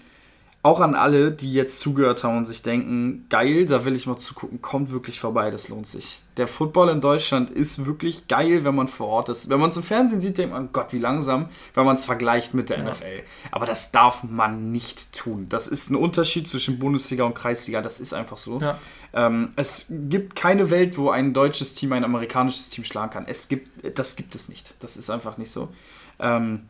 auch 0.65 0.81
an 0.81 0.95
alle, 0.95 1.33
die 1.33 1.53
jetzt 1.53 1.81
zugehört 1.81 2.23
haben 2.23 2.39
und 2.39 2.45
sich 2.45 2.63
denken, 2.63 3.27
geil, 3.29 3.67
da 3.67 3.85
will 3.85 3.97
ich 3.97 4.07
mal 4.07 4.17
zugucken, 4.17 4.63
kommt 4.63 4.93
wirklich 4.93 5.19
vorbei, 5.19 5.51
das 5.51 5.69
lohnt 5.69 5.89
sich. 5.89 6.21
Der 6.37 6.47
Football 6.47 6.91
in 6.91 7.01
Deutschland 7.01 7.51
ist 7.51 7.85
wirklich 7.85 8.29
geil, 8.29 8.63
wenn 8.63 8.77
man 8.77 8.87
vor 8.87 9.09
Ort 9.09 9.29
ist. 9.29 9.49
Wenn 9.49 9.59
man 9.59 9.71
es 9.71 9.77
im 9.77 9.83
Fernsehen 9.83 10.21
sieht, 10.21 10.39
denkt 10.39 10.55
man, 10.55 10.73
Gott, 10.73 10.93
wie 10.93 10.99
langsam, 10.99 11.49
wenn 11.75 11.85
man 11.85 11.97
es 11.97 12.05
vergleicht 12.05 12.55
mit 12.55 12.71
der 12.71 12.79
ja. 12.79 12.91
NFL. 12.91 13.23
Aber 13.51 13.67
das 13.67 13.91
darf 13.91 14.23
man 14.23 14.71
nicht 14.71 15.13
tun. 15.13 15.49
Das 15.49 15.67
ist 15.67 15.91
ein 15.91 15.97
Unterschied 15.97 16.47
zwischen 16.47 16.79
Bundesliga 16.79 17.25
und 17.25 17.35
Kreisliga, 17.35 17.83
das 17.83 17.99
ist 17.99 18.13
einfach 18.15 18.39
so. 18.39 18.61
Ja. 18.61 18.79
Ähm, 19.15 19.53
es 19.57 19.87
gibt 19.91 20.37
keine 20.37 20.71
Welt, 20.71 20.97
wo 20.97 21.11
ein 21.11 21.35
deutsches 21.35 21.75
Team 21.75 21.93
ein 21.93 22.05
amerikanisches 22.05 22.69
Team 22.69 22.85
schlagen 22.85 23.11
kann. 23.11 23.25
Es 23.27 23.49
gibt, 23.49 23.99
das 23.99 24.15
gibt 24.15 24.37
es 24.37 24.49
nicht. 24.49 24.81
Das 24.85 24.97
ist 24.97 25.11
einfach 25.11 25.39
nicht 25.39 25.51
so. 25.51 25.71
Ähm, 26.21 26.69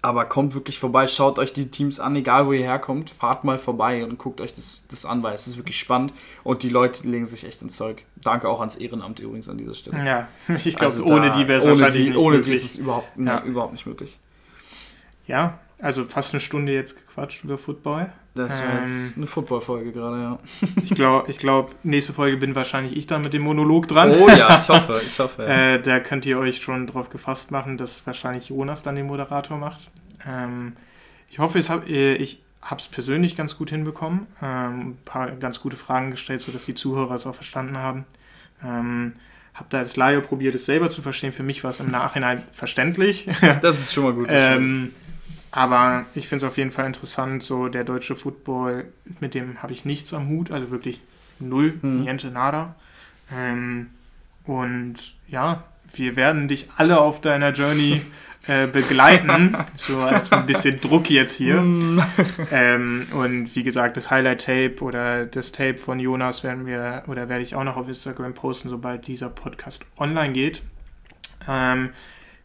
aber 0.00 0.24
kommt 0.26 0.54
wirklich 0.54 0.78
vorbei, 0.78 1.06
schaut 1.06 1.38
euch 1.38 1.52
die 1.52 1.70
Teams 1.70 1.98
an, 1.98 2.14
egal 2.14 2.46
wo 2.46 2.52
ihr 2.52 2.62
herkommt, 2.62 3.10
fahrt 3.10 3.44
mal 3.44 3.58
vorbei 3.58 4.04
und 4.04 4.18
guckt 4.18 4.40
euch 4.40 4.54
das, 4.54 4.84
das 4.88 5.04
an, 5.04 5.22
weil 5.22 5.34
es 5.34 5.46
ist 5.46 5.56
wirklich 5.56 5.78
spannend 5.78 6.12
und 6.44 6.62
die 6.62 6.68
Leute 6.68 7.08
legen 7.08 7.26
sich 7.26 7.44
echt 7.44 7.62
ins 7.62 7.76
Zeug. 7.76 8.04
Danke 8.16 8.48
auch 8.48 8.60
ans 8.60 8.76
Ehrenamt 8.76 9.18
übrigens 9.20 9.48
an 9.48 9.58
dieser 9.58 9.74
Stelle. 9.74 10.04
Ja, 10.04 10.28
ich 10.56 10.76
glaube, 10.76 10.84
also 10.84 11.04
ohne 11.04 11.32
die 11.32 11.48
wäre 11.48 11.58
es 11.60 11.66
wahrscheinlich 11.66 12.02
die, 12.02 12.08
nicht 12.10 12.18
Ohne 12.18 12.36
möglich. 12.36 12.46
die 12.46 12.52
ist 12.52 12.64
es 12.64 12.76
überhaupt, 12.76 13.08
ja. 13.16 13.40
ne, 13.40 13.42
überhaupt 13.44 13.72
nicht 13.72 13.86
möglich. 13.86 14.18
Ja, 15.26 15.58
also 15.80 16.04
fast 16.04 16.34
eine 16.34 16.40
Stunde 16.40 16.72
jetzt 16.72 16.96
gequatscht 16.96 17.44
über 17.44 17.58
Football. 17.58 18.12
Das 18.34 18.62
war 18.62 18.70
ähm, 18.70 18.78
jetzt 18.80 19.16
eine 19.16 19.26
Football-Folge 19.26 19.92
gerade, 19.92 20.22
ja. 20.22 20.38
ich 20.84 20.90
glaube, 20.90 21.30
ich 21.30 21.38
glaub, 21.38 21.74
nächste 21.84 22.12
Folge 22.12 22.36
bin 22.36 22.54
wahrscheinlich 22.54 22.96
ich 22.96 23.06
dann 23.06 23.22
mit 23.22 23.32
dem 23.32 23.42
Monolog 23.42 23.88
dran. 23.88 24.12
Oh 24.12 24.28
ja, 24.28 24.58
ich 24.60 24.68
hoffe, 24.68 25.00
ich 25.06 25.18
hoffe. 25.18 25.42
Ja. 25.42 25.74
äh, 25.74 25.82
da 25.82 26.00
könnt 26.00 26.26
ihr 26.26 26.38
euch 26.38 26.58
schon 26.58 26.86
drauf 26.86 27.10
gefasst 27.10 27.50
machen, 27.50 27.76
dass 27.76 28.06
wahrscheinlich 28.06 28.48
Jonas 28.48 28.82
dann 28.82 28.96
den 28.96 29.06
Moderator 29.06 29.58
macht. 29.58 29.90
Ähm, 30.26 30.74
ich 31.30 31.38
hoffe, 31.38 31.58
äh, 31.88 32.14
ich 32.14 32.42
habe 32.62 32.80
es 32.80 32.88
persönlich 32.88 33.36
ganz 33.36 33.56
gut 33.56 33.70
hinbekommen. 33.70 34.26
Ähm, 34.42 34.80
ein 34.80 34.98
paar 35.04 35.30
ganz 35.32 35.60
gute 35.60 35.76
Fragen 35.76 36.10
gestellt, 36.10 36.40
sodass 36.40 36.64
die 36.64 36.74
Zuhörer 36.74 37.14
es 37.14 37.26
auch 37.26 37.34
verstanden 37.34 37.78
haben. 37.78 38.04
Ähm, 38.64 39.14
habe 39.54 39.68
da 39.70 39.78
als 39.78 39.96
Laie 39.96 40.20
probiert, 40.20 40.54
es 40.54 40.66
selber 40.66 40.90
zu 40.90 41.02
verstehen. 41.02 41.32
Für 41.32 41.42
mich 41.42 41.64
war 41.64 41.70
es 41.70 41.80
im 41.80 41.90
Nachhinein 41.90 42.42
verständlich. 42.52 43.28
Das 43.60 43.80
ist 43.80 43.92
schon 43.92 44.04
mal 44.04 44.12
gut. 44.12 44.28
ähm, 44.30 44.92
aber 45.50 46.04
ich 46.14 46.28
finde 46.28 46.44
es 46.44 46.50
auf 46.50 46.58
jeden 46.58 46.70
Fall 46.70 46.86
interessant, 46.86 47.42
so 47.42 47.68
der 47.68 47.84
deutsche 47.84 48.16
Football, 48.16 48.84
mit 49.20 49.34
dem 49.34 49.62
habe 49.62 49.72
ich 49.72 49.84
nichts 49.84 50.12
am 50.12 50.28
Hut, 50.28 50.50
also 50.50 50.70
wirklich 50.70 51.00
null, 51.38 51.78
mhm. 51.80 52.02
niente 52.02 52.30
nada. 52.30 52.74
Ähm, 53.34 53.90
und 54.44 54.96
ja, 55.28 55.64
wir 55.94 56.16
werden 56.16 56.48
dich 56.48 56.68
alle 56.76 57.00
auf 57.00 57.20
deiner 57.20 57.52
Journey 57.52 58.02
äh, 58.46 58.66
begleiten. 58.66 59.56
so 59.76 60.00
als 60.00 60.32
ein 60.32 60.46
bisschen 60.46 60.80
Druck 60.80 61.10
jetzt 61.10 61.36
hier. 61.36 61.60
Mhm. 61.60 62.02
ähm, 62.50 63.06
und 63.12 63.54
wie 63.54 63.62
gesagt, 63.62 63.96
das 63.96 64.10
Highlight-Tape 64.10 64.76
oder 64.80 65.26
das 65.26 65.52
Tape 65.52 65.78
von 65.78 66.00
Jonas 66.00 66.44
werden 66.44 66.66
wir 66.66 67.04
oder 67.06 67.28
werde 67.28 67.42
ich 67.42 67.54
auch 67.54 67.64
noch 67.64 67.76
auf 67.76 67.88
Instagram 67.88 68.34
posten, 68.34 68.68
sobald 68.68 69.06
dieser 69.06 69.28
Podcast 69.28 69.84
online 69.98 70.32
geht. 70.32 70.62
Ähm, 71.46 71.90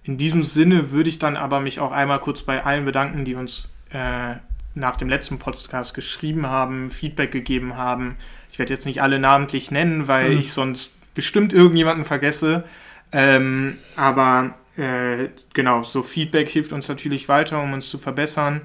in 0.03 0.17
diesem 0.17 0.43
Sinne 0.43 0.91
würde 0.91 1.09
ich 1.09 1.19
dann 1.19 1.37
aber 1.37 1.59
mich 1.59 1.79
auch 1.79 1.91
einmal 1.91 2.19
kurz 2.19 2.41
bei 2.41 2.63
allen 2.63 2.85
bedanken, 2.85 3.25
die 3.25 3.35
uns 3.35 3.69
äh, 3.91 4.35
nach 4.75 4.97
dem 4.97 5.07
letzten 5.07 5.39
Podcast 5.39 5.93
geschrieben 5.93 6.47
haben, 6.47 6.89
Feedback 6.89 7.31
gegeben 7.31 7.77
haben. 7.77 8.17
Ich 8.51 8.59
werde 8.59 8.73
jetzt 8.73 8.85
nicht 8.85 9.01
alle 9.01 9.19
namentlich 9.19 9.71
nennen, 9.71 10.07
weil 10.07 10.31
hm. 10.31 10.39
ich 10.39 10.51
sonst 10.51 10.97
bestimmt 11.13 11.53
irgendjemanden 11.53 12.05
vergesse. 12.05 12.63
Ähm, 13.11 13.77
aber 13.95 14.55
äh, 14.77 15.29
genau, 15.53 15.83
so 15.83 16.01
Feedback 16.01 16.49
hilft 16.49 16.73
uns 16.73 16.89
natürlich 16.89 17.29
weiter, 17.29 17.61
um 17.61 17.73
uns 17.73 17.89
zu 17.89 17.99
verbessern. 17.99 18.61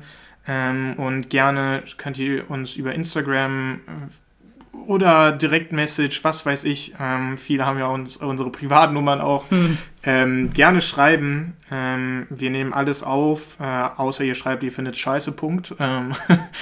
Ähm, 0.46 0.94
und 0.96 1.28
gerne 1.28 1.82
könnt 1.98 2.18
ihr 2.18 2.50
uns 2.50 2.74
über 2.76 2.94
Instagram 2.94 3.80
äh, 3.86 4.78
oder 4.86 5.32
Direktmessage, 5.32 6.20
was 6.22 6.46
weiß 6.46 6.64
ich. 6.64 6.94
Ähm, 6.98 7.36
viele 7.36 7.66
haben 7.66 7.78
ja 7.78 7.86
uns, 7.86 8.16
unsere 8.16 8.50
Privatnummern 8.50 9.20
auch. 9.20 9.50
Hm. 9.50 9.76
Ähm, 10.08 10.54
gerne 10.54 10.80
schreiben. 10.80 11.54
Ähm, 11.70 12.26
wir 12.30 12.48
nehmen 12.48 12.72
alles 12.72 13.02
auf, 13.02 13.60
äh, 13.60 13.64
außer 13.64 14.24
ihr 14.24 14.34
schreibt, 14.34 14.62
ihr 14.62 14.72
findet 14.72 14.96
scheiße, 14.96 15.32
Punkt. 15.32 15.74
Ähm, 15.78 16.14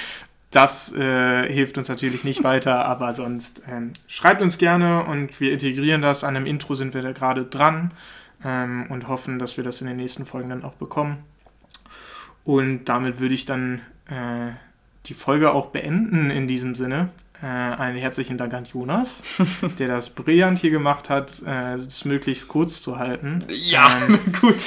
das 0.51 0.93
äh, 0.93 1.47
hilft 1.47 1.77
uns 1.77 1.87
natürlich 1.87 2.25
nicht 2.25 2.43
weiter, 2.43 2.83
aber 2.83 3.13
sonst 3.13 3.63
ähm, 3.71 3.93
schreibt 4.09 4.41
uns 4.41 4.57
gerne 4.57 5.05
und 5.05 5.39
wir 5.39 5.53
integrieren 5.53 6.01
das. 6.01 6.25
An 6.25 6.35
einem 6.35 6.45
Intro 6.45 6.75
sind 6.75 6.93
wir 6.93 7.01
da 7.01 7.13
gerade 7.13 7.45
dran 7.45 7.91
ähm, 8.43 8.87
und 8.89 9.07
hoffen, 9.07 9.39
dass 9.39 9.55
wir 9.55 9.63
das 9.63 9.79
in 9.79 9.87
den 9.87 9.95
nächsten 9.95 10.25
Folgen 10.25 10.49
dann 10.49 10.65
auch 10.65 10.73
bekommen. 10.73 11.19
Und 12.43 12.83
damit 12.89 13.21
würde 13.21 13.33
ich 13.33 13.45
dann 13.45 13.79
äh, 14.09 14.51
die 15.05 15.13
Folge 15.13 15.53
auch 15.53 15.67
beenden 15.67 16.31
in 16.31 16.49
diesem 16.49 16.75
Sinne. 16.75 17.11
Äh, 17.41 17.45
einen 17.45 17.99
herzlichen 17.99 18.37
Dank 18.37 18.53
an 18.55 18.65
Jonas, 18.65 19.21
der 19.79 19.87
das 19.87 20.09
brillant 20.09 20.57
hier 20.57 20.71
gemacht 20.71 21.11
hat, 21.11 21.33
äh, 21.45 21.75
es 21.75 22.03
möglichst 22.03 22.47
kurz 22.47 22.81
zu 22.81 22.97
halten. 22.97 23.45
Ja, 23.49 23.91
ähm, 24.07 24.19
gut. 24.41 24.57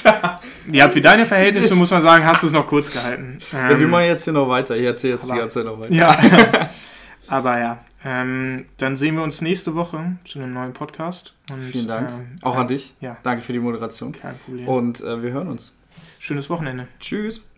ja, 0.70 0.88
für 0.88 1.00
deine 1.00 1.26
Verhältnisse 1.26 1.74
muss 1.74 1.90
man 1.90 2.00
sagen, 2.02 2.24
hast 2.24 2.44
du 2.44 2.46
es 2.46 2.52
noch 2.52 2.68
kurz 2.68 2.92
gehalten. 2.92 3.38
Ähm, 3.52 3.58
ja, 3.58 3.68
wir 3.70 3.84
ähm, 3.86 3.90
machen 3.90 4.04
jetzt 4.04 4.22
hier 4.22 4.32
noch 4.32 4.48
weiter. 4.48 4.76
Ich 4.76 4.84
erzähle 4.84 5.14
jetzt 5.14 5.24
aber, 5.24 5.32
die 5.32 5.38
ganze 5.40 5.58
Zeit 5.58 5.66
noch 5.66 5.80
weiter. 5.80 5.92
Ja, 5.92 6.16
aber 7.28 7.58
ja. 7.58 7.84
Ähm, 8.04 8.66
dann 8.78 8.96
sehen 8.96 9.16
wir 9.16 9.24
uns 9.24 9.40
nächste 9.40 9.74
Woche 9.74 10.16
zu 10.24 10.38
einem 10.38 10.52
neuen 10.54 10.72
Podcast. 10.72 11.34
Und, 11.50 11.62
Vielen 11.62 11.88
Dank. 11.88 12.08
Ähm, 12.08 12.38
Auch 12.42 12.56
an 12.56 12.68
dich. 12.68 12.94
Ja. 13.00 13.16
Danke 13.24 13.42
für 13.42 13.52
die 13.52 13.58
Moderation. 13.58 14.12
Kein 14.12 14.38
Problem. 14.38 14.68
Und 14.68 15.00
äh, 15.00 15.22
wir 15.22 15.32
hören 15.32 15.48
uns. 15.48 15.80
Schönes 16.20 16.48
Wochenende. 16.48 16.86
Tschüss. 17.00 17.49